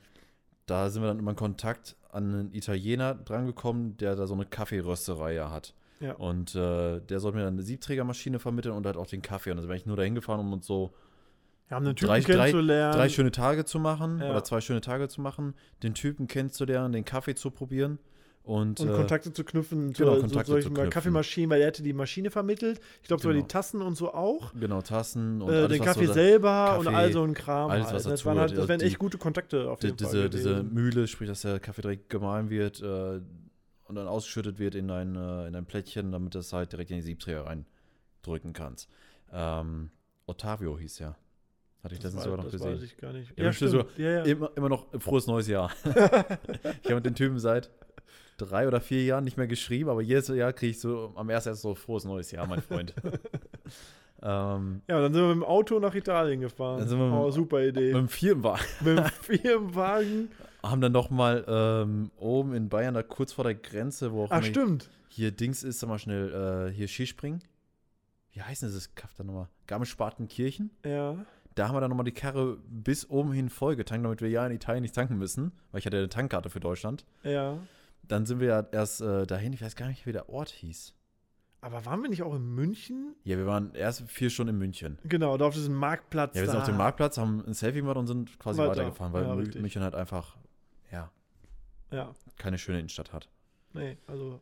da 0.66 0.90
sind 0.90 1.02
wir 1.02 1.08
dann 1.08 1.20
über 1.20 1.30
einen 1.30 1.36
Kontakt 1.36 1.96
an 2.10 2.34
einen 2.34 2.54
Italiener 2.54 3.14
drangekommen, 3.14 3.96
der 3.96 4.16
da 4.16 4.26
so 4.26 4.34
eine 4.34 4.46
Kaffeerösterei 4.46 5.38
hat. 5.38 5.74
Ja. 6.00 6.14
Und 6.14 6.54
äh, 6.54 7.00
der 7.00 7.20
sollte 7.20 7.36
mir 7.38 7.44
dann 7.44 7.54
eine 7.54 7.62
Siebträgermaschine 7.62 8.38
vermitteln 8.38 8.74
und 8.74 8.86
halt 8.86 8.96
auch 8.96 9.06
den 9.06 9.20
Kaffee. 9.22 9.50
Und 9.50 9.58
dann 9.58 9.66
bin 9.68 9.76
ich 9.76 9.86
nur 9.86 9.96
dahin 9.96 10.14
gefahren, 10.14 10.40
um 10.40 10.52
uns 10.52 10.66
so 10.66 10.92
Wir 11.70 11.76
haben 11.76 11.86
einen 11.86 11.94
Typen 11.94 12.08
drei, 12.08 12.20
drei, 12.20 12.32
kennenzulernen. 12.50 12.96
drei 12.96 13.08
schöne 13.08 13.30
Tage 13.30 13.64
zu 13.64 13.78
machen 13.78 14.18
Ja. 14.18 14.30
oder 14.30 14.42
zwei 14.42 14.60
schöne 14.60 14.80
Tage 14.80 15.08
zu 15.08 15.20
machen, 15.20 15.54
den 15.84 15.94
Typen 15.94 16.26
kennenzulernen, 16.26 16.92
den 16.92 17.04
Kaffee 17.04 17.36
zu 17.36 17.52
probieren 17.52 18.00
und, 18.42 18.80
und 18.80 18.88
äh, 18.88 18.92
Kontakte 18.92 19.32
zu 19.32 19.44
knüpfen 19.44 19.94
zu, 19.94 20.02
genau, 20.02 20.16
zu 20.16 20.20
Kontakte 20.22 20.50
solchen 20.50 20.68
zu 20.68 20.74
knüpfen. 20.74 20.90
Kaffeemaschinen, 20.90 21.48
weil 21.50 21.60
er 21.60 21.68
hätte 21.68 21.84
die 21.84 21.92
Maschine 21.92 22.32
vermittelt. 22.32 22.80
Ich 23.02 23.06
glaube 23.08 23.22
sogar 23.22 23.34
Genau. 23.34 23.46
die 23.46 23.52
Tassen 23.52 23.82
und 23.82 23.94
so 23.94 24.12
auch. 24.12 24.52
genau 24.58 24.82
Tassen 24.82 25.40
und 25.42 25.48
Äh, 25.52 25.56
alles, 25.58 25.68
den 25.68 25.82
Kaffee 25.84 26.06
so 26.06 26.12
selber 26.12 26.76
und 26.76 26.84
Kaffee, 26.86 26.96
all 26.96 27.12
so 27.12 27.22
ein 27.22 27.34
Kram. 27.34 27.70
alles, 27.70 27.86
halt. 27.86 27.94
was 27.94 28.02
das, 28.02 28.12
dazu 28.14 28.24
waren 28.26 28.38
halt, 28.40 28.56
das 28.56 28.66
wären 28.66 28.80
Die- 28.80 28.86
echt 28.86 28.98
gute 28.98 29.18
Kontakte 29.18 29.70
auf 29.70 29.78
die, 29.78 29.86
jeden 29.88 29.96
diese, 29.98 30.10
Fall. 30.22 30.30
diese 30.30 30.48
gewesen. 30.54 30.74
Mühle, 30.74 31.06
sprich, 31.06 31.28
dass 31.28 31.42
der 31.42 31.60
Kaffee 31.60 31.82
direkt 31.82 32.08
gemahlen 32.10 32.50
wird 32.50 32.80
äh, 32.82 33.20
und 33.84 33.94
dann 33.94 34.08
ausgeschüttet 34.08 34.58
wird 34.58 34.74
in 34.74 34.90
ein, 34.90 35.14
äh, 35.14 35.46
in 35.46 35.54
ein 35.54 35.66
Plättchen, 35.66 36.10
damit 36.10 36.34
du 36.34 36.40
es 36.40 36.52
halt 36.52 36.72
direkt 36.72 36.90
in 36.90 36.96
die 36.96 37.02
Siebträger 37.02 37.44
reindrücken 37.46 38.54
kannst. 38.54 38.88
Ähm, 39.32 39.90
Ottavio 40.26 40.76
hieß 40.76 40.98
ja. 40.98 41.14
Hatte 41.82 41.94
ich 41.94 42.00
das 42.00 42.12
letztens 42.12 42.24
sogar 42.24 42.36
noch 42.38 42.44
das 42.44 42.52
gesehen. 42.52 42.74
weiß 42.74 42.82
ich 42.82 42.96
gar 42.98 43.12
nicht. 43.12 43.30
Ja, 43.30 43.44
Ja, 43.44 43.48
bestimmt 43.48 43.70
stimmt. 43.70 43.98
Ja, 43.98 44.10
ja. 44.10 44.22
Immer, 44.24 44.50
immer 44.54 44.68
noch 44.68 44.86
frohes 45.00 45.26
neues 45.26 45.48
Jahr. 45.48 45.70
ich 45.84 46.84
habe 46.84 46.96
mit 46.96 47.06
den 47.06 47.14
Typen 47.14 47.38
seit 47.38 47.70
drei 48.36 48.66
oder 48.66 48.80
vier 48.80 49.04
Jahren 49.04 49.24
nicht 49.24 49.36
mehr 49.36 49.46
geschrieben, 49.46 49.88
aber 49.88 50.02
jedes 50.02 50.28
Jahr 50.28 50.52
kriege 50.52 50.70
ich 50.70 50.80
so 50.80 51.12
am 51.16 51.30
ersten 51.30 51.54
so 51.54 51.74
frohes 51.74 52.04
neues 52.04 52.30
Jahr, 52.30 52.46
mein 52.46 52.60
Freund. 52.60 52.94
ähm, 54.22 54.82
ja, 54.88 55.00
dann 55.00 55.12
sind 55.12 55.22
wir 55.22 55.28
mit 55.28 55.36
dem 55.36 55.44
Auto 55.44 55.78
nach 55.78 55.94
Italien 55.94 56.40
gefahren. 56.40 56.80
Dann 56.80 56.88
sind 56.88 56.98
wir 56.98 57.06
mit 57.06 57.14
oh, 57.14 57.30
super 57.30 57.62
Idee. 57.62 57.92
mit 57.92 57.96
dem 57.96 58.08
Firmenwagen 58.08 58.66
mit 58.80 58.98
dem 58.98 59.04
Firmenwagen. 59.04 60.30
haben 60.62 60.80
dann 60.80 60.92
noch 60.92 61.10
mal 61.10 61.44
ähm, 61.48 62.10
oben 62.18 62.54
in 62.54 62.68
Bayern, 62.68 62.94
da 62.94 63.02
kurz 63.02 63.32
vor 63.32 63.44
der 63.44 63.54
Grenze, 63.54 64.12
wo 64.12 64.24
auch 64.24 64.30
Ach, 64.30 64.44
stimmt. 64.44 64.88
hier 65.08 65.30
Dings 65.30 65.62
ist, 65.62 65.80
sag 65.80 65.88
mal 65.88 65.98
schnell, 65.98 66.68
äh, 66.68 66.72
hier 66.72 66.88
Skispringen. 66.88 67.42
Wie 68.32 68.42
heißt 68.42 68.62
denn 68.62 68.68
dieses 68.68 68.94
Kaff 68.94 69.12
da 69.16 69.24
nochmal? 69.24 69.48
Garmisch-Partenkirchen. 69.66 70.70
Ja. 70.84 71.16
Da 71.54 71.66
haben 71.68 71.74
wir 71.74 71.80
dann 71.80 71.90
nochmal 71.90 72.04
die 72.04 72.12
Karre 72.12 72.58
bis 72.68 73.08
oben 73.10 73.32
hin 73.32 73.48
voll 73.48 73.76
getankt, 73.76 74.04
damit 74.04 74.20
wir 74.20 74.28
ja 74.30 74.46
in 74.46 74.52
Italien 74.52 74.82
nicht 74.82 74.94
tanken 74.94 75.18
müssen, 75.18 75.52
weil 75.72 75.80
ich 75.80 75.86
hatte 75.86 75.96
ja 75.96 76.02
eine 76.02 76.08
Tankkarte 76.08 76.48
für 76.50 76.60
Deutschland. 76.60 77.04
Ja. 77.22 77.58
Dann 78.02 78.24
sind 78.26 78.40
wir 78.40 78.48
ja 78.48 78.66
erst 78.72 79.00
äh, 79.00 79.26
dahin, 79.26 79.52
ich 79.52 79.62
weiß 79.62 79.76
gar 79.76 79.86
nicht, 79.88 80.06
wie 80.06 80.12
der 80.12 80.28
Ort 80.28 80.50
hieß. 80.50 80.94
Aber 81.62 81.84
waren 81.84 82.00
wir 82.02 82.08
nicht 82.08 82.22
auch 82.22 82.34
in 82.34 82.54
München? 82.54 83.14
Ja, 83.24 83.36
wir 83.36 83.46
waren 83.46 83.74
erst 83.74 84.02
vier 84.10 84.30
Stunden 84.30 84.54
in 84.54 84.58
München. 84.58 84.98
Genau, 85.04 85.36
da 85.36 85.44
auf 85.46 85.54
diesem 85.54 85.74
Marktplatz. 85.74 86.34
Ja, 86.34 86.40
wir 86.42 86.46
sind 86.48 86.56
da. 86.56 86.60
auf 86.60 86.66
dem 86.68 86.78
Marktplatz, 86.78 87.18
haben 87.18 87.44
ein 87.46 87.52
Selfie 87.52 87.80
gemacht 87.80 87.96
und 87.98 88.06
sind 88.06 88.38
quasi 88.38 88.58
Weiter. 88.60 88.70
weitergefahren, 88.70 89.12
weil 89.12 89.24
Ja, 89.24 89.34
richtig. 89.34 89.60
München 89.60 89.82
halt 89.82 89.94
einfach, 89.94 90.36
ja, 90.90 91.10
Ja, 91.90 92.14
keine 92.38 92.56
schöne 92.56 92.78
Innenstadt 92.78 93.12
hat. 93.12 93.28
nee, 93.74 93.98
also. 94.06 94.40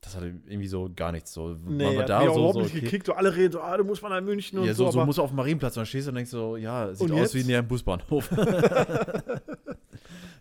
Das 0.00 0.14
hatte 0.14 0.26
irgendwie 0.26 0.68
so 0.68 0.90
gar 0.94 1.10
nichts. 1.10 1.32
So, 1.32 1.56
Nee, 1.64 1.92
wir 1.92 2.00
hat 2.00 2.08
da 2.08 2.20
mich 2.20 2.28
so, 2.28 2.34
überhaupt 2.34 2.54
so, 2.54 2.60
nicht 2.60 2.74
okay. 2.74 2.80
gekickt. 2.84 3.06
So 3.06 3.14
alle 3.14 3.34
reden 3.34 3.52
so, 3.52 3.60
ah, 3.60 3.76
du 3.76 3.84
musst 3.84 4.02
mal 4.02 4.08
nach 4.08 4.20
München 4.20 4.58
und 4.58 4.66
Ja, 4.66 4.74
so. 4.74 4.84
so, 4.84 4.92
so 4.92 4.98
aber 4.98 5.06
musst 5.06 5.18
du 5.18 5.22
auf 5.22 5.30
dem 5.30 5.36
Marienplatz 5.36 5.76
und 5.76 5.80
dann 5.80 5.86
stehst 5.86 6.06
du 6.06 6.10
und 6.10 6.14
denkst 6.16 6.30
so, 6.30 6.56
ja, 6.56 6.94
sieht 6.94 7.10
aus 7.10 7.34
wie 7.34 7.44
näher 7.44 7.60
im 7.60 7.68
Busbahnhof. 7.68 8.30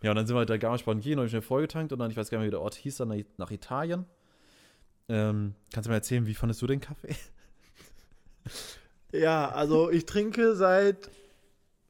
ja, 0.04 0.12
und 0.12 0.16
dann 0.16 0.28
sind 0.28 0.36
wir 0.36 0.40
halt 0.40 0.50
da 0.50 0.58
Garmisch-Partenkirchen, 0.58 1.18
habe 1.18 1.26
ich 1.26 1.32
schnell 1.32 1.42
vollgetankt 1.42 1.94
und 1.94 2.00
dann, 2.00 2.12
ich 2.12 2.18
weiß 2.18 2.30
gar 2.30 2.38
nicht 2.38 2.44
mehr, 2.44 2.48
wie 2.48 2.52
der 2.52 2.62
Ort 2.62 2.76
hieß, 2.76 2.98
dann 2.98 3.08
nach, 3.08 3.18
nach 3.38 3.52
Italien. 3.52 4.06
Ähm, 5.08 5.56
kannst 5.74 5.88
du 5.88 5.92
mir 5.92 5.96
erzählen, 5.96 6.26
wie 6.28 6.34
fandest 6.34 6.62
du 6.62 6.68
den 6.68 6.82
Kaffee? 6.82 7.16
Ja, 9.12 9.50
also 9.50 9.90
ich 9.90 10.06
trinke 10.06 10.56
seit 10.56 11.10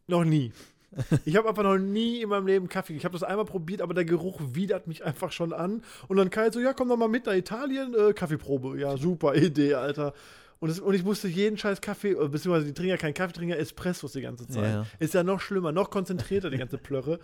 noch 0.07 0.23
nie. 0.23 0.51
Ich 1.25 1.35
habe 1.35 1.49
einfach 1.49 1.63
noch 1.63 1.77
nie 1.77 2.21
in 2.21 2.29
meinem 2.29 2.47
Leben 2.47 2.69
Kaffee. 2.69 2.95
Ich 2.95 3.05
habe 3.05 3.13
das 3.13 3.23
einmal 3.23 3.45
probiert, 3.45 3.81
aber 3.81 3.93
der 3.93 4.05
Geruch 4.05 4.39
widert 4.53 4.87
mich 4.87 5.03
einfach 5.03 5.31
schon 5.31 5.53
an. 5.53 5.83
Und 6.07 6.17
dann 6.17 6.29
Kai 6.29 6.51
so, 6.51 6.59
ja, 6.59 6.73
komm 6.73 6.89
doch 6.89 6.97
mal 6.97 7.07
mit 7.07 7.25
nach 7.25 7.33
Italien, 7.33 7.93
äh, 7.93 8.13
Kaffeeprobe. 8.13 8.79
Ja, 8.79 8.97
super 8.97 9.35
Idee, 9.35 9.73
Alter. 9.75 10.13
Und, 10.59 10.69
es, 10.69 10.79
und 10.79 10.93
ich 10.93 11.03
musste 11.03 11.27
jeden 11.27 11.57
scheiß 11.57 11.81
Kaffee, 11.81 12.11
äh, 12.11 12.27
beziehungsweise 12.27 12.65
die 12.65 12.73
trinken 12.73 12.91
ja 12.91 12.97
keinen 12.97 13.13
Kaffee, 13.13 13.33
trinken 13.33 13.51
ja 13.51 13.57
Espressos 13.57 14.13
die 14.13 14.21
ganze 14.21 14.47
Zeit. 14.47 14.73
Ja. 14.73 14.85
Ist 14.99 15.13
ja 15.13 15.23
noch 15.23 15.41
schlimmer, 15.41 15.71
noch 15.71 15.89
konzentrierter, 15.89 16.49
die 16.49 16.57
ganze 16.57 16.77
Plörre. 16.77 17.19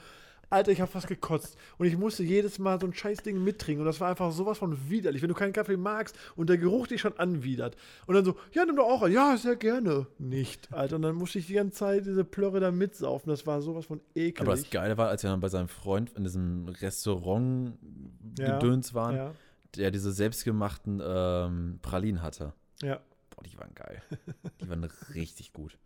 Alter, 0.52 0.72
ich 0.72 0.82
habe 0.82 0.92
fast 0.92 1.08
gekotzt. 1.08 1.58
Und 1.78 1.88
ich 1.88 1.98
musste 1.98 2.24
jedes 2.24 2.60
Mal 2.60 2.80
so 2.80 2.86
ein 2.86 2.94
Scheißding 2.94 3.44
mittrinken. 3.44 3.82
Und 3.82 3.86
das 3.88 4.00
war 4.00 4.10
einfach 4.10 4.32
sowas 4.32 4.58
von 4.60 4.78
widerlich. 4.90 5.22
Wenn 5.22 5.30
du 5.30 5.34
keinen 5.36 5.54
Kaffee 5.54 5.78
magst 5.78 6.16
und 6.36 6.50
der 6.50 6.58
Geruch 6.58 6.88
dich 6.88 7.02
schon 7.02 7.18
anwidert. 7.18 7.76
Und 8.06 8.16
dann 8.16 8.26
so, 8.26 8.36
ja, 8.52 8.66
nimm 8.66 8.76
doch 8.76 8.86
auch 8.88 9.02
einen. 9.02 9.14
Ja, 9.14 9.36
sehr 9.38 9.56
gerne. 9.56 10.08
Nicht, 10.20 10.72
Alter. 10.74 10.98
Und 10.98 11.04
dann 11.04 11.16
musste 11.16 11.40
ich 11.40 11.48
die 11.48 11.54
ganze 11.54 11.78
Zeit 11.78 12.06
diese 12.06 12.24
Plörre 12.26 12.60
da 12.60 12.70
mitsaufen. 12.72 13.30
Das 13.30 13.48
war 13.48 13.62
sowas 13.62 13.86
von 13.86 14.02
ekelig. 14.14 14.42
Aber 14.42 14.52
das 14.52 14.70
Geile 14.70 14.98
war, 14.98 15.08
als 15.10 15.24
wir 15.24 15.30
dann 15.30 15.40
bei 15.40 15.50
seinem 15.50 15.70
Freund 15.70 16.12
in 16.18 16.24
diesem 16.24 16.68
Restaurant 16.68 17.78
Ja, 18.38 18.60
gedöns 18.60 18.94
waren, 18.94 19.16
Ja, 19.16 19.34
der 19.78 19.90
diese 19.92 20.12
selbstgemachten 20.12 21.02
ähm, 21.04 21.80
Pralinen 21.82 22.22
hatte. 22.22 22.54
ja. 22.84 23.00
Boah, 23.34 23.44
die 23.44 23.58
waren 23.58 23.74
geil. 23.74 24.02
Die 24.60 24.68
waren 24.70 24.84
richtig 25.16 25.54
gut. 25.54 25.78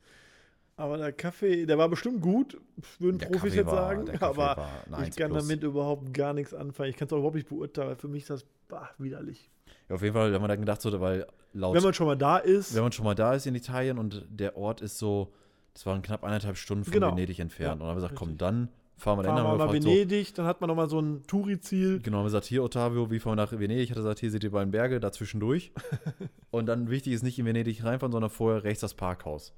Aber 0.77 0.97
der 0.97 1.13
Kaffee, 1.13 1.65
der 1.65 1.77
war 1.77 1.87
bestimmt 1.87 2.21
gut, 2.21 2.59
würden 2.99 3.17
Der 3.17 3.27
Profis 3.27 3.41
Kaffee 3.43 3.55
jetzt 3.57 3.67
war- 3.67 3.95
sagen. 3.95 4.09
Aber 4.19 4.57
war 4.87 4.99
ich 4.99 5.05
1 5.05 5.15
kann 5.15 5.31
plus. 5.31 5.47
damit 5.47 5.63
überhaupt 5.63 6.13
gar 6.13 6.33
nichts 6.33 6.53
anfangen. 6.53 6.89
Ich 6.89 6.97
kann 6.97 7.05
es 7.07 7.13
auch 7.13 7.17
überhaupt 7.17 7.35
nicht 7.35 7.47
beurteilen. 7.47 7.95
Für 7.95 8.09
mich 8.09 8.23
ist 8.23 8.29
das 8.29 8.45
bah, 8.67 8.89
widerlich. 8.97 9.49
Ja, 9.87 9.95
auf 9.95 10.01
jeden 10.01 10.13
Fall 10.13 10.33
haben 10.33 10.43
wir 10.43 10.47
dann 10.49 10.59
gedacht, 10.59 10.81
so, 10.81 10.99
weil 10.99 11.25
laut 11.53 11.75
Wenn 11.75 11.83
man 11.83 11.93
schon 11.93 12.07
mal 12.07 12.17
da 12.17 12.37
ist, 12.37 12.75
wenn 12.75 12.83
man 12.83 12.91
schon 12.91 13.05
mal 13.05 13.15
da 13.15 13.33
ist 13.33 13.45
in 13.45 13.55
Italien 13.55 13.97
und 13.97 14.25
der 14.29 14.57
Ort 14.57 14.81
ist 14.81 14.97
so, 14.97 15.31
das 15.73 15.85
waren 15.85 16.01
knapp 16.01 16.23
eineinhalb 16.23 16.57
Stunden 16.57 16.83
von 16.83 16.93
Genau. 16.93 17.11
Venedig 17.11 17.39
entfernt. 17.39 17.67
Ja, 17.67 17.73
und 17.73 17.79
dann 17.79 17.87
haben 17.87 17.95
wir 17.95 18.01
gesagt, 18.01 18.15
komm, 18.15 18.29
richtig. 18.29 18.39
dann 18.39 18.69
fahren 18.97 19.19
wir 19.19 19.23
dahin. 19.23 19.37
fahren 19.43 19.57
mal 19.57 19.65
gefragt, 19.67 19.83
so, 19.83 19.89
Venedig, 19.89 20.33
dann 20.35 20.45
hat 20.45 20.59
man 20.59 20.67
noch 20.67 20.75
mal 20.75 20.89
so 20.89 20.99
ein 20.99 21.23
Touri-Ziel. 21.25 21.99
Genau, 22.01 22.17
haben 22.17 22.23
wir 22.23 22.27
gesagt, 22.27 22.45
hier, 22.45 22.63
Ottavio, 22.63 23.09
wie 23.11 23.19
fahren 23.19 23.37
wir 23.37 23.43
nach 23.43 23.51
Venedig? 23.53 23.83
Ich 23.85 23.91
hatte 23.91 24.01
gesagt, 24.01 24.19
hier 24.19 24.31
seht 24.31 24.43
ihr 24.43 24.51
beiden 24.51 24.71
Berge, 24.71 24.99
dazwischen 24.99 25.39
durch. 25.39 25.71
und 26.51 26.65
dann 26.65 26.89
wichtig 26.89 27.13
ist 27.13 27.23
nicht 27.23 27.39
in 27.39 27.45
Venedig 27.45 27.81
reinfahren, 27.83 28.11
sondern 28.11 28.29
vorher 28.29 28.63
rechts 28.65 28.81
das 28.81 28.93
Parkhaus. 28.93 29.53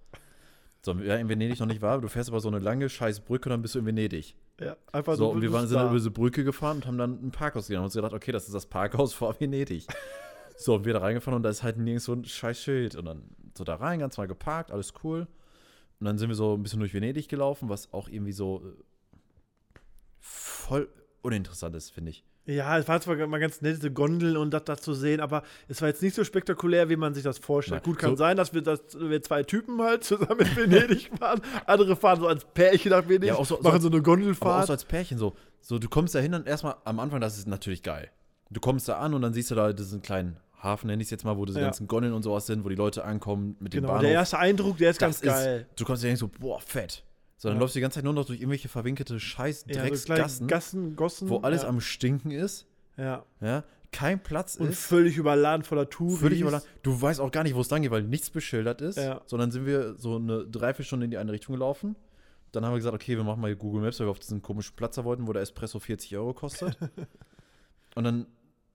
So, 0.82 0.98
wer 1.00 1.20
in 1.20 1.28
Venedig 1.28 1.60
noch 1.60 1.68
nicht 1.68 1.82
war, 1.82 2.00
du 2.00 2.08
fährst 2.08 2.30
aber 2.30 2.40
so 2.40 2.48
eine 2.48 2.60
lange 2.60 2.88
scheiß 2.90 3.22
Brücke 3.22 3.50
und 3.50 3.52
dann 3.52 3.62
bist 3.62 3.76
du 3.76 3.80
in 3.80 3.86
Venedig. 3.86 4.36
Ja, 4.60 4.78
einfach 4.92 5.14
So, 5.16 5.26
so. 5.26 5.30
und 5.32 5.42
wir 5.42 5.52
waren, 5.52 5.68
sind 5.68 5.76
dann 5.76 5.86
da. 5.86 5.90
über 5.90 6.00
diese 6.00 6.12
Brücke 6.12 6.44
gefahren 6.44 6.78
und 6.78 6.86
haben 6.88 6.98
dann 6.98 7.20
ein 7.26 7.32
Parkhaus 7.32 7.64
gesehen 7.64 7.76
und 7.76 7.80
haben 7.82 7.86
uns 7.86 7.94
gedacht, 7.96 8.14
okay, 8.14 8.32
das 8.32 8.46
ist 8.46 8.54
das 8.54 8.66
Parkhaus 8.66 9.14
vor 9.14 9.40
Venedig. 9.40 9.86
so, 10.58 10.76
und 10.76 10.86
wir 10.86 10.94
da 10.94 11.00
reingefahren 11.00 11.36
und 11.36 11.44
da 11.44 11.50
ist 11.50 11.64
halt 11.64 11.78
nirgends 11.78 12.06
so 12.06 12.14
ein 12.14 12.24
scheiß 12.24 12.60
Schild. 12.62 12.96
Und 12.96 13.06
dann 13.06 13.24
so 13.58 13.64
da 13.64 13.76
rein, 13.76 14.00
ganz 14.00 14.18
mal 14.18 14.28
geparkt, 14.28 14.72
alles 14.72 14.94
cool. 15.04 15.28
Und 16.00 16.06
dann 16.06 16.18
sind 16.18 16.30
wir 16.30 16.36
so 16.36 16.54
ein 16.56 16.64
bisschen 16.64 16.80
durch 16.80 16.94
Venedig 16.94 17.28
gelaufen, 17.28 17.70
was 17.70 17.92
auch 17.94 18.08
irgendwie 18.08 18.32
so 18.32 18.64
voll 20.20 20.90
uninteressant 21.22 21.76
ist, 21.76 21.90
finde 21.90 22.12
ich. 22.12 22.24
Ja, 22.48 22.78
es 22.78 22.88
war 22.88 23.00
zwar 23.02 23.16
mal 23.28 23.40
ganz 23.40 23.62
nett, 23.62 23.76
diese 23.78 23.92
Gondeln 23.92 24.38
und 24.38 24.52
das 24.52 24.64
da 24.64 24.78
zu 24.78 24.94
sehen, 24.94 25.20
aber 25.20 25.44
es 25.68 25.82
war 25.82 25.90
jetzt 25.90 26.02
nicht 26.02 26.16
so 26.16 26.24
spektakulär, 26.24 26.90
wie 26.90 26.96
man 26.96 27.14
sich 27.14 27.24
das 27.24 27.38
vorstellt. 27.38 27.84
Nein, 27.86 27.92
Gut, 27.94 28.00
kann 28.00 28.12
so- 28.12 28.16
sein, 28.16 28.38
dass 28.38 28.54
wir, 28.54 28.62
dass 28.62 28.80
wir 28.98 29.22
zwei 29.22 29.44
Typen 29.44 29.82
halt 29.82 30.04
zusammen 30.06 30.40
in 30.40 30.56
Venedig 30.56 31.12
fahren. 31.20 31.42
Andere 31.66 31.96
fahren 31.96 32.20
so 32.22 32.28
als 32.28 32.46
Pärchen 32.46 32.92
nach 32.92 33.04
Venedig, 33.08 33.30
Ja, 33.38 33.44
so- 33.44 33.60
machen 33.62 33.82
so- 33.82 33.88
so 33.88 33.88
eine 33.90 33.98
Aber 33.98 33.98
auch 33.98 34.04
Gondelfahrt. 34.04 34.68
so 34.68 34.74
als 34.74 34.86
Pärchen 34.86 35.18
so. 35.18 35.34
So, 35.62 35.78
du 35.78 35.90
kommst 35.90 36.16
da 36.16 36.20
hin 36.20 36.34
und 36.34 36.48
erstmal 36.48 36.76
am 36.86 37.00
Anfang, 37.02 37.20
das 37.20 37.38
ist 37.38 37.48
natürlich 37.48 37.84
geil. 37.84 38.10
Du 38.50 38.62
kommst 38.62 38.88
da 38.88 38.98
an 39.00 39.14
und 39.14 39.22
dann 39.22 39.34
siehst 39.34 39.52
du 39.52 39.56
da 39.56 39.74
diesen 39.74 40.02
kleinen 40.02 40.38
Hafen, 40.64 40.88
nenne 40.88 41.02
ich 41.02 41.08
es 41.08 41.12
jetzt 41.12 41.26
mal, 41.26 41.36
wo 41.38 41.44
diese 41.46 41.60
Ja. 41.60 41.66
ganzen 41.66 41.88
Gondeln 41.88 42.14
und 42.14 42.24
sowas 42.24 42.46
sind, 42.46 42.64
wo 42.64 42.70
die 42.70 42.76
Leute 42.76 43.04
ankommen 43.04 43.58
mit 43.60 43.74
dem 43.74 43.82
genau, 43.82 43.90
Bahnhof. 43.90 44.04
der 44.04 44.12
erste 44.12 44.40
Eindruck, 44.40 44.78
der 44.78 44.92
ist 44.92 45.02
das 45.02 45.20
ganz 45.20 45.22
geil. 45.22 45.68
Ist, 45.70 45.80
du 45.82 45.86
kommst 45.86 46.02
dir 46.04 46.08
denkst 46.08 46.22
so, 46.22 46.30
boah, 46.30 46.62
fett. 46.62 47.04
So, 47.38 47.50
dann 47.50 47.58
Ja. 47.58 47.62
läufst 47.62 47.76
du 47.76 47.80
die 47.80 47.82
ganze 47.82 47.96
Zeit 47.96 48.04
nur 48.04 48.14
noch 48.14 48.26
durch 48.26 48.40
irgendwelche 48.40 48.68
verwinkelte 48.68 49.20
scheiß 49.20 49.66
Ja, 49.68 49.76
so 49.76 49.80
Drecksgassen, 49.82 50.48
Gassen, 50.96 51.30
wo 51.30 51.38
alles 51.40 51.62
ja. 51.64 51.70
am 51.70 51.80
Stinken 51.82 52.32
ist. 52.32 52.66
Ja. 52.98 53.26
Ja, 53.42 53.64
kein 53.92 54.22
Platz 54.22 54.56
Und 54.56 54.70
ist. 54.70 54.80
völlig 54.80 55.18
überladen 55.18 55.64
voller 55.64 55.88
Touris. 55.90 56.20
Völlig 56.20 56.42
überladen. 56.42 56.68
Du 56.82 57.00
weißt 57.00 57.20
auch 57.20 57.32
gar 57.32 57.44
nicht, 57.44 57.56
wo 57.56 57.62
es 57.62 57.70
lang 57.70 57.84
geht, 57.84 57.92
weil 57.92 58.02
nichts 58.04 58.32
beschildert 58.32 58.82
ist. 58.82 58.98
Ja. 58.98 59.22
Sondern 59.28 59.52
sind 59.52 59.66
wir 59.68 59.96
so 59.98 60.16
eine 60.16 60.46
Dreiviertelstunde 60.46 61.06
in 61.06 61.12
die 61.12 61.18
eine 61.18 61.32
Richtung 61.32 61.54
gelaufen. 61.54 61.96
Dann 62.54 62.66
haben 62.66 62.72
wir 62.74 62.78
gesagt, 62.78 62.96
okay, 62.96 63.16
wir 63.18 63.24
machen 63.24 63.42
mal 63.42 63.56
Google 63.56 63.82
Maps, 63.82 64.00
weil 64.00 64.08
wir 64.08 64.12
auf 64.12 64.20
diesen 64.20 64.42
komischen 64.42 64.76
Platz 64.76 64.96
da 64.96 65.04
wollten, 65.04 65.28
wo 65.28 65.34
der 65.34 65.42
Espresso 65.44 65.80
40 65.80 66.18
Euro 66.18 66.34
kostet. 66.34 66.76
und 67.96 68.04
dann 68.04 68.26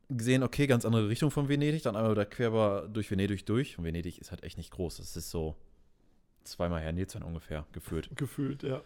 gesehen, 0.09 0.43
okay, 0.43 0.67
ganz 0.67 0.85
andere 0.85 1.09
Richtung 1.09 1.31
von 1.31 1.49
Venedig. 1.49 1.83
Dann 1.83 1.97
einmal 1.97 2.15
da 2.15 2.25
quer 2.25 2.53
war 2.53 2.87
durch 2.87 3.11
Venedig 3.11 3.45
durch. 3.47 3.77
Und 3.79 3.85
Venedig 3.85 4.21
ist 4.21 4.31
halt 4.31 4.45
echt 4.45 4.57
nicht 4.57 4.71
groß. 4.71 4.99
Das 4.99 5.17
ist 5.17 5.31
so 5.31 5.57
zweimal 6.45 6.81
her 6.81 6.93
Nilsson 6.93 7.23
ungefähr 7.23 7.67
gefühlt. 7.73 8.09
Gefühlt, 8.17 8.63
ja. 8.63 8.81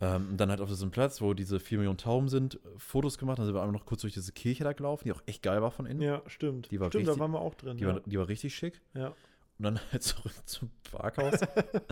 Ähm, 0.00 0.30
und 0.30 0.36
dann 0.38 0.50
halt 0.50 0.60
auf 0.60 0.68
diesem 0.68 0.90
Platz, 0.90 1.20
wo 1.20 1.32
diese 1.32 1.60
4 1.60 1.78
Millionen 1.78 1.98
Tauben 1.98 2.28
sind, 2.28 2.58
Fotos 2.76 3.18
gemacht. 3.18 3.38
Dann 3.38 3.46
sind 3.46 3.54
wir 3.54 3.60
einmal 3.62 3.78
noch 3.78 3.86
kurz 3.86 4.00
durch 4.00 4.14
diese 4.14 4.32
Kirche 4.32 4.64
da 4.64 4.72
gelaufen, 4.72 5.04
die 5.04 5.12
auch 5.12 5.22
echt 5.26 5.42
geil 5.42 5.62
war 5.62 5.70
von 5.70 5.86
innen. 5.86 6.02
Ja, 6.02 6.22
stimmt. 6.26 6.70
Die 6.70 6.80
war 6.80 6.88
stimmt, 6.88 7.02
richtig- 7.02 7.14
da 7.16 7.20
waren 7.20 7.30
wir 7.30 7.40
auch 7.40 7.54
drin. 7.54 7.76
Die, 7.76 7.84
ja. 7.84 7.94
war, 7.94 8.00
die 8.00 8.18
war 8.18 8.28
richtig 8.28 8.54
schick. 8.54 8.80
ja. 8.94 9.14
Und 9.58 9.64
dann 9.66 9.80
halt 9.92 10.02
zurück 10.02 10.32
zum 10.46 10.70
Parkhaus. 10.90 11.38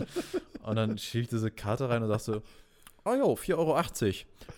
und 0.63 0.75
dann 0.75 0.97
schiebe 0.97 1.21
ich 1.23 1.29
diese 1.29 1.51
Karte 1.51 1.87
rein 1.87 2.01
und 2.03 2.09
sagst 2.09 2.25
so, 2.25 2.41
oh 3.05 3.13
jo, 3.13 3.33
4,80 3.33 3.55
Euro. 3.55 3.81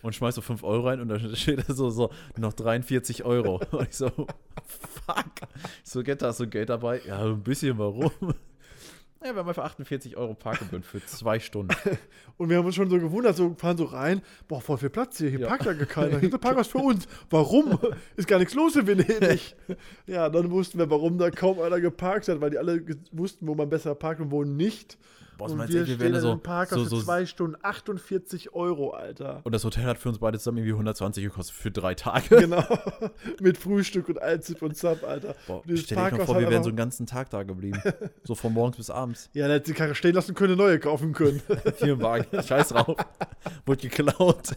Und 0.02 0.16
schmeißt 0.16 0.36
so 0.36 0.42
5 0.42 0.64
Euro 0.64 0.88
rein 0.88 1.00
und 1.00 1.10
dann 1.10 1.36
steht 1.36 1.70
da 1.70 1.74
so, 1.76 1.92
so 1.92 2.10
noch 2.38 2.54
43 2.54 3.24
Euro. 3.24 3.62
Und 3.72 3.90
ich 3.90 3.96
so, 3.96 4.10
fuck. 4.10 4.28
Ich 5.84 5.92
so, 5.92 6.02
Getta, 6.02 6.28
hast 6.28 6.40
du 6.40 6.48
Geld 6.48 6.70
dabei? 6.70 7.02
Ja, 7.06 7.24
ein 7.24 7.44
bisschen, 7.44 7.78
warum? 7.78 8.12
Ja, 9.26 9.32
wir 9.34 9.40
haben 9.40 9.48
einfach 9.48 9.64
48 9.64 10.18
Euro 10.18 10.34
Parkgebühren 10.34 10.84
für 10.84 11.04
zwei 11.06 11.40
Stunden. 11.40 11.74
Und 12.38 12.50
wir 12.50 12.58
haben 12.58 12.66
uns 12.66 12.76
schon 12.76 12.90
so 12.90 13.00
gewundert, 13.00 13.38
so 13.38 13.56
fahren 13.58 13.78
so 13.78 13.86
rein, 13.86 14.22
boah, 14.50 14.60
voll 14.60 14.78
viel 14.78 14.90
Platz 14.90 15.18
hier, 15.18 15.30
hier 15.30 15.40
Ja. 15.40 15.48
parkt 15.48 15.66
ja 15.66 15.74
gar 15.74 15.86
keiner, 15.86 16.20
hier 16.20 16.28
ist 16.28 16.34
ein 16.34 16.40
Parkhaus 16.42 16.68
für 16.68 16.80
uns. 16.80 17.08
Warum? 17.30 17.80
Ist 18.18 18.28
gar 18.28 18.40
nichts 18.40 18.54
los 18.54 18.76
in 18.76 18.86
Venedig. 18.86 19.56
ja, 20.08 20.30
dann 20.30 20.52
wussten 20.52 20.78
wir, 20.78 20.90
warum 20.90 21.18
da 21.18 21.30
kaum 21.32 21.60
einer 21.62 21.80
geparkt 21.80 22.28
hat, 22.28 22.42
weil 22.42 22.50
die 22.50 22.58
alle 22.58 22.84
wussten, 23.14 23.48
wo 23.48 23.56
man 23.56 23.70
besser 23.70 23.96
parkt 23.96 24.20
und 24.20 24.32
wo 24.32 24.44
nicht. 24.44 24.98
Boah, 25.38 25.50
und 25.50 25.58
wir 25.58 25.86
stehen 25.86 26.00
in 26.00 26.20
so, 26.20 26.32
einem 26.32 26.40
Parkhaus 26.42 26.78
so, 26.78 26.84
für 26.84 26.90
so 26.90 27.02
zwei 27.02 27.26
Stunden, 27.26 27.58
48 27.62 28.54
Euro, 28.54 28.92
Alter. 28.92 29.42
Und 29.44 29.54
das 29.54 29.64
Hotel 29.64 29.86
hat 29.86 29.98
für 29.98 30.10
uns 30.10 30.20
beide 30.20 30.38
zusammen 30.38 30.60
irgendwie 30.60 30.74
120 30.74 31.24
gekostet 31.24 31.56
für 31.56 31.72
drei 31.72 31.96
Tage. 31.96 32.24
Genau, 32.44 32.64
mit 33.42 33.58
Frühstück 33.58 34.10
und 34.10 34.22
Allzip 34.22 34.62
und 34.62 34.76
Zap, 34.76 35.04
Alter. 35.04 35.36
Boah, 35.48 35.62
stell 35.76 35.98
dir 35.98 36.18
mal 36.18 36.26
vor, 36.26 36.40
wir 36.40 36.50
wären 36.50 36.64
so 36.64 36.70
einen 36.70 36.78
ganzen 36.78 37.06
Tag 37.06 37.30
da 37.30 37.44
geblieben. 37.44 37.82
so 38.24 38.36
von 38.36 38.52
morgens 38.52 38.78
bis 38.78 38.90
abends. 38.90 39.30
Ja, 39.34 39.48
der 39.48 39.58
hätte 39.58 39.72
die 39.72 39.78
Karre 39.78 39.96
stehen 39.96 40.14
lassen 40.14 40.36
können, 40.36 40.58
neue 40.58 40.80
kaufen 40.80 41.14
können. 41.14 41.42
Firmenwagen. 41.78 42.44
Scheiß 42.44 42.70
drauf. 42.70 42.98
Wurde 43.66 43.82
geklaut. 43.82 44.56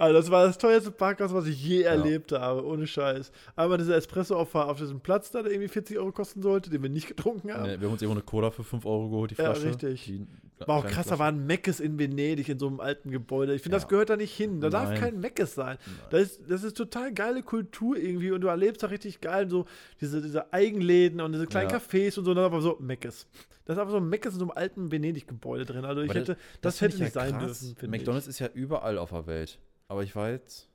Also 0.00 0.14
das 0.14 0.30
war 0.30 0.46
das 0.46 0.56
teuerste 0.56 0.90
Parkhaus, 0.90 1.34
was 1.34 1.46
ich 1.46 1.62
je 1.62 1.82
erlebt 1.82 2.32
habe, 2.32 2.64
ohne 2.64 2.86
Scheiß. 2.86 3.30
Einmal 3.54 3.76
dieser 3.76 3.96
Espresso 3.96 4.34
auf, 4.34 4.78
diesem 4.78 5.00
Platz 5.00 5.30
da, 5.30 5.42
der 5.42 5.52
irgendwie 5.52 5.68
40 5.68 5.98
Euro 5.98 6.10
kosten 6.10 6.40
sollte, 6.40 6.70
den 6.70 6.82
wir 6.82 6.88
nicht 6.88 7.06
getrunken 7.06 7.52
haben. 7.52 7.64
Nee, 7.64 7.78
wir 7.80 7.86
haben 7.86 7.92
uns 7.92 8.00
irgendwo 8.00 8.18
eine 8.18 8.24
Cola 8.24 8.50
für 8.50 8.64
5 8.64 8.86
Euro 8.86 9.10
geholt, 9.10 9.32
die 9.32 9.34
Ja, 9.34 9.52
Flasche. 9.52 9.68
richtig. 9.68 10.04
Die, 10.06 10.26
War 10.66 10.76
auch 10.78 10.84
krass, 10.86 10.94
da 10.94 11.02
Flasche. 11.02 11.18
war 11.18 11.28
ein 11.28 11.44
Meckes 11.46 11.80
in 11.80 11.98
Venedig 11.98 12.48
in 12.48 12.58
so 12.58 12.68
einem 12.68 12.80
alten 12.80 13.10
Gebäude. 13.10 13.54
Ich 13.54 13.60
finde, 13.62 13.76
das 13.76 13.82
Ja. 13.82 13.88
gehört 13.90 14.08
da 14.08 14.16
nicht 14.16 14.34
hin. 14.34 14.62
Da 14.62 14.70
darf 14.70 14.88
Nein. 14.88 15.00
kein 15.00 15.20
Meckes 15.20 15.54
sein. 15.54 15.76
Das 16.10 16.22
ist, 16.22 16.50
das 16.50 16.64
ist 16.64 16.78
total 16.78 17.12
geile 17.12 17.42
Kultur 17.42 17.96
irgendwie 17.98 18.30
und 18.32 18.40
du 18.40 18.48
erlebst 18.48 18.82
da 18.82 18.86
richtig 18.86 19.20
geil 19.20 19.50
so 19.50 19.66
diese, 20.00 20.22
diese 20.22 20.50
Eigenläden 20.52 21.20
und 21.20 21.32
diese 21.32 21.46
kleinen 21.46 21.68
Ja. 21.68 21.76
Cafés 21.76 22.18
und 22.18 22.24
so, 22.24 22.30
und 22.30 22.36
dann 22.38 22.46
aber 22.46 22.62
so 22.62 22.78
Meckes. 22.80 23.26
Das 23.66 23.76
ist 23.76 23.80
einfach 23.80 23.92
so 23.92 23.98
ein 23.98 24.08
Meckes 24.08 24.32
in 24.32 24.38
so 24.38 24.44
einem 24.46 24.52
alten 24.52 24.90
Venedig-Gebäude 24.90 25.66
drin. 25.66 25.84
Also 25.84 26.00
ich 26.00 26.10
Aber 26.10 26.20
hätte, 26.20 26.36
das, 26.62 26.78
find 26.78 26.92
hätte 26.94 26.96
ich 27.04 27.06
nicht 27.08 27.14
ja 27.16 27.20
sein 27.22 27.38
krass. 27.38 27.60
dürfen. 27.60 27.76
finde 27.76 27.96
ich. 27.96 28.00
McDonalds 28.00 28.26
ist 28.26 28.38
ja 28.38 28.48
überall 28.54 28.96
auf 28.96 29.10
der 29.10 29.26
Welt. 29.26 29.58
Aber 29.90 30.04
ich 30.04 30.14
war 30.14 30.30
jetzt 30.30 30.68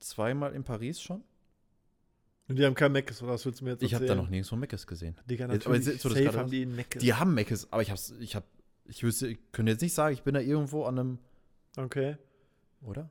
zweimal 0.00 0.54
in 0.54 0.64
Paris 0.64 1.00
schon. 1.00 1.22
Und 2.48 2.58
die 2.58 2.66
haben 2.66 2.74
kein 2.74 2.90
Meckes, 2.90 3.22
oder 3.22 3.34
was 3.34 3.46
willst 3.46 3.60
du 3.60 3.64
mir 3.64 3.70
jetzt 3.70 3.82
Ich 3.84 3.94
habe 3.94 4.06
erzählen? 4.06 4.18
da 4.18 4.24
noch 4.24 4.28
nirgendwo 4.28 4.56
Mc's 4.56 4.88
gesehen. 4.88 5.16
Digga, 5.30 5.44
aber 5.44 5.54
natürlich, 5.54 5.86
jetzt, 5.86 6.04
du 6.04 6.08
das 6.08 6.18
safe 6.18 6.36
haben 6.36 6.50
die 6.50 6.62
einen 6.62 6.74
Meckes. 6.74 7.00
Die 7.00 7.14
haben 7.14 7.32
Mc's, 7.32 7.68
aber 7.72 7.82
ich 7.82 7.92
hab's, 7.92 8.12
ich 8.18 8.34
hab, 8.34 8.42
ich 8.86 9.04
wüsste, 9.04 9.28
ich 9.28 9.38
könnte 9.52 9.70
jetzt 9.70 9.82
nicht 9.82 9.94
sagen, 9.94 10.14
ich 10.14 10.24
bin 10.24 10.34
da 10.34 10.40
irgendwo 10.40 10.82
an 10.82 10.98
einem, 10.98 11.18
Okay. 11.76 12.16
oder? 12.82 13.08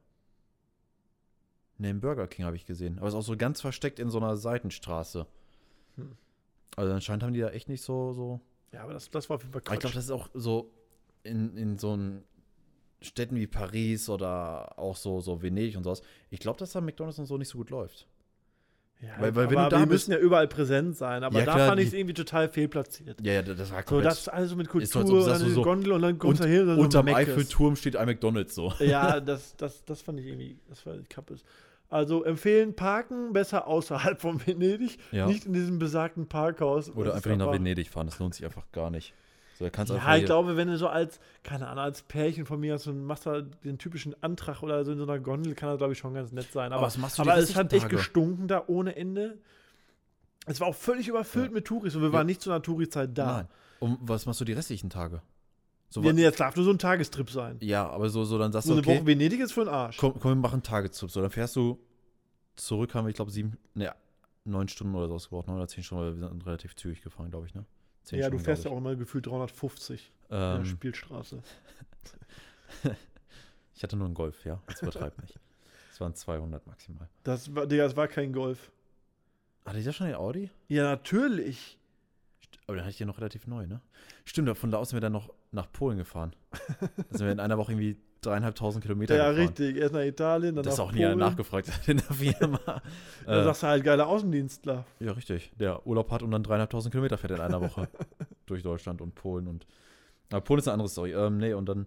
Ne, 1.77 1.91
im 1.91 2.01
Burger 2.01 2.27
King 2.27 2.43
habe 2.43 2.57
ich 2.57 2.65
gesehen. 2.65 2.97
Aber 2.97 3.07
es 3.07 3.13
ist 3.13 3.17
auch 3.19 3.23
so 3.23 3.37
ganz 3.37 3.61
versteckt 3.61 3.99
in 3.99 4.09
so 4.09 4.17
einer 4.17 4.35
Seitenstraße. 4.35 5.25
Hm. 5.95 6.17
Also 6.75 6.91
anscheinend 6.91 7.23
haben 7.23 7.33
die 7.33 7.39
da 7.39 7.51
echt 7.51 7.69
nicht 7.69 7.81
so, 7.81 8.11
so. 8.11 8.41
Ja, 8.73 8.83
aber 8.83 8.91
das, 8.91 9.09
das 9.09 9.29
war 9.29 9.37
auf 9.37 9.43
jeden 9.43 9.53
Fall 9.53 9.61
Aber 9.65 9.73
ich 9.75 9.79
glaube, 9.79 9.95
das 9.95 10.03
ist 10.03 10.11
auch 10.11 10.29
so 10.33 10.69
in, 11.23 11.55
in 11.55 11.77
so 11.77 11.93
einen 11.93 12.25
Städten 13.01 13.35
wie 13.37 13.47
Paris 13.47 14.09
oder 14.09 14.77
auch 14.77 14.95
so, 14.95 15.21
so 15.21 15.41
Venedig 15.41 15.77
und 15.77 15.83
sowas. 15.83 16.01
Ich 16.29 16.39
glaube, 16.39 16.59
dass 16.59 16.71
da 16.71 16.81
McDonalds 16.81 17.19
und 17.19 17.25
so 17.25 17.37
nicht 17.37 17.47
so 17.49 17.57
gut 17.57 17.69
läuft. 17.69 18.07
Ja, 19.01 19.09
Weil- 19.17 19.33
weil 19.35 19.45
aber 19.57 19.69
da 19.69 19.79
wir 19.79 19.85
müssen 19.85 20.11
ja 20.11 20.17
überall 20.17 20.49
präsent 20.49 20.97
sein. 20.97 21.23
Aber 21.23 21.39
Ja, 21.39 21.45
da 21.45 21.53
klar, 21.53 21.67
fand 21.69 21.79
ich 21.79 21.87
es 21.87 21.93
irgendwie 21.93 22.13
total 22.13 22.49
fehlplatziert. 22.49 23.25
Ja, 23.25 23.31
ja, 23.33 23.41
das 23.41 23.71
war 23.71 23.79
So, 23.79 23.85
komplett. 23.85 24.05
das 24.11 24.27
alles 24.27 24.49
so 24.49 24.57
mit 24.57 24.67
Ist 24.75 24.91
so, 24.91 24.99
Kultur 24.99 25.17
als 25.19 25.23
und 25.25 25.29
sagst, 25.29 25.41
dann 25.43 25.49
so- 25.49 25.55
so 25.55 25.61
Gondel 25.63 25.93
und 25.93 26.01
dann 26.01 26.19
kommst 26.19 26.41
und, 26.41 26.47
du 26.49 26.53
hin 26.53 26.65
so 26.75 26.81
unterm. 26.81 27.07
Eiffelturm 27.07 27.77
steht 27.77 27.95
ein 27.95 28.05
McDonalds 28.07 28.53
so. 28.55 28.73
Ja, 28.79 29.19
das, 29.21 29.55
das, 29.55 29.85
das 29.85 30.01
fand 30.01 30.19
ich 30.19 30.25
irgendwie, 30.25 30.57
das 30.67 30.85
war 30.85 30.95
kappes. 31.07 31.45
Also 31.87 32.25
empfehlen 32.25 32.75
parken 32.75 33.31
besser 33.31 33.65
außerhalb 33.67 34.19
von 34.21 34.45
Venedig, 34.45 34.97
Ja. 35.13 35.27
nicht 35.27 35.45
in 35.45 35.53
diesem 35.53 35.79
besagten 35.79 36.27
Parkhaus. 36.27 36.89
Oder 36.93 37.15
einfach 37.15 37.29
nicht 37.29 37.39
nach 37.39 37.53
Venedig 37.53 37.89
fahren, 37.89 38.07
das 38.07 38.19
lohnt 38.19 38.35
sich 38.35 38.43
einfach 38.45 38.69
gar 38.73 38.89
nicht. 38.91 39.13
So, 39.59 39.95
Ja, 39.95 40.15
ich 40.15 40.23
glaube, 40.25 40.55
wenn 40.55 40.69
du 40.69 40.77
so 40.77 40.87
als, 40.87 41.19
keine 41.43 41.67
Ahnung, 41.67 41.83
als 41.83 42.01
Pärchen 42.03 42.45
von 42.45 42.61
mir 42.61 42.75
hast 42.75 42.87
und 42.87 43.03
machst 43.03 43.25
da 43.25 43.41
den 43.41 43.77
typischen 43.77 44.15
Antrag 44.23 44.63
oder 44.63 44.85
so 44.85 44.93
in 44.93 44.97
so 44.97 45.03
einer 45.03 45.19
Gondel, 45.19 45.53
kann 45.53 45.67
das, 45.69 45.77
glaube 45.79 45.91
ich, 45.91 45.99
schon 45.99 46.13
ganz 46.13 46.31
nett 46.31 46.49
sein. 46.53 46.71
Aber, 46.71 46.87
die 46.87 47.19
aber 47.21 47.37
es 47.37 47.55
hat 47.55 47.73
echt 47.73 47.89
gestunken 47.89 48.47
da 48.47 48.63
ohne 48.67 48.95
Ende. 48.95 49.37
Es 50.45 50.61
war 50.61 50.67
auch 50.67 50.75
völlig 50.75 51.09
überfüllt 51.09 51.47
Ja. 51.47 51.51
mit 51.51 51.65
Touris 51.65 51.93
und 51.95 52.01
wir 52.01 52.07
Ja. 52.07 52.13
waren 52.13 52.25
nicht 52.25 52.41
zu 52.41 52.49
einer 52.51 52.61
Touri-Zeit 52.61 53.17
da. 53.17 53.25
Nein. 53.25 53.47
Und 53.79 53.97
was 54.01 54.25
machst 54.25 54.39
du 54.39 54.45
die 54.45 54.53
restlichen 54.53 54.89
Tage? 54.89 55.21
So, 55.89 56.01
Ja, 56.03 56.13
nee, 56.13 56.23
das 56.23 56.35
darf 56.37 56.55
nur 56.55 56.63
so 56.63 56.71
ein 56.71 56.79
Tagestrip 56.79 57.29
sein. 57.29 57.57
ja, 57.61 57.87
aber 57.89 58.09
so, 58.09 58.23
so 58.23 58.37
dann 58.37 58.51
sagst 58.53 58.67
So 58.67 58.75
du, 58.75 58.79
eine 58.79 58.87
okay, 58.87 58.99
Woche 58.99 59.07
Venedig 59.07 59.41
ist 59.41 59.51
für 59.51 59.65
den 59.65 59.73
Arsch. 59.73 59.97
komm, 59.97 60.13
komm, 60.19 60.31
wir 60.31 60.35
machen 60.35 60.53
einen 60.53 60.63
Tagestrip. 60.63 61.11
So, 61.11 61.21
dann 61.21 61.31
fährst 61.31 61.55
du 61.57 61.79
zurück, 62.55 62.93
haben 62.93 63.05
wir, 63.05 63.09
ich 63.09 63.15
glaube, 63.15 63.31
sieben, 63.31 63.57
ne, 63.73 63.93
neun 64.45 64.67
Stunden 64.69 64.95
oder 64.95 65.07
sowas 65.07 65.23
gebraucht, 65.25 65.47
neun 65.47 65.57
oder 65.57 65.67
zehn 65.67 65.83
Stunden, 65.83 66.03
weil 66.05 66.15
wir 66.21 66.29
sind 66.29 66.45
relativ 66.45 66.75
zügig 66.75 67.01
gefahren, 67.01 67.29
glaube 67.29 67.47
ich, 67.47 67.53
ne? 67.53 67.65
Ja, 68.11 68.17
du 68.17 68.23
Stunden, 68.25 68.39
fährst 68.43 68.65
ja 68.65 68.71
auch 68.71 68.77
immer 68.77 68.95
gefühlt 68.95 69.27
350 69.27 69.95
ich. 69.95 70.11
in 70.29 70.37
der 70.37 70.55
Ähm, 70.55 70.65
Spielstraße. 70.65 71.41
ich 73.75 73.83
hatte 73.83 73.95
nur 73.95 74.05
einen 74.05 74.15
Golf, 74.15 74.45
ja, 74.45 74.61
jetzt 74.69 74.81
übertreib 74.81 75.19
nicht. 75.21 75.39
Es 75.91 75.99
waren 75.99 76.15
200 76.15 76.65
maximal. 76.65 77.09
Das 77.23 77.53
war, 77.53 77.67
Digga, 77.67 77.83
das 77.83 77.95
war 77.95 78.07
kein 78.07 78.31
Golf. 78.33 78.71
Hatte 79.65 79.79
ich 79.79 79.85
da 79.85 79.93
schon 79.93 80.07
den 80.07 80.15
Audi? 80.15 80.49
Ja, 80.67 80.83
natürlich. 80.83 81.77
Aber 82.65 82.75
dann 82.75 82.85
hatte 82.85 82.91
ich 82.91 82.97
den 82.97 83.07
noch 83.07 83.17
relativ 83.17 83.47
neu, 83.47 83.67
ne? 83.67 83.81
Stimmt, 84.25 84.57
von 84.57 84.71
da 84.71 84.77
aus 84.77 84.89
sind 84.89 84.97
wir 84.97 85.01
dann 85.01 85.11
noch 85.11 85.33
nach 85.51 85.71
Polen 85.71 85.97
gefahren. 85.97 86.35
Da 86.79 87.17
sind 87.17 87.25
wir 87.27 87.31
in 87.31 87.39
einer 87.39 87.57
Woche 87.57 87.73
irgendwie 87.73 87.97
dreieinhalbtausend 88.21 88.83
Kilometer 88.83 89.15
Ja, 89.15 89.29
gefahren. 89.31 89.47
richtig. 89.47 89.77
Erst 89.77 89.93
nach 89.93 90.01
Italien, 90.01 90.55
dann 90.55 90.63
Das 90.63 90.73
ist 90.73 90.77
nach 90.79 90.85
auch 90.87 90.91
nie 90.91 91.05
einer 91.05 91.15
nachgefragt 91.15 91.71
hat 91.73 91.87
in 91.87 91.97
der 91.97 92.13
Firma. 92.15 92.59
Da 93.25 93.41
äh, 93.41 93.43
sagst 93.43 93.63
du 93.63 93.67
halt 93.67 93.83
geiler 93.83 94.07
Außendienstler. 94.07 94.85
ja, 94.99 95.11
richtig. 95.11 95.51
Der 95.59 95.85
Urlaub 95.85 96.09
hat 96.11 96.23
und 96.23 96.31
dann 96.31 96.43
dreieinhalbtausend 96.43 96.91
Kilometer 96.91 97.17
fährt 97.17 97.31
in 97.31 97.39
einer 97.39 97.61
Woche 97.61 97.87
durch 98.45 98.63
Deutschland 98.63 99.01
und 99.01 99.15
Polen 99.15 99.47
und. 99.47 99.65
Aber 100.31 100.41
Polen 100.41 100.59
ist 100.59 100.67
eine 100.67 100.73
andere 100.73 100.89
Story. 100.89 101.13
Ähm, 101.13 101.37
nee, 101.37 101.53
und 101.53 101.67
dann 101.67 101.85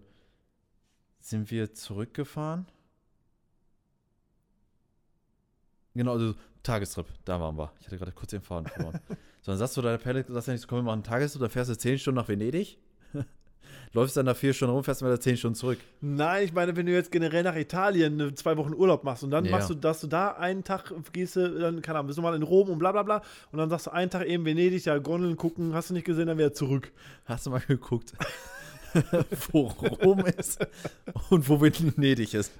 sind 1.19 1.49
wir 1.51 1.73
zurückgefahren. 1.73 2.65
Genau, 5.95 6.13
also 6.13 6.33
Tagestrip, 6.63 7.05
da 7.25 7.39
waren 7.39 7.57
wir. 7.57 7.71
Ich 7.79 7.85
hatte 7.85 7.97
gerade 7.97 8.11
kurz 8.11 8.31
den 8.31 8.41
Faden 8.41 8.67
verloren. 8.67 8.99
so, 9.41 9.51
dann 9.51 9.57
sagst 9.57 9.77
du 9.77 9.81
deiner 9.81 9.97
Pelle, 9.97 10.25
sagst 10.27 10.47
du 10.47 10.51
nicht, 10.53 10.67
komm, 10.67 10.79
wir 10.79 10.83
machen 10.83 10.93
einen 10.95 11.03
Tagestrip, 11.03 11.41
dann 11.41 11.49
fährst 11.51 11.69
du 11.69 11.77
zehn 11.77 11.99
Stunden 11.99 12.17
nach 12.19 12.27
Venedig. 12.27 12.77
Läufst 13.95 14.17
dann 14.17 14.25
da 14.25 14.33
vier 14.33 14.53
Stunden 14.53 14.73
rum, 14.73 14.83
fährst 14.83 15.01
dann 15.01 15.09
wieder 15.09 15.19
zehn 15.19 15.37
Stunden 15.37 15.55
zurück. 15.55 15.77
Nein, 16.01 16.45
ich 16.45 16.53
meine, 16.53 16.75
wenn 16.75 16.87
du 16.87 16.91
jetzt 16.91 17.11
generell 17.11 17.43
nach 17.43 17.55
Italien 17.55 18.19
eine 18.19 18.33
zwei 18.33 18.57
Wochen 18.57 18.73
Urlaub 18.73 19.03
machst 19.03 19.23
und 19.23 19.29
dann 19.29 19.45
Ja. 19.45 19.51
machst 19.51 19.69
du, 19.69 19.75
dass 19.75 20.01
du 20.01 20.07
da 20.07 20.29
einen 20.31 20.63
Tag 20.63 20.91
gehst, 21.13 21.35
du, 21.35 21.59
dann, 21.59 21.81
keine 21.83 21.99
Ahnung, 21.99 22.07
bist 22.07 22.17
du 22.17 22.23
mal 22.23 22.35
in 22.35 22.41
Rom 22.41 22.69
und 22.69 22.79
bla 22.79 22.91
bla 22.91 23.03
bla 23.03 23.21
und 23.51 23.59
dann 23.59 23.69
sagst 23.69 23.85
du 23.87 23.91
einen 23.91 24.09
Tag 24.09 24.25
eben 24.25 24.45
Venedig, 24.45 24.85
ja, 24.85 24.97
Gondeln 24.97 25.37
gucken, 25.37 25.73
hast 25.75 25.91
du 25.91 25.93
nicht 25.93 26.05
gesehen, 26.05 26.25
dann 26.25 26.39
wieder 26.39 26.53
zurück. 26.53 26.91
Hast 27.25 27.45
du 27.45 27.51
mal 27.51 27.59
geguckt, 27.59 28.13
wo 29.51 29.67
Rom 30.03 30.25
ist 30.25 30.65
und 31.29 31.47
wo 31.47 31.61
Venedig 31.61 32.33
ist? 32.33 32.51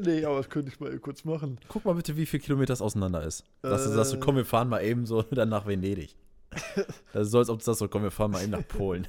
Nee, 0.00 0.24
aber 0.24 0.36
das 0.38 0.48
könnte 0.48 0.70
ich 0.72 0.80
mal 0.80 0.98
kurz 1.00 1.22
machen. 1.24 1.58
Guck 1.68 1.84
mal 1.84 1.94
bitte, 1.94 2.16
wie 2.16 2.24
viel 2.24 2.40
Kilometer 2.40 2.72
es 2.72 2.80
auseinander 2.80 3.22
ist. 3.24 3.44
Sagst 3.62 3.86
du, 3.86 3.90
Äh. 3.90 3.94
sagst 3.94 4.12
du, 4.14 4.20
komm, 4.20 4.36
wir 4.36 4.46
fahren 4.46 4.68
mal 4.70 4.82
eben 4.82 5.04
so 5.04 5.20
dann 5.30 5.50
nach 5.50 5.66
Venedig. 5.66 6.14
Das 7.12 7.26
ist 7.26 7.30
so, 7.32 7.38
als 7.38 7.48
ob 7.48 7.62
sagst, 7.62 7.80
so, 7.80 7.88
komm, 7.88 8.02
wir 8.02 8.10
fahren 8.10 8.30
mal 8.30 8.42
eben 8.42 8.52
nach 8.52 8.66
Polen. 8.66 9.06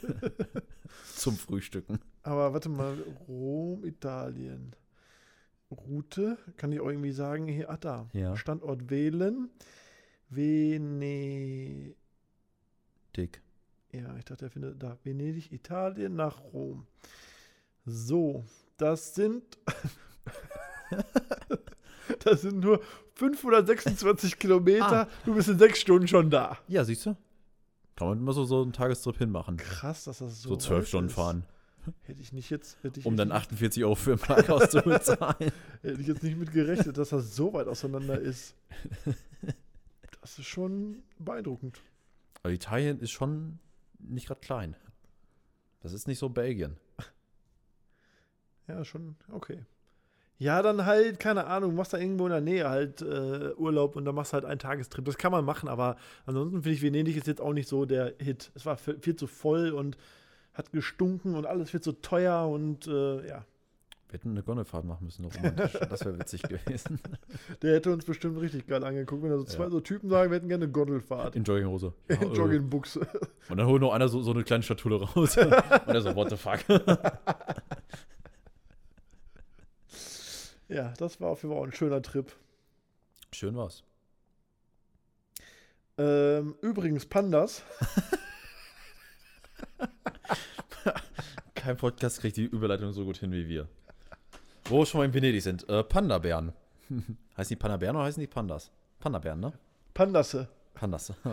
Zum 1.16 1.36
Frühstücken. 1.36 2.00
Aber 2.24 2.54
warte 2.54 2.70
mal, 2.70 2.98
Rom, 3.28 3.84
Italien. 3.86 4.76
Route, 5.72 6.38
kann 6.58 6.72
ich 6.72 6.80
auch 6.80 6.88
irgendwie 6.88 7.12
sagen, 7.12 7.48
hier, 7.48 7.70
ah 7.70 7.78
da, 7.78 8.10
Ja. 8.14 8.36
Standort 8.36 8.90
wählen. 8.90 9.50
Venedig. 10.30 11.96
Ja, 13.92 14.16
ich 14.18 14.26
dachte, 14.26 14.46
er 14.46 14.52
findet 14.52 14.82
da 14.82 14.98
Venedig, 15.04 15.52
Italien 15.52 16.16
nach 16.16 16.40
Rom. 16.42 16.88
So, 17.86 18.46
das 18.78 19.14
sind. 19.16 19.58
das 22.24 22.42
sind 22.42 22.60
nur 22.60 22.82
526 23.16 24.40
Kilometer. 24.40 25.08
Du 25.26 25.36
bist 25.36 25.50
in 25.50 25.60
sechs 25.60 25.80
Stunden 25.80 26.08
schon 26.08 26.30
da. 26.30 26.58
Ja, 26.68 26.84
siehst 26.84 27.06
du? 27.06 27.16
Kann 27.96 28.08
man 28.08 28.18
immer 28.20 28.34
so, 28.34 28.44
so 28.46 28.62
einen 28.62 28.74
Tagestrip 28.74 29.18
hinmachen. 29.18 29.58
Krass, 29.58 30.06
dass 30.06 30.20
das 30.20 30.42
so. 30.42 30.50
So 30.50 30.58
zwölf 30.58 30.88
Stunden 30.88 31.10
ist. 31.10 31.16
fahren. 31.16 31.46
Hätte 32.04 32.22
ich 32.22 32.32
nicht 32.32 32.50
jetzt. 32.50 32.78
Hätte 32.82 33.02
ich 33.02 33.06
Um 33.06 33.18
dann 33.18 33.28
nicht, 33.28 33.38
48 33.38 33.84
Euro 33.84 33.96
für 33.96 34.14
ein 34.14 34.20
Parkhaus 34.20 34.70
zu 34.70 34.82
bezahlen. 34.82 35.52
Hätte 35.82 36.02
ich 36.02 36.08
jetzt 36.08 36.24
nicht 36.24 36.38
mit 36.38 36.52
gerechnet, 36.52 36.98
dass 36.98 37.10
das 37.10 37.36
so 37.36 37.54
weit 37.54 37.68
auseinander 37.68 38.20
ist. 38.20 38.56
Das 40.22 40.40
ist 40.40 40.46
schon 40.46 41.04
beeindruckend. 41.20 41.82
Aber 42.42 42.54
Italien 42.54 43.00
ist 43.00 43.12
schon 43.12 43.60
nicht 44.00 44.28
gerade 44.28 44.40
klein. 44.40 44.76
Das 45.82 45.92
ist 45.92 46.08
nicht 46.08 46.20
so 46.20 46.30
Belgien. 46.30 46.78
Ja, 48.68 48.86
schon, 48.86 49.18
okay. 49.30 49.66
Ja, 50.44 50.62
dann 50.62 50.86
halt, 50.86 51.20
keine 51.22 51.48
Ahnung, 51.48 51.74
machst 51.74 51.94
da 51.94 51.98
irgendwo 51.98 52.26
in 52.26 52.32
der 52.32 52.42
Nähe 52.42 52.70
halt 52.70 53.02
äh, 53.02 53.54
Urlaub 53.56 53.96
und 53.96 54.04
dann 54.04 54.14
machst 54.14 54.34
du 54.34 54.36
halt 54.36 54.44
einen 54.44 54.60
Tagestrip. 54.60 55.06
Das 55.06 55.18
kann 55.18 55.32
man 55.32 55.46
machen, 55.46 55.70
aber 55.70 55.96
ansonsten 56.26 56.64
finde 56.64 56.76
ich, 56.76 56.82
Venedig 56.82 57.16
ist 57.16 57.28
jetzt 57.28 57.40
auch 57.40 57.54
nicht 57.54 57.70
so 57.70 57.86
der 57.86 58.14
Hit. 58.20 58.52
Es 58.54 58.66
war 58.66 58.76
viel 58.76 58.98
viel 59.00 59.16
zu 59.16 59.28
voll 59.28 59.70
und 59.72 59.96
hat 60.54 60.74
gestunken 60.74 61.36
und 61.36 61.46
alles 61.46 61.72
wird 61.72 61.86
so 61.86 61.94
teuer 61.94 62.50
und 62.50 62.88
äh, 62.88 63.26
ja, 63.26 63.46
Wir 64.10 64.20
hätten 64.20 64.32
eine 64.32 64.44
Gondelfahrt 64.44 64.84
machen 64.84 65.06
müssen, 65.06 65.24
noch 65.24 65.34
romantisch. 65.34 65.78
Das 65.90 66.04
wäre 66.04 66.20
witzig 66.20 66.44
gewesen. 66.44 67.00
der 67.62 67.76
hätte 67.76 67.94
uns 67.94 68.04
bestimmt 68.04 68.40
richtig 68.42 68.68
geil 68.68 68.84
angeguckt, 68.84 69.24
wenn 69.24 69.30
da 69.30 69.38
so 69.38 69.46
zwei 69.46 69.64
Ja. 69.64 69.70
so 69.70 69.80
Typen 69.80 70.10
sagen, 70.10 70.30
wir 70.30 70.36
hätten 70.36 70.50
gerne 70.50 70.66
eine 70.66 70.74
Gondelfahrt. 70.74 71.38
In 71.38 71.44
Jogginghose. 71.46 71.94
Ja, 72.10 72.16
In 72.22 72.32
äh, 72.32 72.36
Joggingbuchse. 72.36 73.08
Und 73.50 73.58
dann 73.58 73.66
holt 73.66 73.82
noch 73.82 73.94
einer 73.94 74.10
so, 74.10 74.22
so 74.22 74.32
eine 74.32 74.44
kleine 74.44 74.62
Schatulle 74.64 75.02
raus. 75.02 75.38
und 75.38 75.52
er 75.96 76.02
so, 76.02 76.14
what 76.16 76.30
the 76.30 76.36
fuck? 76.36 76.60
Ja, 80.74 80.92
das 80.98 81.22
war 81.22 81.30
auf 81.30 81.44
jeden 81.44 81.54
Fall 81.54 81.62
auch 81.62 81.68
ein 81.68 81.72
schöner 81.72 82.02
Trip. 82.02 82.36
Schön 83.32 83.56
war's. 83.56 83.84
Ähm, 86.00 86.56
übrigens, 86.62 87.06
Pandas. 87.06 87.62
Kein 91.54 91.78
Podcast 91.78 92.22
kriegt 92.22 92.38
die 92.38 92.46
Überleitung 92.46 92.92
so 92.92 93.06
gut 93.06 93.18
hin 93.18 93.32
wie 93.32 93.48
wir. 93.48 93.68
Wo 94.66 94.80
wir 94.80 94.88
schon 94.88 94.98
mal 94.98 95.06
in 95.06 95.14
Venedig 95.14 95.44
sind. 95.44 95.70
Äh, 95.70 95.84
Panda-Bären. 95.84 96.54
heißen 97.38 97.56
die 97.56 97.60
Panda-Bären 97.60 97.96
oder 97.96 98.06
heißen 98.06 98.20
die 98.20 98.26
Pandas? 98.26 98.72
Panda-Bären, 99.00 99.40
ne? 99.40 99.54
Pandasse. 99.94 100.48
Pandas. 100.74 101.14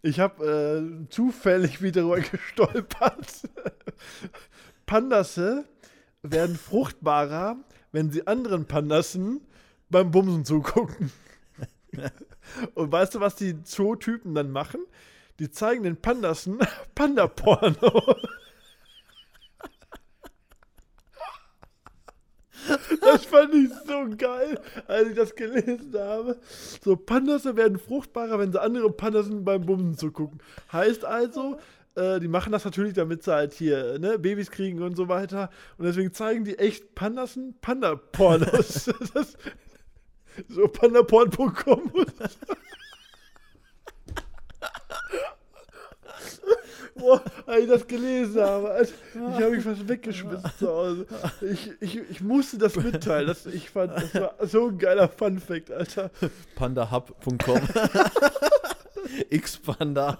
Ich 0.00 0.20
habe 0.20 0.44
äh, 0.46 1.08
zufällig 1.08 1.82
wieder 1.82 2.04
gestolpert. 2.20 3.48
Pandasse 4.86 5.64
werden 6.22 6.56
fruchtbarer, 6.56 7.56
wenn 7.92 8.10
sie 8.10 8.26
anderen 8.26 8.66
Pandassen 8.66 9.40
beim 9.90 10.10
Bumsen 10.10 10.44
zugucken. 10.44 11.10
Und 12.74 12.92
weißt 12.92 13.14
du, 13.14 13.20
was 13.20 13.36
die 13.36 13.62
Zootypen 13.62 14.34
dann 14.34 14.50
machen? 14.50 14.80
Die 15.38 15.50
zeigen 15.50 15.84
den 15.84 16.00
Pandassen 16.00 16.58
Panda-Porno. 16.94 18.16
Das 23.00 23.24
fand 23.24 23.54
ich 23.54 23.70
so 23.86 24.16
geil, 24.16 24.60
als 24.86 25.08
ich 25.08 25.14
das 25.14 25.34
gelesen 25.34 25.94
habe. 25.96 26.38
So, 26.82 26.96
Pandasse 26.96 27.56
werden 27.56 27.78
fruchtbarer, 27.78 28.38
wenn 28.38 28.52
sie 28.52 28.60
andere 28.60 28.90
Pandassen 28.90 29.44
beim 29.44 29.64
Bumsen 29.64 29.96
zugucken. 29.96 30.40
Heißt 30.72 31.04
also, 31.04 31.58
äh, 31.98 32.20
die 32.20 32.28
machen 32.28 32.52
das 32.52 32.64
natürlich, 32.64 32.94
damit 32.94 33.22
sie 33.22 33.32
halt 33.32 33.52
hier 33.52 33.98
ne, 33.98 34.18
Babys 34.18 34.50
kriegen 34.50 34.82
und 34.82 34.96
so 34.96 35.08
weiter. 35.08 35.50
Und 35.76 35.84
deswegen 35.86 36.12
zeigen 36.12 36.44
die 36.44 36.58
echt 36.58 36.94
Pandassen 36.94 37.56
Panda-Pornos. 37.60 38.90
So 40.48 40.68
pandaporn.com. 40.68 41.92
Boah, 46.94 47.22
als 47.46 47.62
ich 47.62 47.68
das 47.68 47.86
gelesen 47.86 48.42
habe, 48.42 48.70
Alter, 48.72 48.92
ich 49.14 49.20
habe 49.20 49.50
mich 49.50 49.62
fast 49.62 49.88
weggeschmissen 49.88 50.50
zu 50.58 50.68
Hause. 50.68 51.06
Ich, 51.42 51.70
ich, 51.80 51.96
ich 52.10 52.20
musste 52.20 52.58
das 52.58 52.74
mitteilen. 52.74 53.28
Das, 53.28 53.46
ich 53.46 53.70
fand, 53.70 53.92
das 53.96 54.12
war 54.14 54.34
so 54.48 54.66
ein 54.66 54.78
geiler 54.78 55.08
Fun-Fact, 55.08 55.70
Alter. 55.70 56.10
Pandahub.com. 56.56 57.60
X-Panda. 59.30 60.18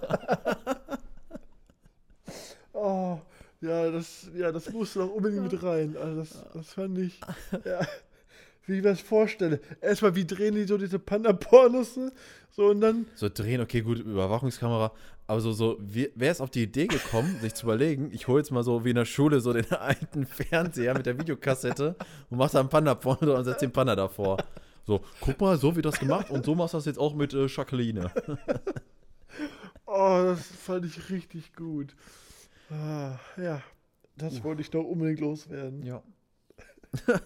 Oh, 2.80 3.20
ja, 3.60 3.90
das, 3.90 4.28
ja, 4.36 4.52
das 4.52 4.70
musste 4.72 5.00
doch 5.00 5.10
unbedingt 5.10 5.42
mit 5.50 5.62
rein. 5.62 5.96
Also 5.96 6.20
das, 6.20 6.44
das 6.54 6.72
fand 6.74 6.96
ich, 6.98 7.20
ja, 7.64 7.80
wie 8.66 8.76
ich 8.76 8.82
mir 8.82 8.90
das 8.90 9.00
vorstelle. 9.00 9.60
Erstmal, 9.80 10.14
wie 10.14 10.24
drehen 10.26 10.54
die 10.54 10.64
so 10.64 10.78
diese 10.78 10.98
Panda-Pornos? 10.98 11.96
ne? 11.96 12.12
So, 12.50 12.66
und 12.66 12.80
dann, 12.80 13.06
So 13.14 13.28
drehen, 13.28 13.60
okay, 13.60 13.80
gut, 13.80 13.98
Überwachungskamera. 13.98 14.92
Aber 15.26 15.40
so, 15.40 15.52
so 15.52 15.76
wie- 15.80 16.10
wer 16.14 16.30
ist 16.32 16.40
auf 16.40 16.50
die 16.50 16.62
Idee 16.62 16.86
gekommen, 16.86 17.36
sich 17.40 17.54
zu 17.54 17.66
überlegen, 17.66 18.10
ich 18.14 18.28
hole 18.28 18.38
jetzt 18.40 18.50
mal 18.50 18.62
so 18.62 18.84
wie 18.84 18.90
in 18.90 18.96
der 18.96 19.04
Schule 19.04 19.40
so 19.40 19.52
den 19.52 19.70
alten 19.72 20.24
Fernseher 20.26 20.94
mit 20.94 21.06
der 21.06 21.18
Videokassette 21.18 21.96
und 22.30 22.38
mach 22.38 22.50
da 22.50 22.60
einen 22.60 22.68
Panda-Porno 22.70 23.36
und 23.36 23.44
setz 23.44 23.58
den 23.60 23.72
Panda 23.72 23.94
davor. 23.96 24.38
So, 24.86 25.02
guck 25.20 25.38
mal, 25.40 25.58
so 25.58 25.74
wird 25.76 25.84
das 25.84 25.98
gemacht 25.98 26.30
und 26.30 26.46
so 26.46 26.54
machst 26.54 26.72
du 26.74 26.78
das 26.78 26.86
jetzt 26.86 26.98
auch 26.98 27.14
mit 27.14 27.34
äh, 27.34 27.46
Jacqueline. 27.46 28.10
oh, 29.86 30.22
das 30.24 30.40
fand 30.46 30.84
ich 30.86 31.10
richtig 31.10 31.54
gut. 31.54 31.94
Ah, 32.70 33.18
ja, 33.36 33.62
das 34.16 34.42
wollte 34.44 34.60
ich 34.62 34.70
doch 34.70 34.84
unbedingt 34.84 35.20
loswerden. 35.20 35.82
Ja. 35.84 36.02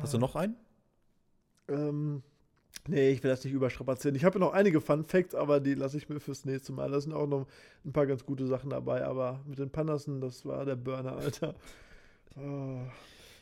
Hast 0.00 0.14
du 0.14 0.18
noch 0.18 0.36
einen? 0.36 0.56
Ähm, 1.68 2.22
nee, 2.86 3.10
ich 3.10 3.22
will 3.22 3.30
das 3.30 3.44
nicht 3.44 3.52
überstrapazieren. 3.54 4.14
Ich 4.14 4.24
habe 4.24 4.38
noch 4.38 4.52
einige 4.52 4.80
Fun 4.80 5.04
Facts, 5.04 5.34
aber 5.34 5.60
die 5.60 5.74
lasse 5.74 5.96
ich 5.96 6.08
mir 6.08 6.20
fürs 6.20 6.44
nächste 6.44 6.72
Mal. 6.72 6.90
Da 6.90 7.00
sind 7.00 7.12
auch 7.12 7.26
noch 7.26 7.46
ein 7.84 7.92
paar 7.92 8.06
ganz 8.06 8.24
gute 8.24 8.46
Sachen 8.46 8.70
dabei, 8.70 9.04
aber 9.04 9.40
mit 9.46 9.58
den 9.58 9.70
Pandassen, 9.70 10.20
das 10.20 10.44
war 10.44 10.64
der 10.64 10.76
Burner, 10.76 11.16
Alter. 11.16 11.54
Oh, 12.36 12.80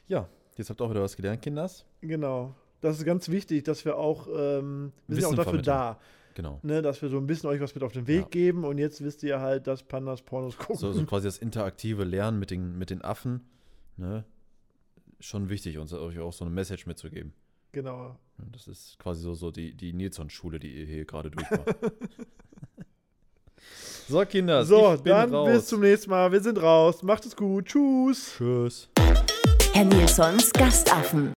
Ja, 0.08 0.28
jetzt 0.56 0.70
habt 0.70 0.80
ihr 0.80 0.84
auch 0.84 0.90
wieder 0.90 1.02
was 1.02 1.16
gelernt, 1.16 1.42
Kinders. 1.42 1.84
genau. 2.00 2.54
Das 2.86 2.98
ist 2.98 3.04
ganz 3.04 3.28
wichtig, 3.28 3.64
dass 3.64 3.84
wir 3.84 3.96
auch, 3.96 4.28
ähm, 4.28 4.92
wir 5.08 5.16
sind 5.16 5.22
ja 5.22 5.26
auch 5.28 5.32
Wissen 5.32 5.36
dafür 5.36 5.44
vermitteln. 5.44 5.64
da, 5.64 5.98
Genau. 6.34 6.60
ne, 6.62 6.82
dass 6.82 7.02
wir 7.02 7.08
so 7.08 7.16
ein 7.18 7.26
bisschen 7.26 7.48
euch 7.50 7.60
was 7.60 7.74
mit 7.74 7.82
auf 7.82 7.92
den 7.92 8.06
Weg 8.06 8.20
Ja. 8.22 8.28
geben 8.28 8.64
und 8.64 8.78
jetzt 8.78 9.02
wisst 9.02 9.22
ihr 9.22 9.40
halt, 9.40 9.66
dass 9.66 9.82
Pandas 9.82 10.22
Pornos 10.22 10.56
gucken. 10.56 10.76
So, 10.76 10.92
so 10.92 11.04
quasi 11.04 11.24
das 11.28 11.38
interaktive 11.38 12.04
Lernen 12.04 12.38
mit 12.38 12.50
den, 12.50 12.78
mit 12.78 12.90
den 12.90 13.02
Affen, 13.02 13.40
ne? 13.96 14.24
Schon 15.18 15.48
wichtig, 15.48 15.78
uns 15.78 15.92
euch 15.94 16.18
auch 16.20 16.32
so 16.32 16.44
eine 16.44 16.52
Message 16.54 16.86
mitzugeben. 16.86 17.32
Genau. 17.72 18.16
Das 18.52 18.68
ist 18.68 18.98
quasi 18.98 19.22
so, 19.22 19.34
so 19.34 19.50
die, 19.50 19.74
die 19.74 19.92
Nilsson-Schule, 19.94 20.58
die 20.58 20.78
ihr 20.78 20.86
hier 20.86 21.04
gerade 21.06 21.30
durchmacht. 21.30 21.64
so, 24.08 24.24
Kinder, 24.26 24.64
So, 24.64 24.94
ich 24.94 25.00
bin 25.02 25.12
dann 25.12 25.34
raus. 25.34 25.48
bis 25.50 25.66
zum 25.66 25.80
nächsten 25.80 26.10
Mal. 26.10 26.30
Wir 26.32 26.40
sind 26.40 26.60
raus. 26.62 27.02
Macht 27.02 27.26
es 27.26 27.34
gut. 27.34 27.64
Tschüss. 27.66 28.34
Tschüss. 28.36 28.88
Herr 29.72 29.84
Nilsons 29.84 30.52
Gastaffen. 30.52 31.34